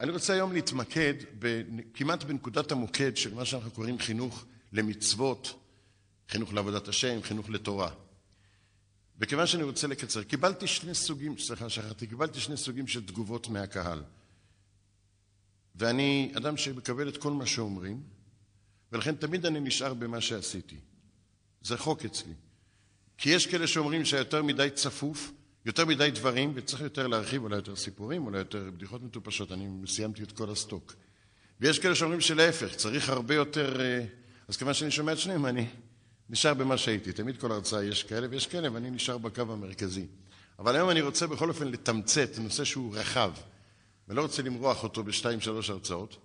אני 0.00 0.10
רוצה 0.10 0.32
היום 0.32 0.52
להתמקד 0.52 1.14
כמעט 1.94 2.24
בנקודת 2.24 2.72
המוקד 2.72 3.16
של 3.16 3.34
מה 3.34 3.44
שאנחנו 3.44 3.70
קוראים 3.70 3.98
חינוך 3.98 4.44
למצוות, 4.72 5.60
חינוך 6.28 6.52
לעבודת 6.52 6.88
השם, 6.88 7.22
חינוך 7.22 7.50
לתורה. 7.50 7.90
וכיוון 9.18 9.46
שאני 9.46 9.62
רוצה 9.62 9.86
לקצר, 9.86 10.22
קיבלתי 10.22 10.66
שני 10.66 10.94
סוגים, 10.94 11.38
סליחה, 11.38 11.68
שכחתי, 11.68 12.06
קיבלתי 12.06 12.40
שני 12.40 12.56
סוגים 12.56 12.86
של 12.86 13.06
תגובות 13.06 13.48
מהקהל. 13.48 14.02
ואני 15.74 16.32
אדם 16.36 16.56
שמקבל 16.56 17.08
את 17.08 17.16
כל 17.16 17.32
מה 17.32 17.46
שאומרים, 17.46 18.02
ולכן 18.92 19.14
תמיד 19.14 19.46
אני 19.46 19.60
נשאר 19.60 19.94
במה 19.94 20.20
שעשיתי. 20.20 20.76
זה 21.62 21.78
חוק 21.78 22.04
אצלי. 22.04 22.32
כי 23.18 23.30
יש 23.30 23.46
כאלה 23.46 23.66
שאומרים 23.66 24.04
שהיותר 24.04 24.42
מדי 24.42 24.68
צפוף, 24.74 25.32
יותר 25.64 25.84
מדי 25.84 26.10
דברים, 26.10 26.52
וצריך 26.54 26.82
יותר 26.82 27.06
להרחיב, 27.06 27.42
אולי 27.42 27.56
יותר 27.56 27.76
סיפורים, 27.76 28.26
אולי 28.26 28.38
יותר 28.38 28.70
בדיחות 28.74 29.02
מטופשות, 29.02 29.52
אני 29.52 29.68
סיימתי 29.86 30.22
את 30.22 30.32
כל 30.32 30.50
הסטוק. 30.50 30.94
ויש 31.60 31.78
כאלה 31.78 31.94
שאומרים 31.94 32.20
שלהפך, 32.20 32.74
צריך 32.74 33.08
הרבה 33.08 33.34
יותר... 33.34 33.80
אה, 33.80 34.04
אז 34.48 34.56
כיוון 34.56 34.74
שאני 34.74 34.90
שומע 34.90 35.12
את 35.12 35.18
שניהם, 35.18 35.46
אני 35.46 35.66
נשאר 36.30 36.54
במה 36.54 36.78
שהייתי. 36.78 37.12
תמיד 37.12 37.40
כל 37.40 37.52
הרצאה 37.52 37.84
יש 37.84 38.02
כאלה 38.02 38.26
ויש 38.30 38.46
כאלה, 38.46 38.72
ואני 38.72 38.90
נשאר 38.90 39.18
בקו 39.18 39.42
המרכזי. 39.42 40.06
אבל 40.58 40.76
היום 40.76 40.90
אני 40.90 41.00
רוצה 41.00 41.26
בכל 41.26 41.48
אופן 41.48 41.68
לתמצת 41.68 42.38
נושא 42.38 42.64
שהוא 42.64 42.96
רחב, 42.96 43.32
ולא 44.08 44.22
רוצה 44.22 44.42
למרוח 44.42 44.82
אותו 44.82 45.04
בשתיים, 45.04 45.40
שלוש 45.40 45.70
הרצאות, 45.70 46.16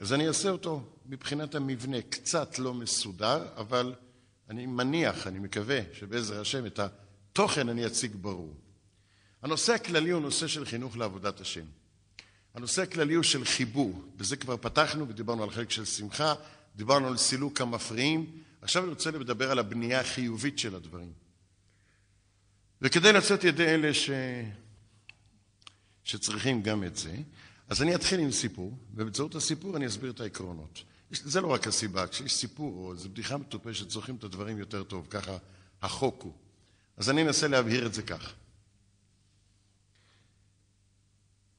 אז 0.00 0.12
אני 0.12 0.28
אעשה 0.28 0.50
אותו 0.50 0.82
מבחינת 1.06 1.54
המבנה 1.54 2.02
קצת 2.02 2.58
לא 2.58 2.74
מסודר, 2.74 3.46
אבל 3.56 3.94
אני 4.50 4.66
מניח, 4.66 5.26
אני 5.26 5.38
מקווה, 5.38 5.80
שבעזר 5.92 6.40
השם 6.40 6.66
את 6.66 6.80
התוכן 7.36 7.68
אני 7.68 7.86
אציג 7.86 8.12
ברור. 8.20 8.54
הנושא 9.42 9.72
הכללי 9.72 10.10
הוא 10.10 10.22
נושא 10.22 10.46
של 10.46 10.64
חינוך 10.64 10.96
לעבודת 10.96 11.40
השם. 11.40 11.64
הנושא 12.54 12.82
הכללי 12.82 13.14
הוא 13.14 13.22
של 13.22 13.44
חיבור, 13.44 14.02
בזה 14.16 14.36
כבר 14.36 14.56
פתחנו 14.56 15.08
ודיברנו 15.08 15.42
על 15.42 15.50
חלק 15.50 15.70
של 15.70 15.84
שמחה, 15.84 16.34
דיברנו 16.76 17.06
על 17.06 17.16
סילוק 17.16 17.60
המפריעים, 17.60 18.42
עכשיו 18.62 18.82
אני 18.82 18.90
רוצה 18.90 19.10
לדבר 19.10 19.50
על 19.50 19.58
הבנייה 19.58 20.00
החיובית 20.00 20.58
של 20.58 20.74
הדברים. 20.74 21.12
וכדי 22.82 23.12
לצאת 23.12 23.44
ידי 23.44 23.66
אלה 23.66 23.94
ש... 23.94 24.10
שצריכים 26.04 26.62
גם 26.62 26.84
את 26.84 26.96
זה, 26.96 27.16
אז 27.68 27.82
אני 27.82 27.94
אתחיל 27.94 28.20
עם 28.20 28.32
סיפור, 28.32 28.78
ובאמצעות 28.94 29.34
הסיפור 29.34 29.76
אני 29.76 29.86
אסביר 29.86 30.10
את 30.10 30.20
העקרונות. 30.20 30.82
זה 31.10 31.40
לא 31.40 31.52
רק 31.52 31.66
הסיבה, 31.66 32.06
כשיש 32.06 32.34
סיפור 32.34 32.74
או 32.74 32.92
איזו 32.92 33.08
בדיחה 33.08 33.36
מטופשת, 33.36 33.90
זוכרים 33.90 34.16
את 34.16 34.24
הדברים 34.24 34.58
יותר 34.58 34.82
טוב, 34.82 35.06
ככה 35.10 35.36
החוק 35.82 36.22
הוא. 36.22 36.45
אז 36.96 37.10
אני 37.10 37.22
אנסה 37.22 37.48
להבהיר 37.48 37.86
את 37.86 37.94
זה 37.94 38.02
כך. 38.02 38.32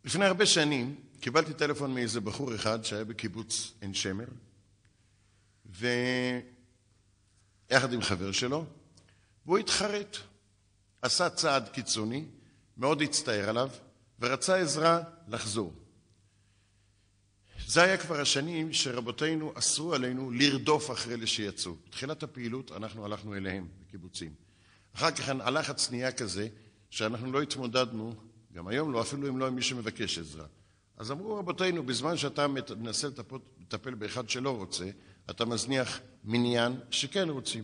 לפני 0.05 0.25
הרבה 0.25 0.45
שנים 0.45 0.95
קיבלתי 1.19 1.53
טלפון 1.53 1.93
מאיזה 1.93 2.21
בחור 2.21 2.55
אחד 2.55 2.83
שהיה 2.83 3.03
בקיבוץ 3.03 3.73
עין 3.81 3.93
שמר, 3.93 4.27
ויחד 5.65 6.43
עם 7.93 8.01
חבר 8.01 8.31
שלו, 8.31 8.65
והוא 9.45 9.57
התחרט. 9.57 10.17
עשה 11.01 11.29
צעד 11.29 11.69
קיצוני, 11.69 12.25
מאוד 12.77 13.01
הצטער 13.01 13.49
עליו, 13.49 13.69
ורצה 14.19 14.55
עזרה 14.57 14.99
לחזור. 15.27 15.73
זה 17.67 17.83
היה 17.83 17.97
כבר 17.97 18.21
השנים 18.21 18.73
שרבותינו 18.73 19.53
אסרו 19.55 19.93
עלינו 19.93 20.31
לרדוף 20.31 20.91
אחרי 20.91 21.13
אלה 21.13 21.27
שיצאו. 21.27 21.75
בתחילת 21.87 22.23
הפעילות 22.23 22.71
אנחנו 22.71 23.05
הלכנו 23.05 23.35
אליהם, 23.35 23.67
בקיבוצים. 23.81 24.46
אחר 24.97 25.11
כך 25.11 25.29
הלחץ 25.29 25.91
נהיה 25.91 26.11
כזה, 26.11 26.47
שאנחנו 26.89 27.31
לא 27.31 27.41
התמודדנו, 27.41 28.13
גם 28.53 28.67
היום 28.67 28.93
לא, 28.93 29.01
אפילו 29.01 29.27
אם 29.27 29.37
לא 29.37 29.47
עם 29.47 29.55
מי 29.55 29.61
שמבקש 29.61 30.17
עזרה. 30.17 30.45
אז 30.97 31.11
אמרו 31.11 31.35
רבותינו, 31.35 31.83
בזמן 31.83 32.17
שאתה 32.17 32.47
מנסה 32.77 33.07
לטפל 33.59 33.93
באחד 33.93 34.29
שלא 34.29 34.57
רוצה, 34.57 34.85
אתה 35.29 35.45
מזניח 35.45 35.99
מניין 36.23 36.79
שכן 36.91 37.29
רוצים. 37.29 37.63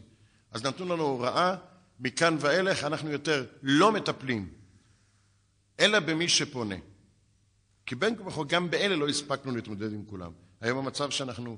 אז 0.52 0.66
נתנו 0.66 0.86
לנו 0.86 1.04
הוראה, 1.04 1.55
מכאן 1.99 2.38
ואילך 2.39 2.83
אנחנו 2.83 3.11
יותר 3.11 3.45
לא 3.64 3.92
מטפלים, 3.92 4.54
אלא 5.80 6.00
במי 6.00 6.30
שפונה. 6.30 6.76
כי 7.86 7.95
בין 7.95 8.15
כה 8.15 8.27
וכה 8.27 8.44
גם 8.48 8.70
באלה 8.70 8.95
לא 8.95 9.10
הספקנו 9.10 9.55
להתמודד 9.55 9.94
עם 9.94 10.05
כולם. 10.05 10.32
היום 10.61 10.77
המצב 10.77 11.10
שאנחנו 11.10 11.58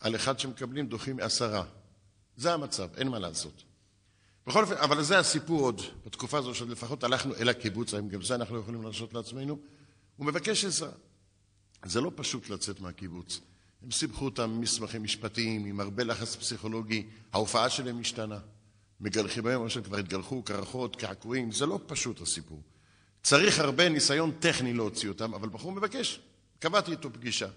על 0.00 0.14
אחד 0.14 0.38
שמקבלים 0.38 0.86
דוחים 0.86 1.20
עשרה. 1.20 1.64
זה 2.36 2.54
המצב, 2.54 2.88
אין 2.96 3.08
מה 3.08 3.18
לעשות. 3.18 3.64
בכל 4.46 4.62
אופן, 4.62 4.74
אבל 4.74 5.02
זה 5.02 5.18
הסיפור 5.18 5.60
עוד, 5.60 5.80
בתקופה 6.06 6.38
הזו 6.38 6.54
שלפחות 6.54 7.04
הלכנו 7.04 7.34
אל 7.34 7.48
הקיבוץ, 7.48 7.94
האם 7.94 8.08
גם 8.08 8.22
זה 8.22 8.34
אנחנו 8.34 8.58
יכולים 8.58 8.82
להרשות 8.82 9.14
לעצמנו? 9.14 9.58
הוא 10.16 10.26
מבקש 10.26 10.64
עזרה. 10.64 10.90
זה 11.84 12.00
לא 12.00 12.12
פשוט 12.14 12.50
לצאת 12.50 12.80
מהקיבוץ. 12.80 13.40
הם 13.82 13.90
סיבכו 13.90 14.24
אותם 14.24 14.60
מסמכים 14.60 15.02
משפטיים, 15.02 15.64
עם 15.64 15.80
הרבה 15.80 16.04
לחץ 16.04 16.36
פסיכולוגי, 16.36 17.06
ההופעה 17.32 17.70
שלהם 17.70 18.00
משתנה. 18.00 18.38
מגלחים 19.00 19.46
היום, 19.46 19.68
שהם 19.68 19.82
כבר 19.82 19.96
התגלחו, 19.96 20.42
קרחות, 20.42 20.96
קעקועים, 20.96 21.52
זה 21.52 21.66
לא 21.66 21.80
פשוט 21.86 22.20
הסיפור. 22.20 22.62
צריך 23.22 23.58
הרבה 23.58 23.88
ניסיון 23.88 24.30
טכני 24.38 24.74
להוציא 24.74 25.08
אותם, 25.08 25.34
אבל 25.34 25.48
בחור 25.48 25.72
מבקש. 25.72 26.20
קבעתי 26.58 26.90
איתו 26.90 27.12
פגישה. 27.12 27.48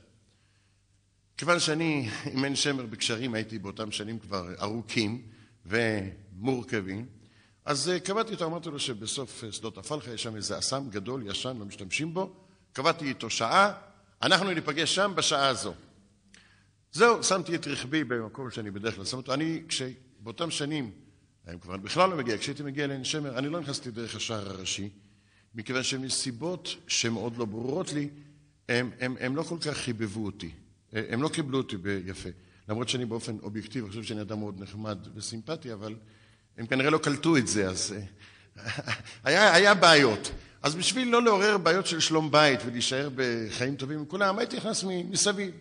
כיוון 1.37 1.59
שאני 1.59 2.09
עם 2.31 2.43
עין 2.43 2.55
שמר 2.55 2.85
בקשרים, 2.85 3.33
הייתי 3.33 3.59
באותם 3.59 3.91
שנים 3.91 4.19
כבר 4.19 4.53
ארוכים 4.61 5.21
ומורכבים, 6.39 7.05
אז 7.65 7.89
אה, 7.89 7.99
קבעתי 7.99 8.31
איתו, 8.31 8.45
אמרתי 8.45 8.69
לו 8.69 8.79
שבסוף 8.79 9.43
אה, 9.43 9.51
שדות 9.51 9.77
הפלחה 9.77 10.11
יש 10.11 10.23
שם 10.23 10.35
איזה 10.35 10.57
אסם 10.57 10.89
גדול, 10.89 11.27
ישן, 11.27 11.57
לא 11.59 11.65
משתמשים 11.65 12.13
בו. 12.13 12.33
קבעתי 12.73 13.05
איתו 13.05 13.29
שעה, 13.29 13.73
אנחנו 14.21 14.51
ניפגש 14.51 14.95
שם 14.95 15.13
בשעה 15.15 15.47
הזו. 15.47 15.73
זהו, 16.91 17.23
שמתי 17.23 17.55
את 17.55 17.67
רכבי 17.67 18.03
במקום 18.03 18.51
שאני 18.51 18.71
בדרך 18.71 18.95
כלל 18.95 19.05
שם 19.05 19.17
אותו. 19.17 19.33
אני, 19.33 19.63
כשבאותם 19.67 20.51
שנים, 20.51 20.91
היום 21.45 21.59
כבר 21.59 21.77
בכלל 21.77 22.09
לא 22.09 22.17
מגיע, 22.17 22.37
כשהייתי 22.37 22.63
מגיע 22.63 22.87
לעין 22.87 23.03
שמר, 23.03 23.37
אני 23.37 23.49
לא 23.49 23.59
נכנסתי 23.59 23.91
דרך 23.91 24.15
השער 24.15 24.49
הראשי. 24.49 24.89
מכיוון 25.55 25.83
שמסיבות 25.83 26.75
שמאוד 26.87 27.37
לא 27.37 27.45
ברורות 27.45 27.93
לי, 27.93 28.09
הם, 28.69 28.91
הם, 28.99 29.15
הם 29.19 29.35
לא 29.35 29.43
כל 29.43 29.57
כך 29.61 29.77
חיבבו 29.77 30.25
אותי. 30.25 30.51
הם 30.93 31.21
לא 31.21 31.29
קיבלו 31.29 31.57
אותי 31.57 31.77
ביפה. 31.77 32.29
למרות 32.69 32.89
שאני 32.89 33.05
באופן 33.05 33.37
אובייקטיבי 33.43 33.87
חושב 33.87 34.03
שאני 34.03 34.21
אדם 34.21 34.39
מאוד 34.39 34.61
נחמד 34.61 34.97
וסימפטי, 35.15 35.73
אבל 35.73 35.95
הם 36.57 36.67
כנראה 36.67 36.89
לא 36.89 36.97
קלטו 36.97 37.37
את 37.37 37.47
זה, 37.47 37.69
אז 37.69 37.95
היה, 39.23 39.53
היה 39.53 39.73
בעיות. 39.73 40.31
אז 40.61 40.75
בשביל 40.75 41.07
לא 41.07 41.23
לעורר 41.23 41.57
בעיות 41.57 41.87
של 41.87 41.99
שלום 41.99 42.31
בית 42.31 42.59
ולהישאר 42.65 43.09
בחיים 43.15 43.75
טובים 43.75 43.99
עם 43.99 44.05
כולם, 44.05 44.39
הייתי 44.39 44.57
נכנס 44.57 44.83
מסביב. 44.83 45.51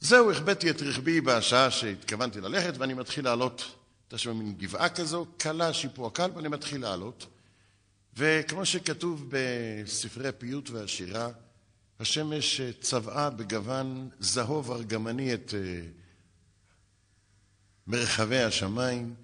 זהו, 0.00 0.30
החבאתי 0.30 0.70
את 0.70 0.82
רכבי 0.82 1.20
בשעה 1.20 1.70
שהתכוונתי 1.70 2.40
ללכת, 2.40 2.78
ואני 2.78 2.94
מתחיל 2.94 3.24
לעלות, 3.24 3.64
הייתה 4.04 4.18
שם 4.18 4.36
מין 4.36 4.54
גבעה 4.58 4.88
כזו, 4.88 5.26
קלה, 5.36 5.72
שיפוע 5.72 6.10
קל, 6.10 6.30
ואני 6.34 6.48
מתחיל 6.48 6.80
לעלות. 6.80 7.26
וכמו 8.16 8.66
שכתוב 8.66 9.28
בספרי 9.30 10.28
הפיוט 10.28 10.70
והשירה, 10.70 11.28
השמש 12.00 12.60
צבעה 12.80 13.30
בגוון 13.30 14.08
זהוב 14.20 14.70
ארגמני 14.70 15.34
את 15.34 15.54
אה, 15.54 15.80
מרחבי 17.86 18.38
השמיים, 18.38 19.14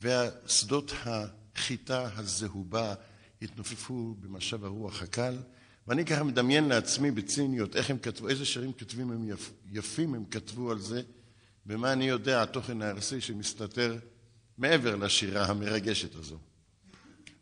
והשדות 0.00 0.92
החיטה 1.04 2.08
הזהובה 2.16 2.94
התנופפו 3.42 4.14
במשב 4.20 4.64
הרוח 4.64 5.02
הקל, 5.02 5.36
ואני 5.86 6.04
ככה 6.04 6.24
מדמיין 6.24 6.68
לעצמי 6.68 7.10
בציניות 7.10 7.76
איך 7.76 7.90
הם 7.90 7.98
כתבו, 7.98 8.28
איזה 8.28 8.44
שירים 8.44 8.72
כתבים 8.72 9.10
הם 9.10 9.28
יפ, 9.28 9.52
יפים 9.72 10.14
הם 10.14 10.24
כתבו 10.30 10.70
על 10.70 10.78
זה, 10.78 11.02
ומה 11.66 11.92
אני 11.92 12.04
יודע, 12.04 12.42
התוכן 12.42 12.82
הארסי 12.82 13.20
שמסתתר 13.20 13.98
מעבר 14.58 14.96
לשירה 14.96 15.46
המרגשת 15.46 16.14
הזו. 16.14 16.38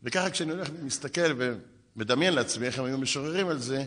וככה 0.03 0.29
כשאני 0.29 0.51
הולך 0.51 0.69
ומסתכל 0.79 1.55
ומדמיין 1.95 2.33
לעצמי 2.33 2.65
איך 2.65 2.79
הם 2.79 2.85
היו 2.85 2.97
משוררים 2.97 3.47
על 3.47 3.59
זה, 3.59 3.85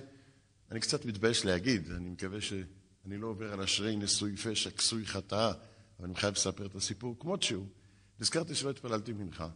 אני 0.71 0.81
קצת 0.81 1.05
מתבייש 1.05 1.45
להגיד, 1.45 1.91
אני 1.91 2.09
מקווה 2.09 2.41
שאני 2.41 3.19
לא 3.19 3.27
עובר 3.27 3.53
על 3.53 3.61
אשרי 3.61 3.97
נשוי 3.97 4.37
פשע, 4.37 4.71
כסוי 4.71 5.07
חטאה, 5.07 5.53
אבל 5.99 6.07
אני 6.09 6.15
חייב 6.15 6.35
לספר 6.35 6.67
את 6.67 6.75
הסיפור 6.75 7.17
כמות 7.21 7.43
שהוא. 7.43 7.67
נזכרתי 8.21 8.55
שלא 8.55 8.71
התפללתי 8.71 9.13
מנחה, 9.13 9.49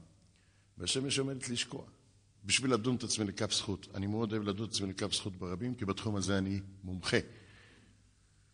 והשמש 0.78 1.18
עומדת 1.18 1.48
לשקוע, 1.48 1.84
בשביל 2.44 2.72
לדון 2.72 2.96
את 2.96 3.04
עצמי 3.04 3.24
לכף 3.24 3.52
זכות. 3.52 3.88
אני 3.94 4.06
מאוד 4.06 4.32
אוהב 4.32 4.42
לדון 4.42 4.66
את 4.66 4.72
עצמי 4.72 4.88
לכף 4.88 5.14
זכות 5.14 5.36
ברבים, 5.36 5.74
כי 5.74 5.84
בתחום 5.84 6.16
הזה 6.16 6.38
אני 6.38 6.60
מומחה. 6.84 7.16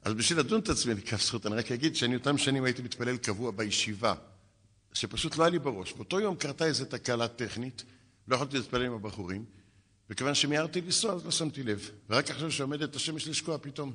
אז 0.02 0.14
בשביל 0.14 0.38
לדון 0.38 0.60
את 0.60 0.68
עצמי 0.68 0.94
לכף 0.94 1.22
זכות, 1.22 1.46
אני 1.46 1.54
רק 1.54 1.72
אגיד 1.72 1.96
שאני 1.96 2.14
אותם 2.14 2.38
שנים 2.38 2.64
הייתי 2.64 2.82
מתפלל 2.82 3.16
קבוע 3.16 3.50
בישיבה, 3.50 4.14
שפשוט 4.92 5.36
לא 5.36 5.44
היה 5.44 5.50
לי 5.50 5.58
בראש. 5.58 5.92
באותו 5.92 6.20
יום 6.20 6.36
קרתה 6.36 6.66
איזו 6.66 6.84
תקלה 6.84 7.28
טכנית, 7.28 7.84
לא 8.28 8.34
יכולתי 8.34 8.56
להתפלל 8.56 8.82
עם 8.82 8.92
הבחורים, 8.92 9.44
וכיוון 10.10 10.34
שמיהרתי 10.34 10.80
לנסוע 10.80 11.12
אז 11.12 11.24
לא 11.24 11.30
שמתי 11.30 11.62
לב. 11.62 11.90
ורק 12.10 12.30
עכשיו 12.30 12.50
שעומדת 12.52 12.96
השמש 12.96 13.28
לשקוע 13.28 13.58
פתאום. 13.58 13.92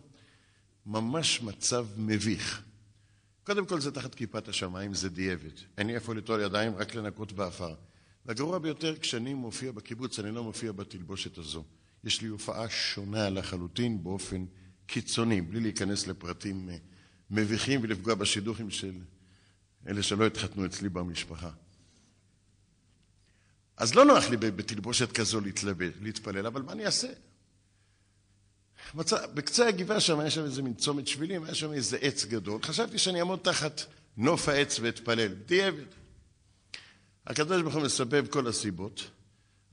ממש 0.86 1.42
מצב 1.42 1.88
מביך. 1.98 2.64
קודם 3.44 3.66
כל 3.66 3.82
זה 3.82 3.92
תחת 3.92 4.16
כיפת 4.16 4.48
השמיים, 4.48 4.94
זה 4.94 5.10
דיעבד. 5.10 5.52
אין 5.78 5.88
לי 5.88 5.96
איפה 5.96 6.16
לטול 6.16 6.42
ידיים, 6.42 6.76
רק 6.76 6.96
לנקות 6.96 7.32
באפר. 7.32 7.76
והגרוע 8.26 8.60
ביותר, 8.60 8.98
כשאני 9.00 9.34
מופיע 9.34 9.72
בקיבוץ, 9.72 10.20
אני 10.20 10.32
לא 10.32 10.44
מופיע 10.44 10.72
בתלבושת 10.72 11.38
הזו. 11.38 11.64
יש 12.04 12.22
לי 12.22 12.28
הופעה 12.28 12.70
שונה 12.70 13.30
לחלוטין 13.30 14.04
באופן 14.04 14.46
קיצוני, 14.86 15.42
בלי 15.42 15.60
להיכנס 15.60 16.08
לפרטים 16.08 16.70
אה, 16.70 16.78
מביכים 17.30 17.80
ולפגוע 17.84 18.16
בשידוכים 18.16 18.70
של 18.70 18.94
אלה 19.88 20.04
שלא 20.04 20.26
התחתנו 20.26 20.66
אצלי 20.66 20.90
במשפחה. 20.90 21.52
אז 23.78 23.96
לא 23.96 24.06
נוח 24.06 24.30
לי 24.30 24.38
בתלבושת 24.38 25.12
כזו 25.12 25.42
להתפלל, 26.02 26.46
אבל 26.46 26.62
מה 26.62 26.72
אני 26.72 26.86
אעשה? 26.86 27.08
מצא, 28.94 29.28
בקצה 29.28 29.68
הגבעה 29.68 30.00
שם 30.00 30.20
היה 30.20 30.30
שם 30.30 30.44
איזה 30.44 30.62
מין 30.62 30.74
צומת 30.74 31.08
שבילים, 31.08 31.44
היה 31.44 31.56
שם 31.56 31.74
איזה 31.74 31.98
עץ 31.98 32.26
גדול. 32.26 32.62
חשבתי 32.64 32.98
שאני 32.98 33.20
אעמוד 33.20 33.40
תחת 33.40 33.82
נוף 34.18 34.50
העץ 34.50 34.80
ואתפלל. 34.80 35.34
דיעבד. 35.34 35.86
הקדוש 37.28 37.62
ברוך 37.62 37.76
הוא 37.76 37.84
מסבב 37.84 38.28
כל 38.28 38.48
הסיבות. 38.48 39.10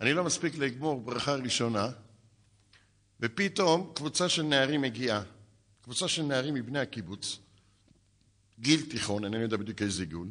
אני 0.00 0.12
לא 0.12 0.25
מספיק 0.25 0.58
לגמור 0.58 1.00
ברכה 1.00 1.34
ראשונה, 1.34 1.88
ופתאום 3.20 3.93
קבוצה 3.94 4.28
של 4.28 4.43
נערים 4.43 4.81
מגיעה. 4.81 5.22
קבוצה 5.82 6.08
של 6.08 6.22
נערים 6.22 6.54
מבני 6.54 6.78
הקיבוץ, 6.78 7.38
גיל 8.61 8.90
תיכון, 8.90 9.25
אני 9.25 9.38
לא 9.38 9.43
יודע 9.43 9.56
בדיוק 9.56 9.82
איזה 9.82 10.04
גיל. 10.04 10.31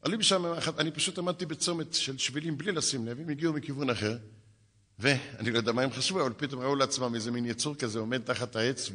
עולים 0.00 0.22
שם, 0.22 0.44
אני 0.78 0.90
פשוט 0.90 1.18
עמדתי 1.18 1.46
בצומת 1.46 1.94
של 1.94 2.18
שבילים 2.18 2.58
בלי 2.58 2.72
לשים 2.72 3.06
לב, 3.06 3.20
הם 3.20 3.28
הגיעו 3.28 3.52
מכיוון 3.52 3.90
אחר. 3.90 4.18
ואני 4.98 5.50
לא 5.50 5.56
יודע 5.56 5.72
מה 5.72 5.82
הם 5.82 5.90
חשבו, 5.90 6.20
אבל 6.20 6.32
פתאום 6.36 6.62
ראו 6.62 6.76
לעצמם 6.76 7.14
איזה 7.14 7.30
מין 7.30 7.46
יצור 7.46 7.74
כזה 7.74 7.98
עומד 7.98 8.18
תחת 8.18 8.56
העץ 8.56 8.90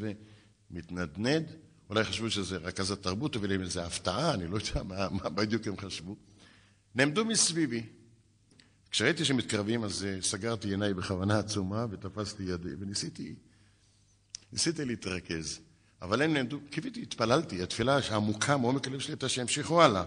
ומתנדנד. 0.71 1.45
אולי 1.89 2.03
חשבו 2.03 2.29
שזה 2.29 2.57
רכז 2.57 2.91
התרבות, 2.91 3.35
אבל 3.35 3.51
עם 3.51 3.61
איזו 3.61 3.81
הפתעה, 3.81 4.33
אני 4.33 4.47
לא 4.47 4.57
יודע 4.57 4.83
מה, 4.83 5.07
מה 5.09 5.29
בדיוק 5.29 5.67
הם 5.67 5.77
חשבו. 5.77 6.15
נעמדו 6.95 7.25
מסביבי. 7.25 7.83
כשראיתי 8.91 9.25
שמתקרבים, 9.25 9.83
אז 9.83 10.05
אה, 10.05 10.21
סגרתי 10.21 10.69
עיניי 10.69 10.93
בכוונה 10.93 11.39
עצומה 11.39 11.85
ותפסתי 11.89 12.43
ידי, 12.43 12.69
וניסיתי 12.79 13.35
ניסיתי 14.53 14.85
להתרכז. 14.85 15.59
אבל 16.01 16.21
הם 16.21 16.33
נעמדו, 16.33 16.59
קיוויתי, 16.69 17.01
התפללתי, 17.01 17.63
התפילה 17.63 17.99
העמוקה 18.09 18.57
מעומק 18.57 18.87
הלב 18.87 18.99
שלי 18.99 19.13
הייתה 19.13 19.29
שימשיכו 19.29 19.83
הלאה. 19.83 20.03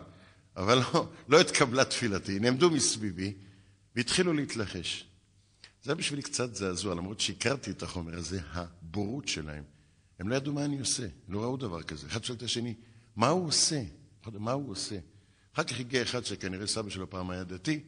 אבל 0.57 0.79
לא, 0.79 1.09
לא 1.29 1.41
התקבלה 1.41 1.85
תפילתי. 1.85 2.39
נעמדו 2.39 2.71
מסביבי 2.71 3.33
והתחילו 3.97 4.33
להתלחש. 4.33 5.07
זה 5.87 5.93
היה 5.93 5.99
בשבילי 5.99 6.23
קצת 6.23 6.55
זעזוע, 6.55 6.95
למרות 6.95 7.21
שהכרתי 7.21 7.71
את 7.71 7.83
החומר 7.83 8.19
הזה, 8.19 8.41
הבורות 8.53 9.29
שלהם. 9.29 9.65
הם 10.19 10.29
לא 10.29 10.35
ידעו 10.35 10.53
מה 10.53 10.65
אני 10.65 10.79
עושה, 10.79 11.07
לא 11.29 11.43
ראו 11.43 11.57
דבר 11.57 11.83
כזה. 11.83 12.07
אחד 12.07 12.25
שואל 12.25 12.39
את 12.39 12.43
השני, 12.43 12.75
מה 13.17 13.29
הוא 13.29 13.47
עושה? 13.47 13.83
מה 14.33 14.53
הוא 14.53 14.71
עושה? 14.71 14.99
אחר 15.55 15.65
כך 15.65 15.81
הגיע 15.81 16.03
אחד 16.03 16.25
שכנראה 16.25 16.67
סבא 16.67 16.91
שלו 16.91 17.11
פעם 17.11 17.31
היה 17.31 17.45
דתי, 17.45 17.81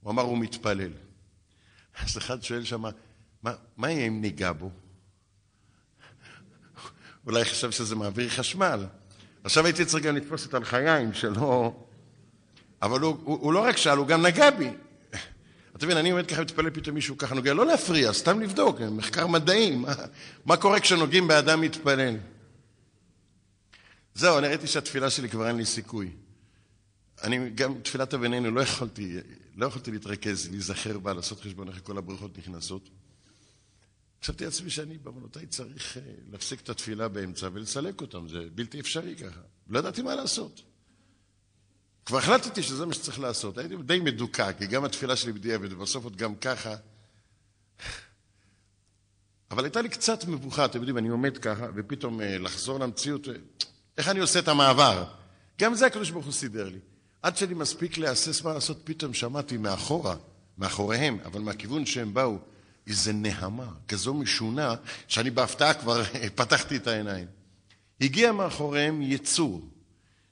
הוא 0.00 0.10
אמר, 0.10 0.22
הוא 0.22 0.38
מתפלל. 0.38 0.90
אז 2.02 2.18
אחד 2.18 2.42
שואל 2.42 2.64
שם, 2.64 2.82
מה, 3.42 3.52
מה 3.76 3.90
יהיה 3.90 4.06
אם 4.06 4.20
ניגע 4.20 4.52
בו? 4.52 4.70
אולי 7.26 7.44
חשב 7.44 7.70
שזה 7.70 7.96
מעביר 7.96 8.28
חשמל. 8.28 8.86
עכשיו 9.44 9.64
הייתי 9.66 9.84
צריך 9.84 10.04
גם 10.04 10.16
לתפוס 10.16 10.46
את 10.46 10.54
הלחיים 10.54 11.14
שלא... 11.14 11.84
אבל 12.82 13.00
הוא, 13.00 13.18
הוא, 13.24 13.38
הוא 13.40 13.52
לא 13.52 13.64
רק 13.64 13.76
שאל, 13.76 13.98
הוא 13.98 14.06
גם 14.06 14.26
נגע 14.26 14.50
בי. 14.50 14.70
אתה 15.78 15.86
מבין, 15.86 15.96
אני 15.96 16.10
עומד 16.10 16.26
ככה 16.26 16.40
ומתפלל, 16.40 16.70
פתאום 16.70 16.94
מישהו 16.94 17.18
ככה 17.18 17.34
נוגע, 17.34 17.54
לא 17.54 17.66
להפריע, 17.66 18.12
סתם 18.12 18.40
לבדוק, 18.40 18.80
מחקר 18.80 19.26
מדעי, 19.26 19.76
מה, 19.76 19.94
מה 20.44 20.56
קורה 20.56 20.80
כשנוגעים 20.80 21.28
באדם 21.28 21.60
מתפלל. 21.60 22.16
זהו, 24.14 24.38
אני 24.38 24.48
ראיתי 24.48 24.66
שהתפילה 24.66 25.10
שלי 25.10 25.28
כבר 25.28 25.48
אין 25.48 25.56
לי 25.56 25.64
סיכוי. 25.64 26.10
אני 27.22 27.50
גם, 27.50 27.80
תפילת 27.80 28.14
אביננו, 28.14 28.50
לא 28.50 28.60
יכולתי, 28.60 29.16
לא 29.56 29.66
יכולתי 29.66 29.90
להתרכז, 29.90 30.48
להיזכר 30.50 30.98
בה, 30.98 31.12
לעשות 31.14 31.40
חשבון 31.40 31.68
איך 31.68 31.80
כל 31.82 31.98
הברכות 31.98 32.38
נכנסות. 32.38 32.88
חשבתי 34.22 34.44
לעצמי 34.44 34.70
שאני 34.70 34.98
בעוונותיי 34.98 35.46
צריך 35.46 35.96
אה, 35.96 36.02
להפסיק 36.30 36.60
את 36.60 36.68
התפילה 36.68 37.08
באמצע 37.08 37.48
ולסלק 37.52 38.00
אותם, 38.00 38.28
זה 38.28 38.38
בלתי 38.54 38.80
אפשרי 38.80 39.16
ככה. 39.16 39.40
לא 39.68 39.78
ידעתי 39.78 40.02
מה 40.02 40.14
לעשות. 40.14 40.62
כבר 42.08 42.18
החלטתי 42.18 42.62
שזה 42.62 42.86
מה 42.86 42.94
שצריך 42.94 43.20
לעשות. 43.20 43.58
הייתי 43.58 43.76
די 43.76 44.00
מדוכא, 44.00 44.52
כי 44.52 44.66
גם 44.66 44.84
התפילה 44.84 45.16
שלי 45.16 45.32
בדיעבד, 45.32 45.72
ובסוף 45.72 46.04
עוד 46.04 46.16
גם 46.16 46.34
ככה. 46.34 46.74
אבל 49.50 49.64
הייתה 49.64 49.82
לי 49.82 49.88
קצת 49.88 50.24
מבוכה, 50.24 50.64
אתם 50.64 50.78
יודעים, 50.78 50.98
אני 50.98 51.08
עומד 51.08 51.38
ככה, 51.38 51.66
ופתאום 51.74 52.20
אה, 52.20 52.38
לחזור 52.38 52.80
למציאות, 52.80 53.28
אה, 53.28 53.32
איך 53.98 54.08
אני 54.08 54.20
עושה 54.20 54.38
את 54.38 54.48
המעבר? 54.48 55.04
גם 55.60 55.74
זה 55.74 55.86
הקדוש 55.86 56.10
ברוך 56.10 56.24
הוא 56.24 56.32
סידר 56.32 56.68
לי. 56.68 56.78
עד 57.22 57.36
שאני 57.36 57.54
מספיק 57.54 57.98
להסס 57.98 58.42
מה 58.42 58.54
לעשות, 58.54 58.80
פתאום 58.84 59.14
שמעתי 59.14 59.56
מאחורה, 59.56 60.16
מאחוריהם, 60.58 61.18
אבל 61.24 61.40
מהכיוון 61.40 61.86
שהם 61.86 62.14
באו, 62.14 62.38
איזו 62.86 63.12
נהמה 63.12 63.68
כזו 63.88 64.14
משונה, 64.14 64.74
שאני 65.08 65.30
בהפתעה 65.30 65.74
כבר 65.74 66.02
פתחתי 66.34 66.76
את 66.76 66.86
העיניים. 66.86 67.26
הגיע 68.00 68.32
מאחוריהם 68.32 69.02
יצור, 69.02 69.68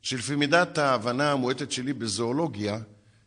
שלפי 0.07 0.37
מידת 0.37 0.79
ההבנה 0.79 1.33
המועטת 1.33 1.73
שלי 1.73 1.93
בזואולוגיה, 1.93 2.79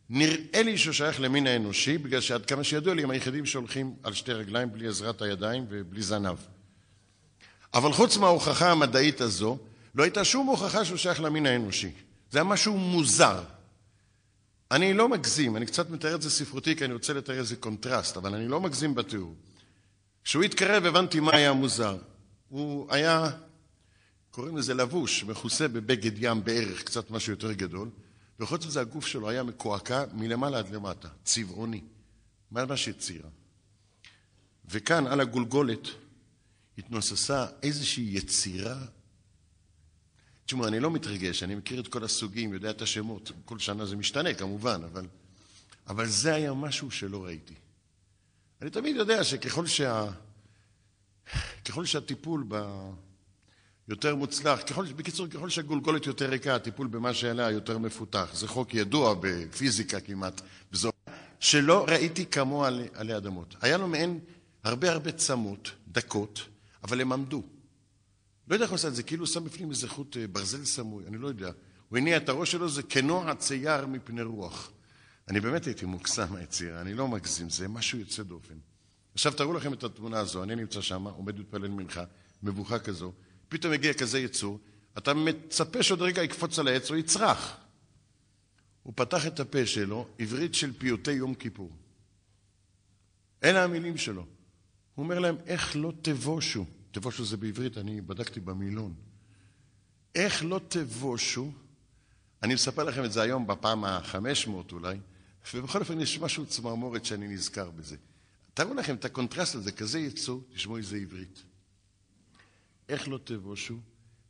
נראה 0.09 0.63
לי 0.63 0.77
שהוא 0.77 0.93
שייך 0.93 1.21
למין 1.21 1.47
האנושי, 1.47 1.97
בגלל 1.97 2.21
שעד 2.21 2.45
כמה 2.45 2.63
שידוע 2.63 2.93
לי 2.93 3.03
הם 3.03 3.09
היחידים 3.09 3.45
שהולכים 3.45 3.93
על 4.03 4.13
שתי 4.13 4.33
רגליים 4.33 4.71
בלי 4.71 4.87
עזרת 4.87 5.21
הידיים 5.21 5.65
ובלי 5.69 6.01
זנב. 6.01 6.37
אבל 7.73 7.93
חוץ 7.93 8.17
מההוכחה 8.17 8.71
המדעית 8.71 9.21
הזו, 9.21 9.57
לא 9.95 10.03
הייתה 10.03 10.23
שום 10.23 10.47
הוכחה 10.47 10.85
שהוא 10.85 10.97
שייך 10.97 11.21
למין 11.21 11.45
האנושי. 11.45 11.91
זה 12.31 12.37
היה 12.37 12.43
משהו 12.43 12.77
מוזר. 12.77 13.43
אני 14.71 14.93
לא 14.93 15.09
מגזים, 15.09 15.57
אני 15.57 15.65
קצת 15.65 15.89
מתאר 15.89 16.15
את 16.15 16.21
זה 16.21 16.29
ספרותי 16.29 16.75
כי 16.75 16.85
אני 16.85 16.93
רוצה 16.93 17.13
לתאר 17.13 17.39
איזה 17.39 17.55
קונטרסט, 17.55 18.17
אבל 18.17 18.35
אני 18.35 18.47
לא 18.47 18.61
מגזים 18.61 18.95
בתיאור. 18.95 19.35
כשהוא 20.23 20.43
התקרב 20.43 20.85
הבנתי 20.85 21.19
מה 21.19 21.35
היה 21.35 21.53
מוזר. 21.53 21.97
הוא 22.49 22.87
היה 22.89 23.29
קוראים 24.31 24.57
לזה 24.57 24.73
לבוש, 24.73 25.23
מכוסה 25.23 25.67
בבגד 25.67 26.11
ים 26.23 26.43
בערך, 26.43 26.83
קצת 26.83 27.11
משהו 27.11 27.33
יותר 27.33 27.51
גדול, 27.51 27.89
וחוץ 28.39 28.65
מזה 28.65 28.81
הגוף 28.81 29.05
שלו 29.05 29.29
היה 29.29 29.43
מקועקע 29.43 30.03
מלמעלה 30.13 30.57
עד 30.57 30.69
למטה, 30.69 31.07
צבעוני, 31.23 31.81
ממש 32.51 32.87
יצירה. 32.87 33.29
וכאן 34.65 35.07
על 35.07 35.19
הגולגולת 35.19 35.87
התנוססה 36.77 37.45
איזושהי 37.63 38.09
יצירה. 38.11 38.85
תשמעו, 40.45 40.67
אני 40.67 40.79
לא 40.79 40.91
מתרגש, 40.91 41.43
אני 41.43 41.55
מכיר 41.55 41.79
את 41.79 41.87
כל 41.87 42.03
הסוגים, 42.03 42.53
יודע 42.53 42.69
את 42.69 42.81
השמות, 42.81 43.31
כל 43.45 43.59
שנה 43.59 43.85
זה 43.85 43.95
משתנה 43.95 44.33
כמובן, 44.33 44.81
אבל, 44.83 45.05
אבל 45.87 46.07
זה 46.07 46.33
היה 46.35 46.53
משהו 46.53 46.91
שלא 46.91 47.25
ראיתי. 47.25 47.55
אני 48.61 48.69
תמיד 48.69 48.95
יודע 48.95 49.23
שככל 49.23 49.67
שה... 49.67 50.05
ככל 51.65 51.85
שהטיפול 51.85 52.45
ב... 52.47 52.63
יותר 53.89 54.15
מוצלח. 54.15 54.61
ככל, 54.61 54.85
בקיצור, 54.85 55.27
ככל 55.27 55.49
שהגולגולת 55.49 56.05
יותר 56.05 56.29
ריקה, 56.29 56.55
הטיפול 56.55 56.87
במה 56.87 57.13
שעליה 57.13 57.51
יותר 57.51 57.77
מפותח. 57.77 58.29
זה 58.33 58.47
חוק 58.47 58.73
ידוע 58.73 59.15
בפיזיקה 59.21 59.99
כמעט, 59.99 60.41
בזו, 60.71 60.91
שלא 61.39 61.85
ראיתי 61.87 62.25
כמוה 62.25 62.67
עלי, 62.67 62.87
עלי 62.93 63.17
אדמות. 63.17 63.55
היה 63.61 63.77
לו 63.77 63.87
מעין 63.87 64.19
הרבה 64.63 64.91
הרבה 64.91 65.11
צמות, 65.11 65.71
דקות, 65.87 66.41
אבל 66.83 67.01
הם 67.01 67.11
עמדו. 67.11 67.43
לא 68.47 68.55
יודע 68.55 68.63
איך 68.63 68.71
הוא 68.71 68.75
עשה 68.75 68.87
את 68.87 68.95
זה, 68.95 69.03
כאילו 69.03 69.25
הוא 69.25 69.27
שם 69.33 69.43
בפנים 69.43 69.69
איזה 69.69 69.87
חוט 69.87 70.17
אה, 70.17 70.27
ברזל 70.27 70.65
סמוי, 70.65 71.03
אני 71.07 71.17
לא 71.17 71.27
יודע. 71.27 71.51
הוא 71.89 71.97
הניע 71.97 72.17
את 72.17 72.29
הראש 72.29 72.51
שלו, 72.51 72.69
זה 72.69 72.83
כנוע 72.83 73.35
צייר 73.35 73.85
מפני 73.85 74.21
רוח. 74.21 74.71
אני 75.27 75.39
באמת 75.39 75.65
הייתי 75.65 75.85
מוקסם 75.85 76.33
מהיצירה, 76.33 76.81
אני 76.81 76.93
לא 76.93 77.07
מגזים, 77.07 77.49
זה 77.49 77.67
משהו 77.67 77.99
יוצא 77.99 78.23
דופן. 78.23 78.55
עכשיו 79.13 79.33
תראו 79.33 79.53
לכם 79.53 79.73
את 79.73 79.83
התמונה 79.83 80.19
הזו, 80.19 80.43
אני 80.43 80.55
נמצא 80.55 80.81
שם, 80.81 81.07
עומד 81.07 81.37
להתפלל 81.37 81.67
מנחה, 81.67 82.03
מבוכה 82.43 82.79
כזו. 82.79 83.11
פתאום 83.49 83.73
הגיע 83.73 83.93
כזה 83.93 84.19
יצור, 84.19 84.59
אתה 84.97 85.13
מצפה 85.13 85.83
שעוד 85.83 86.01
רגע 86.01 86.23
יקפוץ 86.23 86.59
על 86.59 86.67
העץ 86.67 86.91
או 86.91 86.95
יצרח. 86.95 87.57
הוא 88.83 88.93
פתח 88.95 89.27
את 89.27 89.39
הפה 89.39 89.65
שלו, 89.65 90.07
עברית 90.19 90.55
של 90.55 90.73
פיוטי 90.79 91.11
יום 91.11 91.35
כיפור. 91.35 91.71
אלה 93.43 93.63
המילים 93.63 93.97
שלו. 93.97 94.25
הוא 94.95 95.03
אומר 95.03 95.19
להם, 95.19 95.35
איך 95.45 95.75
לא 95.75 95.93
תבושו? 96.01 96.65
תבושו 96.91 97.25
זה 97.25 97.37
בעברית, 97.37 97.77
אני 97.77 98.01
בדקתי 98.01 98.39
במילון. 98.39 98.93
איך 100.15 100.43
לא 100.43 100.61
תבושו? 100.67 101.51
אני 102.43 102.53
מספר 102.53 102.83
לכם 102.83 103.05
את 103.05 103.11
זה 103.11 103.21
היום 103.21 103.47
בפעם 103.47 103.85
החמש 103.85 104.47
מאות 104.47 104.71
אולי, 104.71 104.97
ובכל 105.53 105.79
אופן 105.79 106.01
יש 106.01 106.19
משהו 106.19 106.45
צמרמורת 106.45 107.05
שאני 107.05 107.27
נזכר 107.27 107.69
בזה. 107.69 107.95
תארו 108.53 108.73
לכם 108.73 108.95
את 108.95 109.05
הקונטרסט 109.05 109.55
הזה, 109.55 109.71
כזה 109.71 109.99
יצור, 109.99 110.43
תשמעו 110.53 110.77
איזה 110.77 110.97
עברית. 110.97 111.43
איך 112.89 113.07
לא 113.07 113.19
תבושו 113.23 113.77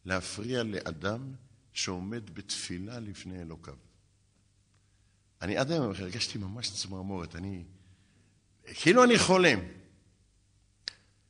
להפריע 0.06 0.64
לאדם 0.64 1.34
שעומד 1.74 2.36
בתפילה 2.36 3.00
לפני 3.00 3.42
אלוקיו? 3.42 3.76
אני 5.42 5.58
עד 5.58 5.72
היום 5.72 5.86
הרגשתי 5.86 6.38
ממש 6.38 6.72
צמרמורת, 6.72 7.36
אני... 7.36 7.64
כאילו 8.74 9.04
אני 9.04 9.20
חולם. 9.20 9.60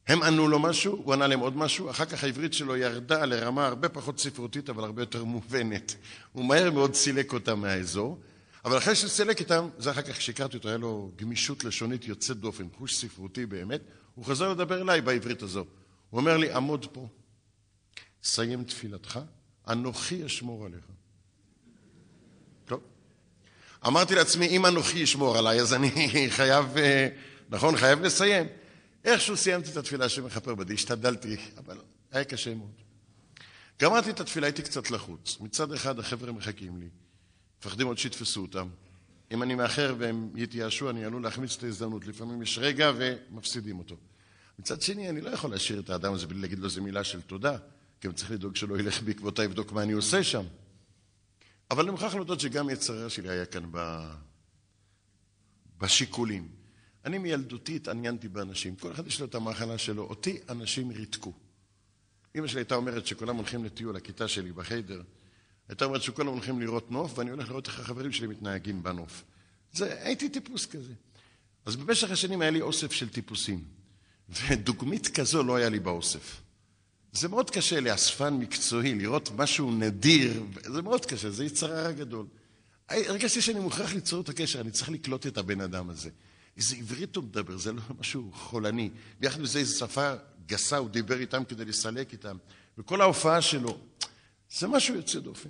הם 0.08 0.24
ענו 0.24 0.48
לו 0.48 0.60
משהו, 0.60 1.02
הוא 1.04 1.14
ענה 1.14 1.28
להם 1.28 1.40
עוד 1.40 1.58
משהו, 1.58 1.90
אחר 1.90 2.06
כך 2.06 2.24
העברית 2.24 2.54
שלו 2.54 2.78
ירדה 2.78 3.26
לרמה 3.26 3.68
הרבה 3.68 3.90
פחות 3.90 4.20
ספרותית, 4.20 4.70
אבל 4.70 4.84
הרבה 4.84 5.02
יותר 5.02 5.24
מובנת. 5.24 5.96
הוא 6.32 6.46
מהר 6.46 6.72
מאוד 6.72 6.94
סילק 6.94 7.34
אותם 7.34 7.60
מהאזור, 7.60 8.20
אבל 8.66 8.78
אחרי 8.78 8.96
שסילק 8.96 9.42
אותם, 9.42 9.70
זה 9.78 9.92
אחר 9.92 10.02
כך 10.02 10.18
כשהכרתי 10.18 10.58
אותו, 10.58 10.68
היה 10.70 10.78
לו 10.78 11.12
גמישות 11.16 11.64
לשונית 11.64 12.08
יוצאת 12.08 12.38
דופן, 12.38 12.68
חוש 12.78 12.96
ספרותי 12.96 13.46
באמת, 13.46 13.82
הוא 14.16 14.26
חוזר 14.26 14.52
לדבר 14.52 14.82
אליי 14.82 15.02
בעברית 15.02 15.42
הזו. 15.42 15.66
הוא 16.10 16.20
אומר 16.20 16.38
לי, 16.38 16.52
עמוד 16.52 16.86
פה, 16.94 17.08
סיים 18.24 18.64
תפילתך, 18.64 19.20
אנוכי 19.68 20.26
אשמור 20.26 20.66
עליך. 20.66 20.86
טוב. 22.66 22.82
אמרתי 23.88 24.16
לעצמי, 24.16 24.48
אם 24.48 24.66
אנוכי 24.66 25.00
ישמור 25.00 25.38
עליי, 25.38 25.62
אז 25.62 25.74
אני 25.74 25.92
חייב, 26.38 26.78
אה, 26.78 27.10
נכון, 27.50 27.78
חייב 27.78 28.02
לסיים. 28.02 28.48
איכשהו 29.06 29.38
סיימתי 29.38 29.72
את 29.72 29.78
התפילה 29.78 30.10
שמכפר 30.10 30.56
בדי, 30.56 30.74
השתדלתי, 30.74 31.38
אבל 31.58 31.78
היה 32.12 32.24
קשה 32.24 32.56
מאוד. 32.56 32.72
גמרתי 33.82 34.10
את 34.10 34.20
התפילה, 34.20 34.48
הייתי 34.48 34.62
קצת 34.62 34.92
לחוץ. 34.92 35.38
מצד 35.40 35.72
אחד 35.74 36.00
החבר'ה 36.00 36.32
מחכים 36.32 36.80
לי, 36.80 36.90
מפחדים 37.60 37.88
עוד 37.88 37.98
שיתפסו 37.98 38.42
אותם. 38.42 38.68
אם 39.32 39.44
אני 39.44 39.56
מאחר 39.56 39.96
והם 39.98 40.30
יתייאשו, 40.36 40.90
אני 40.90 41.06
עלול 41.06 41.24
להחמיץ 41.24 41.56
את 41.58 41.64
ההזדמנות. 41.64 42.08
לפעמים 42.08 42.42
יש 42.42 42.58
רגע 42.58 42.92
ומפסידים 42.98 43.80
אותו. 43.80 43.96
מצד 44.60 44.82
שני, 44.82 45.10
אני 45.10 45.22
לא 45.22 45.30
יכול 45.30 45.52
להשאיר 45.52 45.80
את 45.80 45.90
האדם 45.90 46.14
הזה 46.14 46.28
בלי 46.28 46.42
להגיד 46.42 46.60
לו 46.60 46.66
איזה 46.66 46.82
מילה 46.82 47.04
של 47.04 47.22
תודה, 47.22 47.58
אני 48.08 48.14
צריך 48.14 48.32
לדאוג 48.32 48.56
שלא 48.56 48.80
ילך 48.80 49.02
בעקבותיי 49.02 49.46
ויבדוק 49.46 49.72
מה 49.72 49.84
אני 49.84 49.92
עושה 49.92 50.24
שם. 50.24 50.44
אבל 51.72 51.84
אני 51.84 51.92
מוכרח 51.92 52.16
להודות 52.16 52.40
שגם 52.40 52.70
יצרה 52.70 53.10
שלי 53.10 53.30
היה 53.30 53.46
כאן 53.46 53.66
ב... 53.72 54.10
בשיקולים. 55.78 56.48
אני 57.06 57.18
מילדותי 57.18 57.76
התעניינתי 57.76 58.28
באנשים. 58.28 58.76
כל 58.76 58.92
אחד 58.92 59.08
יש 59.08 59.20
לו 59.20 59.26
את 59.26 59.36
המחלה 59.36 59.78
שלו. 59.78 60.04
אותי 60.04 60.40
אנשים 60.50 60.92
ריתקו. 60.92 61.34
אמא 62.36 62.48
שלי 62.48 62.60
הייתה 62.60 62.76
אומרת 62.76 63.08
שכולם 63.08 63.36
הולכים 63.36 63.66
לטיול, 63.66 63.96
הכיתה 63.96 64.28
שלי 64.28 64.52
בחיידר, 64.52 65.02
הייתה 65.70 65.86
אומרת 65.86 66.02
שכולם 66.02 66.28
הולכים 66.28 66.62
לראות 66.62 66.92
נוף, 66.92 67.18
ואני 67.18 67.30
הולך 67.30 67.50
לראות 67.50 67.68
איך 67.68 67.80
החברים 67.80 68.12
שלי 68.12 68.28
מתנהגים 68.28 68.84
בנוף. 68.84 69.24
זה, 69.72 70.04
הייתי 70.04 70.30
טיפוס 70.30 70.66
כזה. 70.66 70.94
אז 71.66 71.76
במשך 71.76 72.12
השנים 72.12 72.42
היה 72.42 72.52
לי 72.52 72.62
אוסף 72.62 72.92
של 72.92 73.10
טיפוסים, 73.10 73.64
ודוגמית 74.30 75.08
כזו 75.08 75.44
לא 75.44 75.56
היה 75.56 75.70
לי 75.70 75.80
באוסף. 75.80 76.42
זה 77.12 77.28
מאוד 77.28 77.50
קשה 77.50 77.80
לאספן 77.80 78.34
מקצועי, 78.34 78.96
לראות 78.96 79.32
משהו 79.36 79.72
נדיר, 79.72 80.44
זה 80.64 80.82
מאוד 80.82 81.06
קשה, 81.06 81.30
זה 81.30 81.46
יצר 81.46 81.74
הרע 81.74 81.92
גדול. 81.92 82.26
הרגשתי 82.90 83.42
שאני 83.42 83.60
מוכרח 83.60 83.94
ליצור 83.94 84.22
את 84.22 84.30
הקשר, 84.30 84.62
אני 84.62 84.72
צריך 84.72 84.90
לקלוט 84.90 85.28
את 85.28 85.38
הבן 85.38 85.62
אדם 85.62 85.90
הזה. 85.90 86.10
איזה 86.58 86.76
עברית 86.76 87.16
הוא 87.16 87.24
מדבר, 87.24 87.58
זה 87.58 87.72
לא 87.72 87.82
משהו 88.00 88.32
חולני. 88.34 88.90
ביחד 89.20 89.40
עם 89.40 89.46
זה 89.46 89.60
איזו 89.60 89.78
שפה 89.78 90.14
גסה, 90.46 90.78
הוא 90.78 90.90
דיבר 90.90 91.20
איתם 91.20 91.44
כדי 91.44 91.66
לסלק 91.66 92.14
איתם. 92.14 92.38
וכל 92.78 93.02
ההופעה 93.02 93.42
שלו, 93.42 93.78
זה 94.52 94.68
משהו 94.68 94.96
יוצא 94.96 95.20
דופן. 95.20 95.50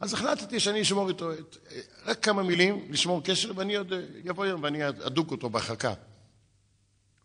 אז 0.00 0.14
החלטתי 0.14 0.60
שאני 0.60 0.82
אשמור 0.82 1.08
איתו 1.08 1.32
את, 1.32 1.56
רק 2.04 2.24
כמה 2.24 2.42
מילים, 2.42 2.86
לשמור 2.90 3.22
קשר, 3.24 3.52
ואני 3.56 3.76
עוד 3.76 3.92
יבוא 4.24 4.46
יום 4.46 4.62
ואני 4.62 4.88
אדוק 4.88 5.30
אותו 5.30 5.50
בהרחקה. 5.50 5.94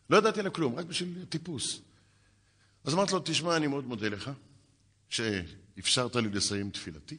לא 0.09 0.17
ידעתי 0.17 0.39
עליו 0.39 0.53
כלום, 0.53 0.75
רק 0.75 0.85
בשביל 0.85 1.25
טיפוס. 1.29 1.81
אז 2.87 2.93
אמרתי 2.93 3.13
לו, 3.13 3.19
תשמע, 3.25 3.57
אני 3.57 3.67
מאוד 3.67 3.87
מודה 3.87 4.09
לך 4.09 4.31
שאפשרת 5.09 6.15
לי 6.15 6.29
לסיים 6.29 6.69
תפילתי, 6.69 7.17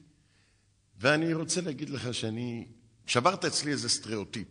ואני 0.99 1.35
רוצה 1.35 1.61
להגיד 1.61 1.91
לך 1.91 2.15
שאני, 2.15 2.67
שברת 3.07 3.45
אצלי 3.45 3.73
איזה 3.73 3.89
סטריאוטיפ. 3.89 4.49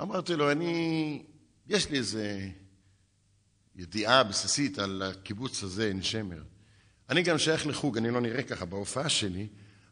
אמרתי 0.00 0.36
לו, 0.36 0.52
אני, 0.52 1.22
יש 1.66 1.90
לי 1.90 1.98
איזה 1.98 2.48
ידיעה 3.76 4.24
בסיסית 4.24 4.78
על 4.78 5.02
הקיבוץ 5.02 5.62
הזה, 5.62 5.84
עין 5.86 6.02
שמר. 6.02 6.42
אני 7.10 7.22
גם 7.22 7.38
שייך 7.38 7.66
לחוג, 7.66 7.96
אני 7.96 8.10
לא 8.10 8.20
נראה 8.20 8.42
ככה 8.42 8.64
בהופעה 8.64 9.08
שלי, 9.08 9.46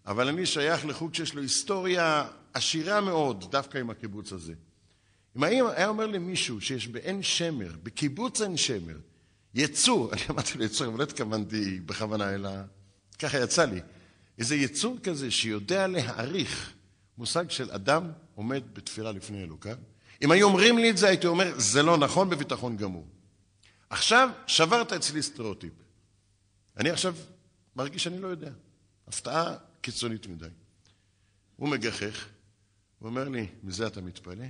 אבל 0.06 0.28
אני 0.28 0.46
שייך 0.46 0.86
לחוג 0.86 1.14
שיש 1.14 1.34
לו 1.34 1.42
היסטוריה 1.42 2.28
עשירה 2.52 3.00
מאוד 3.00 3.50
דווקא 3.50 3.78
עם 3.78 3.90
הקיבוץ 3.90 4.32
הזה. 4.32 4.54
אם 5.36 5.44
היה 5.44 5.88
אומר 5.88 6.06
למישהו 6.06 6.60
שיש 6.60 6.88
בעין 6.88 7.22
שמר, 7.22 7.72
בקיבוץ 7.82 8.40
עין 8.40 8.56
שמר, 8.56 8.96
יצור, 9.54 10.08
אני 10.12 10.20
אמרתי 10.30 10.58
לו 10.58 10.64
יצור, 10.64 10.86
אבל 10.86 10.98
לא 10.98 11.02
התכוונתי 11.02 11.80
בכוונה, 11.80 12.34
אלא 12.34 12.50
ככה 13.18 13.38
יצא 13.38 13.64
לי, 13.64 13.80
איזה 14.38 14.56
יצור 14.56 14.98
כזה 15.02 15.30
שיודע 15.30 15.86
להעריך 15.86 16.72
מושג 17.18 17.50
של 17.50 17.70
אדם 17.70 18.12
עומד 18.34 18.62
בתפילה 18.72 19.12
לפני 19.12 19.42
אלוקיו. 19.42 19.76
אם 20.22 20.30
היו 20.30 20.46
אומרים 20.46 20.78
לי 20.78 20.90
את 20.90 20.96
זה, 20.96 21.08
הייתי 21.08 21.26
אומר, 21.26 21.54
זה 21.58 21.82
לא 21.82 21.98
נכון 21.98 22.30
בביטחון 22.30 22.76
גמור. 22.76 23.06
עכשיו 23.90 24.28
שברת 24.46 24.92
אצלי 24.92 25.22
סטריאוטיפ. 25.22 25.72
אני 26.76 26.90
עכשיו 26.90 27.14
מרגיש 27.76 28.04
שאני 28.04 28.20
לא 28.20 28.28
יודע. 28.28 28.50
הפתעה 29.06 29.56
קיצונית 29.80 30.26
מדי. 30.26 30.46
הוא 31.56 31.68
מגחך, 31.68 32.28
הוא 32.98 33.08
אומר 33.08 33.28
לי, 33.28 33.46
מזה 33.62 33.86
אתה 33.86 34.00
מתפלא? 34.00 34.46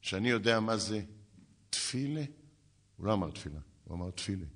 שאני 0.00 0.30
יודע 0.30 0.60
מה 0.60 0.76
זה 0.76 1.02
תפילה? 1.70 2.22
הוא 2.96 3.06
לא 3.06 3.12
אמר 3.12 3.30
תפילה, 3.30 3.60
הוא 3.84 3.96
אמר 3.96 4.10
תפילה. 4.10 4.46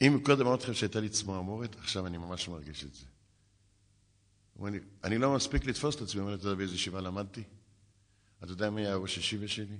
אם 0.00 0.20
קודם 0.22 0.46
אמרתי 0.46 0.62
לכם 0.62 0.74
שהייתה 0.74 1.00
לי 1.00 1.08
צמרמורת, 1.08 1.76
עכשיו 1.78 2.06
אני 2.06 2.18
ממש 2.18 2.48
מרגיש 2.48 2.84
את 2.84 2.94
זה. 2.94 3.06
הוא 4.54 4.66
אומר 4.66 4.70
לי, 4.70 4.80
אני 5.04 5.18
לא 5.18 5.34
מספיק 5.34 5.64
לתפוס 5.64 5.96
את 5.96 6.02
עצמי, 6.02 6.20
הוא 6.20 6.26
אומר 6.26 6.34
לי, 6.34 6.40
אתה 6.40 6.46
יודע 6.46 6.56
באיזה 6.56 6.74
ישיבה 6.74 7.00
למדתי? 7.00 7.42
אתה 8.44 8.52
יודע 8.52 8.70
מי 8.70 8.80
היה 8.80 8.96
ראש 8.96 9.18
ישיבה 9.18 9.48
שלי? 9.48 9.76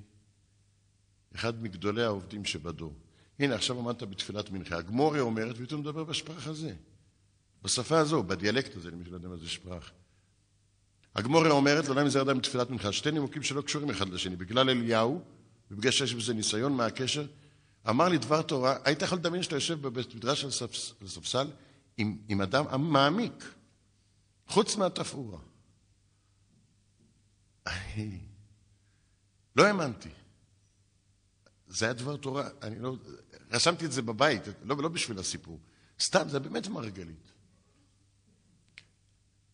אחד 1.35 1.63
מגדולי 1.63 2.03
העובדים 2.03 2.45
שבדור. 2.45 2.95
הנה, 3.39 3.55
עכשיו 3.55 3.79
עמדת 3.79 4.03
בתפילת 4.03 4.51
מנחה. 4.51 4.77
הגמוריה 4.77 5.23
אומרת, 5.23 5.57
ופתאום 5.59 5.81
מדבר 5.81 6.05
בשפרח 6.05 6.47
הזה. 6.47 6.75
בשפה 7.63 7.99
הזו, 7.99 8.23
בדיאלקט 8.23 8.77
הזה, 8.77 8.91
למי 8.91 9.05
שלא 9.05 9.15
יודע 9.15 9.29
מה 9.29 9.37
זה 9.37 9.49
שפרח. 9.49 9.91
הגמוריה 11.15 11.51
אומרת, 11.51 11.85
לא 11.85 11.91
יודע 11.91 12.03
אם 12.03 12.09
זה 12.09 12.19
ירדה 12.19 12.35
מתפילת 12.35 12.71
מנחה, 12.71 12.93
שתי 12.93 13.11
נימוקים 13.11 13.43
שלא 13.43 13.63
קשורים 13.63 13.91
אחד 13.91 14.09
לשני. 14.09 14.37
בגלל 14.37 14.71
אליהו, 14.71 15.23
ובגלל 15.71 15.93
שיש 15.93 16.15
בזה 16.15 16.35
ניסיון, 16.35 16.73
מה 16.73 16.87
הקשר? 16.87 17.27
אמר 17.89 18.09
לי 18.09 18.19
דבר 18.19 18.43
תורה, 18.43 18.77
היית 18.85 19.03
יכול 19.03 19.19
לדמיין 19.19 19.43
שאתה 19.43 19.57
יושב 19.57 19.83
בבית 19.83 20.15
מדרש 20.15 20.45
על 20.45 20.51
ספסל 21.07 21.51
עם, 21.97 22.19
עם 22.29 22.41
אדם 22.41 22.93
מעמיק, 22.93 23.55
חוץ 24.49 24.77
מהתפאורה. 24.77 25.39
לא 29.57 29.65
האמנתי. 29.65 30.09
זה 31.69 31.85
היה 31.85 31.95
דבר 31.95 32.17
תורה, 32.17 32.49
אני 32.63 32.79
לא... 32.79 32.97
רשמתי 33.51 33.87
את 33.87 33.93
זה 33.93 34.03
בבית, 34.03 34.43
לא, 34.63 34.77
לא 34.77 34.89
בשביל 34.89 35.19
הסיפור. 35.19 35.61
סתם, 36.01 36.29
זה 36.29 36.39
באמת 36.39 36.69
מרגלית. 36.69 37.33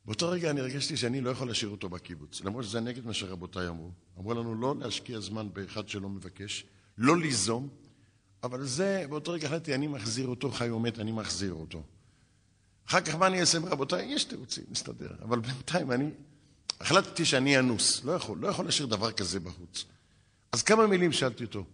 באותו 0.05 0.29
רגע 0.29 0.51
אני 0.51 0.61
הרגשתי 0.61 0.97
שאני 0.97 1.21
לא 1.21 1.31
יכול 1.31 1.49
להשאיר 1.49 1.71
אותו 1.71 1.89
בקיבוץ, 1.89 2.41
למרות 2.41 2.65
שזה 2.65 2.81
נגד 2.81 3.07
מה 3.07 3.15
שרבותיי 3.15 3.69
אמרו. 3.69 3.91
אמרו 4.19 4.35
לנו 4.35 4.55
לא 4.55 4.75
להשקיע 4.79 5.21
זמן 5.21 5.49
באחד 5.53 5.89
שלא 5.89 6.09
מבקש, 6.09 6.67
לא 6.99 7.17
ליזום, 7.17 7.69
אבל 8.43 8.67
זה, 8.67 9.07
באותו 9.09 9.33
רגע 9.33 9.47
החלטתי, 9.47 9.75
אני 9.75 9.87
מחזיר 9.87 10.27
אותו, 10.27 10.51
חי 10.51 10.71
או 10.71 10.81
מת, 10.81 10.99
אני 10.99 11.13
מחזיר 11.13 11.53
אותו. 11.53 11.83
אחר 12.89 13.01
כך 13.01 13.15
מה 13.15 13.27
אני 13.27 13.41
אעשה 13.41 13.59
רבותיי? 13.59 14.07
יש 14.07 14.25
תירוצים, 14.25 14.65
נסתדר. 14.71 15.11
אבל 15.23 15.41
בינתיים 15.41 15.93
אני 15.93 16.11
החלטתי 16.81 17.25
שאני 17.25 17.59
אנוס, 17.59 18.05
לא 18.05 18.13
יכול, 18.13 18.39
לא 18.39 18.49
יכול 18.49 18.65
להשאיר 18.65 18.87
דבר 18.87 19.13
כזה 19.13 19.41
בחוץ. 19.41 19.85
אז 20.53 20.63
כמה 20.63 20.87
מילים 20.87 21.13
שאלתי 21.13 21.45
אותו. 21.45 21.65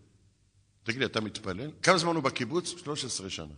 תגיד 0.83 1.00
לי, 1.00 1.07
אתה 1.07 1.21
מתפלל? 1.21 1.71
כמה 1.83 1.99
זמן 1.99 2.14
הוא 2.14 2.23
בקיבוץ? 2.23 2.69
13 2.69 3.31
שנה. 3.31 3.54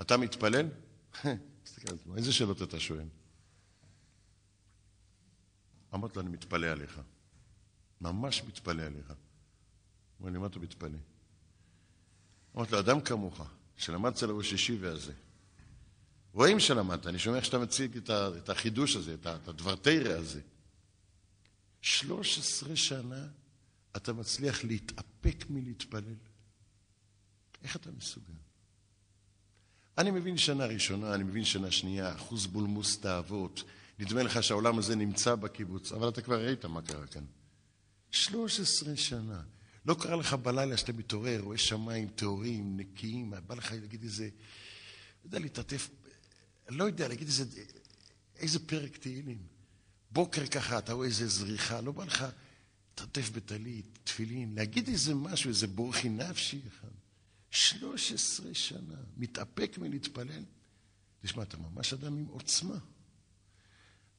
אתה 0.00 0.16
מתפלל? 0.16 0.68
איזה 2.16 2.32
שאלות 2.32 2.62
אתה 2.62 2.80
שואל? 2.80 3.08
אמרתי 5.94 6.14
לו, 6.16 6.22
אני 6.22 6.30
מתפלא 6.30 6.66
עליך. 6.66 7.00
ממש 8.00 8.42
מתפלא 8.44 8.82
עליך. 8.82 9.08
הוא 9.08 9.16
אומר 10.20 10.30
לי, 10.30 10.38
מה 10.38 10.46
אתה 10.46 10.58
מתפלא? 10.58 10.98
אמרתי 12.58 12.72
לו, 12.72 12.80
אדם 12.80 13.00
כמוך, 13.00 13.40
שלמד 13.76 14.12
אצל 14.12 14.30
הראש 14.30 14.52
ישיבה 14.52 14.92
הזה, 14.92 15.12
רואים 16.32 16.60
שלמדת, 16.60 17.06
אני 17.06 17.18
שומע 17.18 17.42
שאתה 17.42 17.58
מציג 17.58 17.98
את 18.10 18.48
החידוש 18.48 18.96
הזה, 18.96 19.14
את 19.14 19.48
הדבר 19.48 19.76
תרא 19.76 20.18
הזה. 20.18 20.40
13 21.82 22.76
שנה 22.76 23.26
אתה 23.96 24.12
מצליח 24.12 24.64
להתאפק 24.64 25.44
מלהתפלל. 25.50 26.14
איך 27.62 27.76
אתה 27.76 27.90
מסוגל? 27.90 28.32
אני 29.98 30.10
מבין 30.10 30.38
שנה 30.38 30.66
ראשונה, 30.66 31.14
אני 31.14 31.24
מבין 31.24 31.44
שנה 31.44 31.70
שנייה, 31.70 32.14
אחוז 32.14 32.46
בולמוס 32.46 33.00
תאוות, 33.00 33.62
נדמה 33.98 34.22
לך 34.22 34.42
שהעולם 34.42 34.78
הזה 34.78 34.96
נמצא 34.96 35.34
בקיבוץ, 35.34 35.92
אבל 35.92 36.08
אתה 36.08 36.22
כבר 36.22 36.44
ראית 36.44 36.64
מה 36.64 36.82
קרה 36.82 37.06
כאן. 37.06 37.24
13 38.10 38.96
שנה. 38.96 39.42
לא 39.88 39.94
קרה 39.94 40.16
לך 40.16 40.34
בלילה 40.34 40.76
שאתה 40.76 40.92
מתעורר, 40.92 41.40
רואה 41.40 41.58
שמיים 41.58 42.08
טהורים, 42.08 42.76
נקיים, 42.76 43.32
בא 43.46 43.54
לך 43.54 43.72
להגיד 43.72 44.02
איזה, 44.02 44.24
לא 44.24 45.28
יודע, 45.28 45.38
להתעטף, 45.38 45.90
לא 46.68 46.84
יודע, 46.84 47.08
להגיד 47.08 47.26
איזה, 47.26 47.44
איזה 48.36 48.58
פרק 48.58 48.96
תהילים. 48.96 49.38
בוקר 50.10 50.46
ככה, 50.46 50.78
אתה 50.78 50.92
רואה 50.92 51.06
איזה 51.06 51.28
זריחה, 51.28 51.80
לא 51.80 51.92
בא 51.92 52.04
לך 52.04 52.26
להתעטף 52.90 53.30
בטלית, 53.30 53.98
תפילין, 54.04 54.54
להגיד 54.54 54.88
איזה 54.88 55.14
משהו, 55.14 55.48
איזה 55.48 55.66
בורכי 55.66 56.08
נפשי 56.08 56.60
אחד. 56.68 56.88
13 57.50 58.54
שנה, 58.54 58.96
מתאפק 59.16 59.78
מלהתפלל. 59.78 60.44
תשמע, 61.22 61.42
אתה 61.42 61.56
ממש 61.56 61.92
אדם 61.92 62.18
עם 62.18 62.26
עוצמה. 62.26 62.78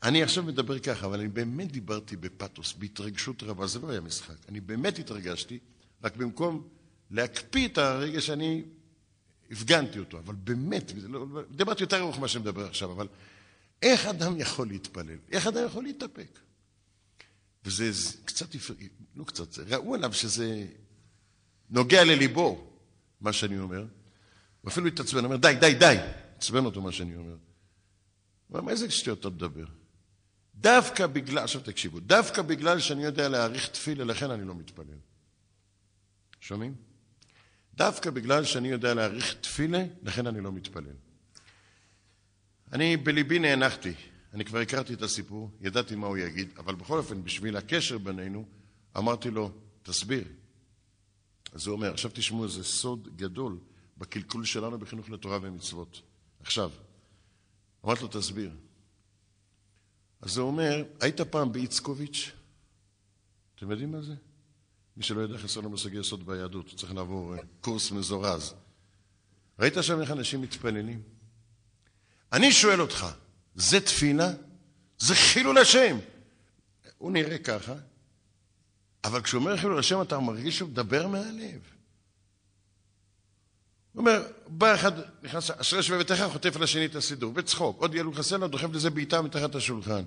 אני 0.03 0.23
עכשיו 0.23 0.43
מדבר 0.43 0.79
ככה, 0.79 1.05
אבל 1.05 1.19
אני 1.19 1.29
באמת 1.29 1.71
דיברתי 1.71 2.15
בפתוס, 2.15 2.73
בהתרגשות 2.73 3.43
רבה, 3.43 3.67
זה 3.67 3.79
לא 3.79 3.89
היה 3.89 4.01
משחק. 4.01 4.35
אני 4.49 4.59
באמת 4.59 4.99
התרגשתי, 4.99 5.59
רק 6.03 6.15
במקום 6.15 6.67
להקפיא 7.11 7.67
את 7.67 7.77
הרגע 7.77 8.21
שאני 8.21 8.63
הפגנתי 9.51 9.99
אותו, 9.99 10.19
אבל 10.19 10.35
באמת, 10.35 10.91
לא, 11.03 11.25
דיברתי 11.51 11.83
יותר 11.83 11.99
ארוך 11.99 12.17
ממה 12.17 12.27
שאני 12.27 12.41
מדבר 12.41 12.65
עכשיו, 12.65 12.91
אבל 12.91 13.07
איך 13.81 14.05
אדם 14.05 14.39
יכול 14.39 14.67
להתפלל? 14.67 15.17
איך 15.31 15.47
אדם 15.47 15.65
יכול 15.65 15.83
להתאפק? 15.83 16.39
וזה 17.65 17.91
קצת, 18.25 18.55
לא 19.15 19.23
קצת, 19.23 19.59
ראו 19.59 19.95
עליו 19.95 20.13
שזה 20.13 20.65
נוגע 21.69 22.03
לליבו, 22.03 22.71
מה 23.21 23.33
שאני 23.33 23.59
אומר. 23.59 23.85
הוא 24.61 24.69
אפילו 24.69 24.87
התעצבן, 24.87 25.25
אומר, 25.25 25.35
די, 25.35 25.55
די, 25.59 25.73
די. 25.79 25.95
עצבן 26.37 26.65
אותו 26.65 26.81
מה 26.81 26.91
שאני 26.91 27.15
אומר. 27.15 27.35
הוא 28.47 28.59
אומר, 28.59 28.71
איזה 28.71 28.91
שטויות 28.91 29.19
אתה 29.19 29.29
מדבר? 29.29 29.65
דווקא 30.61 31.07
בגלל, 31.07 31.43
עכשיו 31.43 31.61
תקשיבו, 31.61 31.99
דווקא 31.99 32.41
בגלל 32.41 32.79
שאני 32.79 33.03
יודע 33.03 33.29
להעריך 33.29 33.67
תפילה, 33.67 34.03
לכן 34.03 34.31
אני 34.31 34.47
לא 34.47 34.55
מתפלל. 34.55 34.97
שומעים? 36.39 36.75
דווקא 37.73 38.09
בגלל 38.09 38.43
שאני 38.43 38.67
יודע 38.67 38.93
להעריך 38.93 39.33
תפילה, 39.41 39.83
לכן 40.03 40.27
אני 40.27 40.41
לא 40.41 40.51
מתפלל. 40.51 40.95
אני 42.71 42.97
בליבי 42.97 43.39
נאנחתי, 43.39 43.93
אני 44.33 44.45
כבר 44.45 44.59
הכרתי 44.59 44.93
את 44.93 45.01
הסיפור, 45.01 45.51
ידעתי 45.61 45.95
מה 45.95 46.07
הוא 46.07 46.17
יגיד, 46.17 46.49
אבל 46.57 46.75
בכל 46.75 46.97
אופן, 46.97 47.23
בשביל 47.23 47.57
הקשר 47.57 47.97
בינינו, 47.97 48.45
אמרתי 48.97 49.29
לו, 49.29 49.51
תסביר. 49.83 50.23
אז 51.53 51.67
הוא 51.67 51.75
אומר, 51.75 51.93
עכשיו 51.93 52.11
תשמעו 52.13 52.43
איזה 52.43 52.63
סוד 52.63 53.07
גדול 53.15 53.59
בקלקול 53.97 54.45
שלנו 54.45 54.79
בחינוך 54.79 55.09
לתורה 55.09 55.39
ומצוות. 55.41 56.01
עכשיו, 56.41 56.71
אמרתי 57.85 58.01
לו, 58.01 58.07
תסביר. 58.07 58.51
אז 60.21 60.37
הוא 60.37 60.47
אומר, 60.47 60.83
היית 61.01 61.21
פעם 61.21 61.51
באיצקוביץ'? 61.51 62.31
אתם 63.55 63.71
יודעים 63.71 63.91
מה 63.91 64.01
זה? 64.01 64.13
מי 64.97 65.03
שלא 65.03 65.21
יודע 65.21 65.37
חסר 65.37 65.59
לו 65.59 65.69
מושגי 65.69 65.99
יסוד 65.99 66.25
ביהדות, 66.25 66.73
צריך 66.77 66.93
לעבור 66.93 67.35
אה, 67.35 67.39
קורס 67.61 67.91
מזורז. 67.91 68.53
ראית 69.59 69.73
שם 69.81 70.01
איך 70.01 70.11
אנשים 70.11 70.41
מתפללים? 70.41 71.01
אני 72.33 72.51
שואל 72.51 72.81
אותך, 72.81 73.05
זה 73.55 73.79
תפילה? 73.81 74.31
זה 74.99 75.15
חילול 75.15 75.57
השם. 75.57 75.97
הוא 76.97 77.11
נראה 77.11 77.37
ככה, 77.37 77.73
אבל 79.03 79.21
כשהוא 79.21 79.39
אומר 79.39 79.57
חילול 79.57 79.79
השם 79.79 80.01
אתה 80.01 80.19
מרגיש 80.19 80.57
שהוא 80.57 80.69
מדבר 80.69 81.07
מהלב. 81.07 81.78
הוא 83.93 83.99
אומר, 83.99 84.27
בא 84.47 84.75
אחד, 84.75 84.91
נכנס, 85.23 85.51
אשרי 85.51 85.83
שבביתך, 85.83 86.23
חוטף 86.31 86.55
על 86.55 86.63
השני 86.63 86.85
את 86.85 86.95
הסידור, 86.95 87.33
בצחוק, 87.33 87.81
עוד 87.81 87.95
ילו 87.95 88.13
חסר 88.13 88.37
לו, 88.37 88.47
דוחף 88.47 88.69
לזה 88.73 88.89
בעיטה 88.89 89.21
מתחת 89.21 89.55
השולחן. 89.55 90.03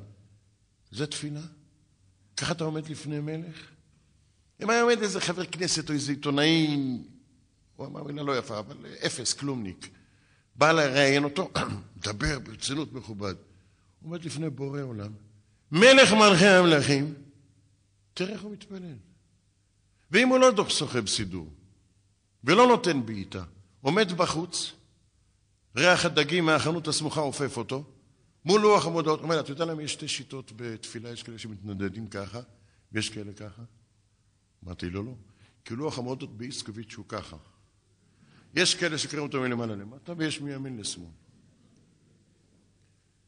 זה 0.91 1.07
תפילה? 1.07 1.41
ככה 2.37 2.53
אתה 2.53 2.65
עומד 2.65 2.89
לפני 2.89 3.21
מלך? 3.21 3.57
אם 4.63 4.71
היה 4.71 4.83
עומד 4.83 5.03
איזה 5.03 5.21
חבר 5.21 5.45
כנסת 5.45 5.89
או 5.89 5.95
איזה 5.95 6.13
עיתונאי, 6.13 6.79
הוא 7.77 7.87
אמר 7.87 8.03
מילה 8.03 8.23
לא 8.23 8.39
יפה, 8.39 8.59
אבל 8.59 8.77
אפס, 9.07 9.33
כלומניק, 9.33 9.89
בא 10.57 10.73
לראיין 10.73 11.25
אותו, 11.25 11.51
מדבר 11.97 12.39
ברצינות 12.39 12.93
מכובד. 12.93 13.35
עומד 14.03 14.25
לפני 14.25 14.51
בורא 14.51 14.81
עולם, 14.81 15.13
מלך 15.73 16.13
מלכי 16.13 16.47
המלכים, 16.47 17.15
תראה 18.15 18.33
איך 18.33 18.43
הוא 18.43 18.53
מתפלל. 18.53 18.97
ואם 20.11 20.29
הוא 20.29 20.39
לא 20.39 20.65
סוחב 20.69 21.07
סידור, 21.07 21.53
ולא 22.45 22.67
נותן 22.67 23.07
בעיטה, 23.07 23.45
עומד 23.83 24.13
בחוץ, 24.13 24.73
ריח 25.77 26.05
הדגים 26.05 26.47
מהחנות 26.47 26.89
הסמוכה 26.89 27.21
עופף 27.21 27.57
אותו, 27.57 27.85
מול 28.45 28.61
לוח 28.61 28.87
המודעות, 28.87 29.21
אומר, 29.21 29.41
אתה 29.41 29.53
יודע 29.53 29.65
למה 29.65 29.83
יש 29.83 29.93
שתי 29.93 30.09
שיטות 30.09 30.53
בתפילה, 30.57 31.11
יש 31.11 31.23
כאלה 31.23 31.39
שמתנדדים 31.39 32.07
ככה, 32.07 32.41
ויש 32.93 33.11
כאלה 33.11 33.33
ככה? 33.33 33.63
אמרתי 34.65 34.91
לו, 34.91 35.03
לא. 35.03 35.15
כי 35.65 35.75
לוח 35.75 35.99
המודעות 35.99 36.37
באיסקוביץ' 36.37 36.95
הוא 36.95 37.05
ככה. 37.09 37.37
יש 38.55 38.75
כאלה 38.75 38.99
שקוראים 38.99 39.27
אותו 39.27 39.41
מלמעלה 39.41 39.75
למטה, 39.77 40.13
ויש 40.17 40.41
מימין 40.41 40.79
לשמאל. 40.79 41.07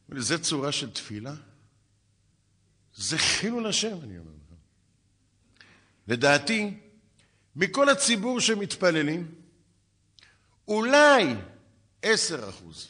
זה 0.09 0.39
צורה 0.39 0.73
של 0.73 0.91
תפילה? 0.91 1.35
זה 2.95 3.19
חילול 3.19 3.67
השם, 3.67 3.97
אני 4.03 4.19
אומר 4.19 4.31
לך. 4.31 4.55
לדעתי, 6.09 6.81
מכל 7.57 7.89
הציבור 7.89 8.41
שמתפללים, 8.41 9.35
אולי 10.69 11.35
עשר 12.03 12.49
אחוז 12.49 12.89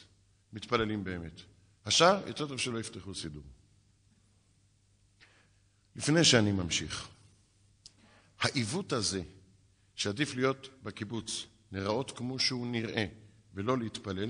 מתפללים 0.53 1.03
באמת. 1.03 1.41
השאר, 1.85 2.27
יותר 2.27 2.47
טוב 2.47 2.57
שלא 2.57 2.79
יפתחו 2.79 3.15
סידור. 3.15 3.43
לפני 5.95 6.23
שאני 6.23 6.51
ממשיך, 6.51 7.09
העיוות 8.39 8.93
הזה, 8.93 9.21
שעדיף 9.95 10.35
להיות 10.35 10.69
בקיבוץ, 10.83 11.45
נראות 11.71 12.11
כמו 12.17 12.39
שהוא 12.39 12.67
נראה, 12.67 13.05
ולא 13.53 13.77
להתפלל, 13.77 14.29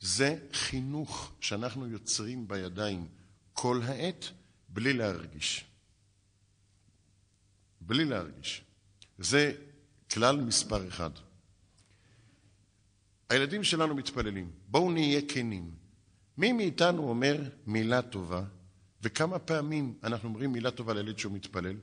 זה 0.00 0.38
חינוך 0.52 1.32
שאנחנו 1.40 1.86
יוצרים 1.86 2.48
בידיים 2.48 3.08
כל 3.52 3.80
העת, 3.84 4.24
בלי 4.68 4.92
להרגיש. 4.92 5.64
בלי 7.80 8.04
להרגיש. 8.04 8.62
זה 9.18 9.52
כלל 10.10 10.36
מספר 10.36 10.88
אחד. 10.88 11.10
הילדים 13.30 13.64
שלנו 13.64 13.94
מתפללים. 13.94 14.50
בואו 14.68 14.90
נהיה 14.90 15.20
כנים. 15.28 15.70
מי 16.38 16.52
מאיתנו 16.52 17.08
אומר 17.08 17.42
מילה 17.66 18.02
טובה, 18.02 18.42
וכמה 19.02 19.38
פעמים 19.38 19.94
אנחנו 20.04 20.28
אומרים 20.28 20.52
מילה 20.52 20.70
טובה 20.70 20.94
לילד 20.94 21.18
שהוא 21.18 21.32
מתפלל? 21.32 21.76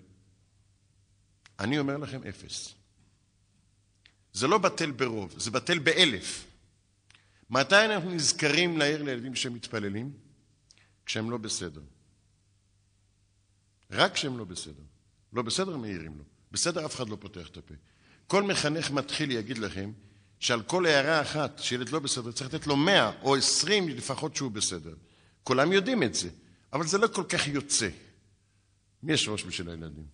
אני 1.59 1.79
אומר 1.79 1.97
לכם 1.97 2.23
אפס. 2.29 2.73
זה 4.33 4.47
לא 4.47 4.57
בטל 4.57 4.91
ברוב, 4.91 5.33
זה 5.37 5.51
בטל 5.51 5.79
באלף. 5.79 6.45
מתי 7.49 7.85
אנחנו 7.85 8.11
נזכרים 8.11 8.77
להעיר 8.77 9.03
לילדים 9.03 9.35
שמתפללים? 9.35 10.13
כשהם 11.05 11.31
לא 11.31 11.37
בסדר. 11.37 11.81
רק 13.91 14.13
כשהם 14.13 14.37
לא 14.37 14.43
בסדר. 14.43 14.83
לא 15.33 15.41
בסדר, 15.41 15.77
מעירים 15.77 16.17
לו. 16.17 16.23
בסדר, 16.51 16.85
אף 16.85 16.95
אחד 16.95 17.09
לא 17.09 17.17
פותח 17.19 17.47
את 17.47 17.57
הפה. 17.57 17.73
כל 18.27 18.43
מחנך 18.43 18.91
מתחיל 18.91 19.31
יגיד 19.31 19.57
לכם 19.57 19.91
שעל 20.39 20.61
כל 20.61 20.85
הערה 20.85 21.21
אחת 21.21 21.59
שילד 21.59 21.89
לא 21.89 21.99
בסדר, 21.99 22.31
צריך 22.31 22.53
לתת 22.53 22.67
לו 22.67 22.75
מאה 22.75 23.11
או 23.21 23.35
עשרים 23.35 23.89
לפחות 23.89 24.35
שהוא 24.35 24.51
בסדר. 24.51 24.93
כולם 25.43 25.71
יודעים 25.71 26.03
את 26.03 26.15
זה, 26.15 26.29
אבל 26.73 26.87
זה 26.87 26.97
לא 26.97 27.07
כל 27.07 27.23
כך 27.23 27.47
יוצא. 27.47 27.89
מי 29.03 29.13
יש 29.13 29.27
ראש 29.27 29.43
בשביל 29.43 29.69
הילדים? 29.69 30.05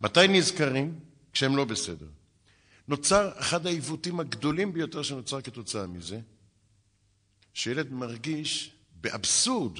מתי 0.00 0.28
נזכרים? 0.28 1.00
כשהם 1.32 1.56
לא 1.56 1.64
בסדר. 1.64 2.06
נוצר 2.88 3.30
אחד 3.38 3.66
העיוותים 3.66 4.20
הגדולים 4.20 4.72
ביותר 4.72 5.02
שנוצר 5.02 5.40
כתוצאה 5.40 5.86
מזה, 5.86 6.20
שילד 7.54 7.92
מרגיש 7.92 8.72
באבסורד 8.92 9.78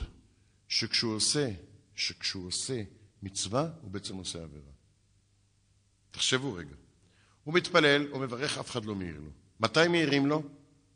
שכשהוא 0.68 1.14
עושה, 1.14 1.50
שכשהוא 1.94 2.46
עושה 2.46 2.82
מצווה, 3.22 3.68
הוא 3.80 3.90
בעצם 3.90 4.16
עושה 4.16 4.42
עבירה. 4.42 4.70
תחשבו 6.10 6.54
רגע. 6.54 6.74
הוא 7.44 7.54
מתפלל 7.54 8.12
או 8.12 8.18
מברך, 8.18 8.58
אף 8.58 8.70
אחד 8.70 8.84
לא 8.84 8.94
מעיר 8.94 9.20
לו. 9.20 9.30
מתי 9.60 9.88
מעירים 9.88 10.26
לו? 10.26 10.42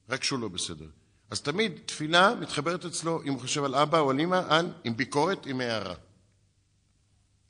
רק 0.09 0.20
כשהוא 0.20 0.38
לא 0.38 0.49
בסדר. 0.49 0.88
אז 1.31 1.40
תמיד 1.40 1.73
תפילה 1.87 2.35
מתחברת 2.35 2.85
אצלו, 2.85 3.23
אם 3.23 3.33
הוא 3.33 3.40
חושב 3.40 3.64
על 3.64 3.75
אבא 3.75 3.99
או 3.99 4.11
על 4.11 4.20
אמא, 4.20 4.42
על, 4.49 4.73
עם 4.85 4.96
ביקורת, 4.96 5.46
עם 5.46 5.61
הערה. 5.61 5.94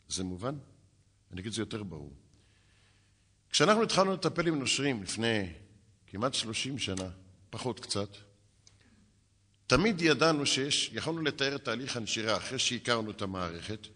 זה 0.08 0.24
מובן? 0.24 0.54
אני 1.32 1.40
אגיד 1.40 1.46
את 1.46 1.52
זה 1.52 1.62
יותר 1.62 1.82
ברור. 1.82 2.12
כשאנחנו 3.50 3.82
התחלנו 3.82 4.12
לטפל 4.12 4.48
עם 4.48 4.58
נושרים 4.58 5.02
לפני 5.02 5.52
כמעט 6.06 6.34
30 6.34 6.78
שנה, 6.78 7.08
פחות 7.50 7.80
קצת, 7.80 8.08
תמיד 9.66 10.02
ידענו 10.02 10.46
שיש, 10.46 10.90
יכולנו 10.92 11.22
לתאר 11.22 11.56
את 11.56 11.64
תהליך 11.64 11.96
הנשירה 11.96 12.36
אחרי 12.36 12.58
שהכרנו 12.58 13.10
את 13.10 13.22
המערכת, 13.22 13.86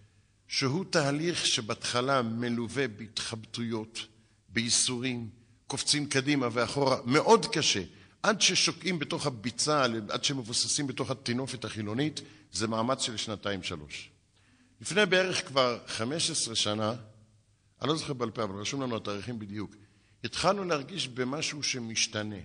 שהוא 0.49 0.85
תהליך 0.91 1.47
שבהתחלה 1.47 2.23
מלווה 2.23 2.89
בהתחבטויות, 2.89 4.07
בייסורים, 4.49 5.31
קופצים 5.67 6.09
קדימה 6.09 6.49
ואחורה, 6.53 6.97
מאוד 7.05 7.47
קשה. 7.47 7.83
עד 8.23 8.41
ששוקעים 8.41 8.99
בתוך 8.99 9.27
הביצה, 9.27 9.85
עד 10.09 10.25
שמבוססים 10.25 10.87
בתוך 10.87 11.11
הטינופת 11.11 11.65
החילונית, 11.65 12.21
זה 12.53 12.69
מאמץ 12.69 13.03
של 13.03 13.17
שנתיים-שלוש. 13.17 14.11
לפני 14.81 15.07
בערך 15.07 15.47
כבר 15.49 15.79
15 15.87 16.55
שנה, 16.55 16.95
אני 17.83 17.89
לא 17.89 17.97
זוכר 17.97 18.13
בעל 18.13 18.31
פה, 18.31 18.43
אבל 18.43 18.61
רשום 18.61 18.83
לנו 18.83 18.97
התאריכים 18.97 19.39
בדיוק, 19.39 19.77
התחלנו 20.25 20.65
להרגיש 20.65 21.09
במשהו 21.09 21.63
שמשתנה. 21.63 22.37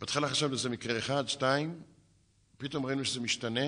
בהתחלה 0.00 0.28
חשבנו 0.28 0.58
שזה 0.58 0.68
מקרה 0.68 0.98
אחד, 0.98 1.28
שתיים, 1.28 1.82
פתאום 2.58 2.86
ראינו 2.86 3.04
שזה 3.04 3.20
משתנה. 3.20 3.60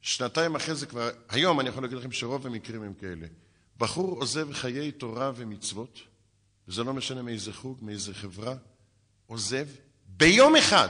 שנתיים 0.00 0.56
אחרי 0.56 0.74
זה 0.74 0.86
כבר, 0.86 1.10
היום 1.28 1.60
אני 1.60 1.68
יכול 1.68 1.82
להגיד 1.82 1.98
לכם 1.98 2.12
שרוב 2.12 2.46
המקרים 2.46 2.82
הם 2.82 2.94
כאלה. 2.94 3.26
בחור 3.78 4.20
עוזב 4.20 4.52
חיי 4.52 4.92
תורה 4.92 5.32
ומצוות, 5.36 6.00
וזה 6.70 6.84
לא 6.84 6.94
משנה 6.94 7.22
מאיזה 7.22 7.52
חוג, 7.52 7.78
מאיזה 7.82 8.14
חברה, 8.14 8.54
עוזב 9.26 9.68
ביום 10.06 10.56
אחד, 10.56 10.88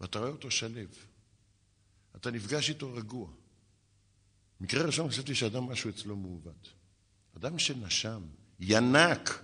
ואתה 0.00 0.18
רואה 0.18 0.30
אותו 0.30 0.50
שלב. 0.50 0.88
אתה 2.16 2.30
נפגש 2.30 2.68
איתו 2.68 2.92
רגוע. 2.92 3.28
מקרה 4.60 4.86
ראשון 4.86 5.08
חשבתי 5.08 5.34
שאדם 5.34 5.64
משהו 5.64 5.90
אצלו 5.90 6.16
מעוות. 6.16 6.68
אדם 7.36 7.58
שנשם, 7.58 8.22
ינק, 8.60 9.42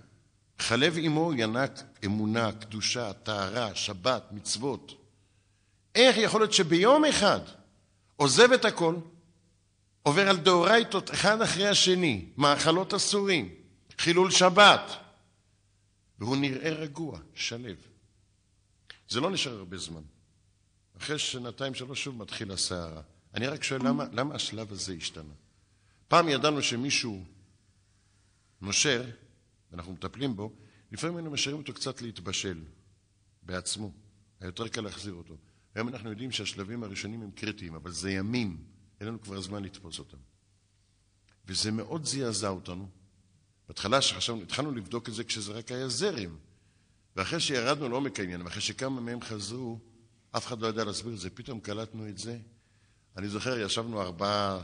חלב 0.59 0.97
עמו 0.97 1.33
ינק 1.33 1.71
אמונה, 2.05 2.51
קדושה, 2.51 3.13
טהרה, 3.13 3.75
שבת, 3.75 4.23
מצוות. 4.31 4.93
איך 5.95 6.17
יכול 6.17 6.41
להיות 6.41 6.53
שביום 6.53 7.05
אחד 7.05 7.39
עוזב 8.15 8.51
את 8.51 8.65
הכל, 8.65 8.95
עובר 10.03 10.29
על 10.29 10.37
דאורייתות 10.37 11.11
אחד 11.11 11.41
אחרי 11.41 11.67
השני, 11.67 12.25
מאכלות 12.37 12.93
אסורים, 12.93 13.60
חילול 14.01 14.31
שבת, 14.31 14.91
והוא 16.19 16.37
נראה 16.37 16.69
רגוע, 16.69 17.19
שלב. 17.33 17.77
זה 19.09 19.19
לא 19.19 19.31
נשאר 19.31 19.57
הרבה 19.57 19.77
זמן. 19.77 20.01
אחרי 20.97 21.19
שנתיים 21.19 21.73
שלוש 21.73 22.03
שוב 22.03 22.17
מתחיל 22.17 22.51
הסערה. 22.51 23.01
אני 23.33 23.47
רק 23.47 23.63
שואל 23.63 23.87
למה, 23.87 24.05
למה 24.11 24.35
השלב 24.35 24.71
הזה 24.71 24.93
השתנה? 24.93 25.33
פעם 26.07 26.29
ידענו 26.29 26.61
שמישהו 26.61 27.25
נושר, 28.61 29.09
ואנחנו 29.71 29.93
מטפלים 29.93 30.35
בו, 30.35 30.53
לפעמים 30.91 31.17
היינו 31.17 31.31
משאירים 31.31 31.61
אותו 31.61 31.73
קצת 31.73 32.01
להתבשל 32.01 32.63
בעצמו. 33.43 33.91
היה 34.39 34.47
יותר 34.47 34.67
קל 34.67 34.81
להחזיר 34.81 35.13
אותו. 35.13 35.37
היום 35.75 35.87
אנחנו 35.87 36.09
יודעים 36.09 36.31
שהשלבים 36.31 36.83
הראשונים 36.83 37.21
הם 37.21 37.31
קריטיים, 37.31 37.75
אבל 37.75 37.91
זה 37.91 38.11
ימים, 38.11 38.63
אין 38.99 39.07
לנו 39.07 39.21
כבר 39.21 39.41
זמן 39.41 39.63
לתפוס 39.63 39.99
אותם. 39.99 40.17
וזה 41.45 41.71
מאוד 41.71 42.05
זעזע 42.05 42.49
אותנו. 42.49 43.00
בהתחלה 43.71 44.01
שחשבנו, 44.01 44.41
התחלנו 44.41 44.71
לבדוק 44.71 45.09
את 45.09 45.13
זה 45.13 45.23
כשזה 45.23 45.51
רק 45.51 45.71
היה 45.71 45.87
זרם. 45.87 46.35
ואחרי 47.15 47.39
שירדנו 47.39 47.89
לעומק 47.89 48.19
העניין, 48.19 48.41
ואחרי 48.41 48.61
שכמה 48.61 49.01
מהם 49.01 49.21
חזרו, 49.21 49.79
אף 50.31 50.47
אחד 50.47 50.61
לא 50.61 50.67
ידע 50.67 50.83
להסביר 50.83 51.13
את 51.13 51.19
זה, 51.19 51.29
פתאום 51.29 51.59
קלטנו 51.59 52.09
את 52.09 52.17
זה. 52.17 52.37
אני 53.17 53.27
זוכר, 53.27 53.59
ישבנו 53.59 54.01
ארבעה, 54.01 54.61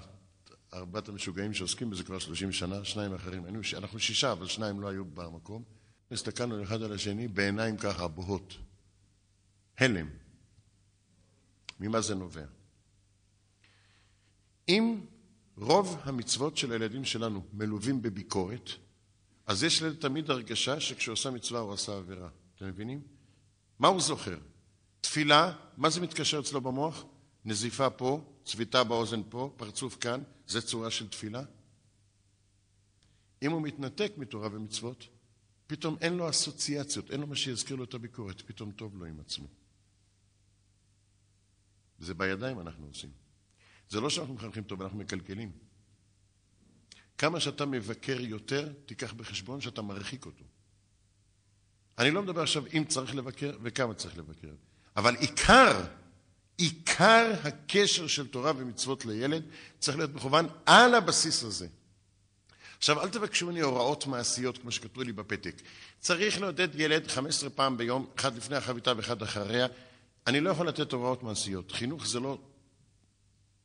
ארבעת 0.73 1.09
המשוגעים 1.09 1.53
שעוסקים 1.53 1.89
בזה 1.89 2.03
כבר 2.03 2.19
שלושים 2.19 2.51
שנה, 2.51 2.85
שניים 2.85 3.13
אחרים, 3.13 3.45
אנחנו 3.77 3.99
שישה, 3.99 4.31
אבל 4.31 4.47
שניים 4.47 4.81
לא 4.81 4.87
היו 4.87 5.05
במקום. 5.05 5.63
הסתכלנו 6.11 6.63
אחד 6.63 6.81
על 6.81 6.93
השני 6.93 7.27
בעיניים 7.27 7.77
ככה 7.77 8.07
בוהות. 8.07 8.57
הלם. 9.77 10.09
ממה 11.79 12.01
זה 12.01 12.15
נובע? 12.15 12.45
אם 14.69 14.99
רוב 15.57 16.01
המצוות 16.03 16.57
של 16.57 16.71
הילדים 16.71 17.05
שלנו 17.05 17.43
מלווים 17.53 18.01
בביקורת, 18.01 18.69
אז 19.47 19.63
יש 19.63 19.81
לילד 19.81 19.95
תמיד 19.95 20.29
הרגשה 20.29 20.79
שכשהוא 20.79 21.13
עושה 21.13 21.29
מצווה 21.29 21.59
הוא 21.59 21.73
עשה 21.73 21.97
עבירה. 21.97 22.29
אתם 22.55 22.67
מבינים? 22.67 23.01
מה 23.79 23.87
הוא 23.87 24.01
זוכר? 24.01 24.37
תפילה, 25.01 25.53
מה 25.77 25.89
זה 25.89 26.01
מתקשר 26.01 26.39
אצלו 26.39 26.61
במוח? 26.61 27.03
נזיפה 27.45 27.89
פה, 27.89 28.33
צביטה 28.45 28.83
באוזן 28.83 29.21
פה, 29.29 29.53
פרצוף 29.57 29.97
כאן, 29.97 30.23
זה 30.47 30.61
צורה 30.61 30.91
של 30.91 31.09
תפילה? 31.09 31.43
אם 33.41 33.51
הוא 33.51 33.61
מתנתק 33.61 34.11
מתורה 34.17 34.49
ומצוות, 34.51 35.07
פתאום 35.67 35.97
אין 36.01 36.17
לו 36.17 36.29
אסוציאציות, 36.29 37.11
אין 37.11 37.21
לו 37.21 37.27
מה 37.27 37.35
שיזכיר 37.35 37.75
לו 37.75 37.83
את 37.83 37.93
הביקורת, 37.93 38.41
פתאום 38.41 38.71
טוב 38.71 38.97
לו 38.97 39.05
עם 39.05 39.19
עצמו. 39.19 39.47
זה 41.99 42.13
בידיים 42.13 42.59
אנחנו 42.59 42.87
עושים. 42.87 43.09
זה 43.89 44.01
לא 44.01 44.09
שאנחנו 44.09 44.33
מחנכים 44.33 44.63
טוב, 44.63 44.81
אנחנו 44.81 44.97
מקלקלים. 44.97 45.51
כמה 47.17 47.39
שאתה 47.39 47.65
מבקר 47.65 48.21
יותר, 48.21 48.69
תיקח 48.85 49.13
בחשבון 49.13 49.61
שאתה 49.61 49.81
מרחיק 49.81 50.25
אותו. 50.25 50.43
אני 51.97 52.11
לא 52.11 52.21
מדבר 52.21 52.41
עכשיו 52.41 52.63
אם 52.73 52.83
צריך 52.87 53.15
לבקר 53.15 53.57
וכמה 53.61 53.93
צריך 53.93 54.17
לבקר, 54.17 54.51
אבל 54.95 55.15
עיקר, 55.15 55.85
עיקר 56.57 57.31
הקשר 57.43 58.07
של 58.07 58.27
תורה 58.27 58.51
ומצוות 58.57 59.05
לילד 59.05 59.43
צריך 59.79 59.97
להיות 59.97 60.13
מכוון 60.13 60.47
על 60.65 60.95
הבסיס 60.95 61.43
הזה. 61.43 61.67
עכשיו, 62.77 63.01
אל 63.01 63.09
תבקשו 63.09 63.45
ממני 63.45 63.59
הוראות 63.59 64.07
מעשיות 64.07 64.57
כמו 64.57 64.71
שכתבו 64.71 65.03
לי 65.03 65.13
בפתק. 65.13 65.61
צריך 65.99 66.41
לעודד 66.41 66.79
ילד 66.79 67.07
15 67.07 67.49
פעם 67.49 67.77
ביום, 67.77 68.05
אחד 68.15 68.37
לפני 68.37 68.55
החביתה 68.55 68.93
ואחד 68.97 69.21
אחריה. 69.21 69.67
אני 70.27 70.39
לא 70.39 70.49
יכול 70.49 70.67
לתת 70.67 70.91
הוראות 70.91 71.23
מעשיות. 71.23 71.71
חינוך 71.71 72.07
זה 72.07 72.19
לא, 72.19 72.37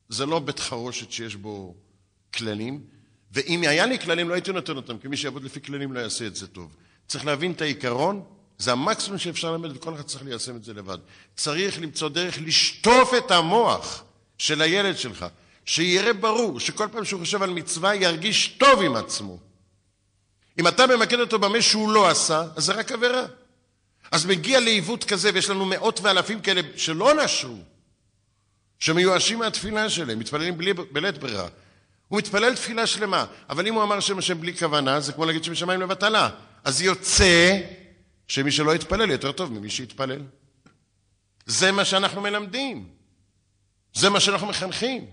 זה 0.08 0.26
לא 0.26 0.38
בית 0.38 0.58
חרושת 0.58 1.12
שיש 1.12 1.36
בו 1.36 1.74
כללים, 2.34 2.86
ואם 3.32 3.62
היה 3.62 3.86
לי 3.86 3.98
כללים 3.98 4.28
לא 4.28 4.34
הייתי 4.34 4.52
נותן 4.52 4.76
אותם, 4.76 4.98
כי 4.98 5.08
מי 5.08 5.16
שיעבוד 5.16 5.44
לפי 5.44 5.60
כללים 5.60 5.92
לא 5.92 6.00
יעשה 6.00 6.26
את 6.26 6.36
זה 6.36 6.46
טוב. 6.46 6.76
צריך 7.08 7.26
להבין 7.26 7.52
את 7.52 7.60
העיקרון, 7.60 8.22
זה 8.58 8.72
המקסימום 8.72 9.18
שאפשר 9.18 9.52
ללמד, 9.52 9.76
וכל 9.76 9.94
אחד 9.94 10.02
צריך 10.02 10.24
ליישם 10.24 10.56
את 10.56 10.64
זה 10.64 10.74
לבד. 10.74 10.98
צריך 11.36 11.80
למצוא 11.80 12.08
דרך 12.08 12.38
לשטוף 12.40 13.14
את 13.18 13.30
המוח 13.30 14.04
של 14.38 14.62
הילד 14.62 14.98
שלך. 14.98 15.26
שיראה 15.64 16.12
ברור, 16.12 16.60
שכל 16.60 16.88
פעם 16.92 17.04
שהוא 17.04 17.20
חושב 17.20 17.42
על 17.42 17.50
מצווה 17.50 17.94
ירגיש 17.94 18.48
טוב 18.48 18.82
עם 18.82 18.96
עצמו. 18.96 19.38
אם 20.58 20.68
אתה 20.68 20.86
ממקד 20.86 21.20
אותו 21.20 21.38
במה 21.38 21.62
שהוא 21.62 21.92
לא 21.92 22.08
עשה, 22.08 22.44
אז 22.56 22.64
זה 22.64 22.72
רק 22.72 22.92
עבירה. 22.92 23.24
אז 24.10 24.26
מגיע 24.26 24.60
לעיוות 24.60 25.04
כזה, 25.04 25.30
ויש 25.34 25.50
לנו 25.50 25.66
מאות 25.66 26.00
ואלפים 26.00 26.40
כאלה 26.40 26.60
שלא 26.76 27.24
נשרו, 27.24 27.58
שמיואשים 28.78 29.38
מהתפילה 29.38 29.90
שלהם, 29.90 30.18
מתפללים 30.18 30.58
בלי, 30.58 30.72
בלית 30.72 31.18
ברירה. 31.18 31.48
הוא 32.12 32.18
מתפלל 32.18 32.54
תפילה 32.54 32.86
שלמה, 32.86 33.24
אבל 33.50 33.66
אם 33.66 33.74
הוא 33.74 33.82
אמר 33.82 34.00
שם 34.00 34.18
השם 34.18 34.40
בלי 34.40 34.56
כוונה, 34.56 35.00
זה 35.00 35.12
כמו 35.12 35.24
להגיד 35.24 35.44
שמשמיים 35.44 35.80
לבטלה. 35.80 36.28
אז 36.64 36.82
יוצא 36.82 37.60
שמי 38.28 38.50
שלא 38.50 38.74
יתפלל 38.74 39.10
יותר 39.10 39.32
טוב 39.32 39.52
ממי 39.52 39.70
שיתפלל. 39.70 40.22
זה 41.46 41.72
מה 41.72 41.84
שאנחנו 41.84 42.20
מלמדים. 42.20 42.88
זה 43.94 44.10
מה 44.10 44.20
שאנחנו 44.20 44.46
מחנכים. 44.46 45.06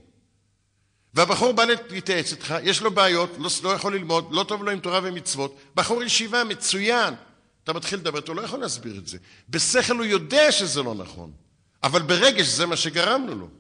והבחור 1.14 1.52
בא 1.52 1.66
להתייעץ 1.90 2.32
איתך, 2.32 2.56
יש 2.64 2.82
לו 2.82 2.92
בעיות, 2.92 3.30
לא, 3.38 3.50
לא 3.64 3.70
יכול 3.70 3.96
ללמוד, 3.96 4.28
לא 4.32 4.44
טוב 4.44 4.64
לו 4.64 4.72
עם 4.72 4.80
תורה 4.80 5.00
ומצוות, 5.04 5.60
בחור 5.76 6.04
ישיבה 6.04 6.44
מצוין. 6.44 7.14
אתה 7.64 7.74
מתחיל 7.74 8.00
לדבר, 8.00 8.20
אתה 8.20 8.34
לא 8.34 8.42
יכול 8.42 8.60
להסביר 8.60 8.98
את 8.98 9.08
זה. 9.08 9.18
בשכל 9.50 9.98
הוא 9.98 10.06
יודע 10.06 10.52
שזה 10.52 10.84
לא 10.84 10.96
נכון, 10.96 11.32
אבל 11.84 12.02
ברגש 12.02 12.48
זה 12.48 12.66
מה 12.66 12.78
שגרמנו 12.78 13.36
לו. 13.36 13.59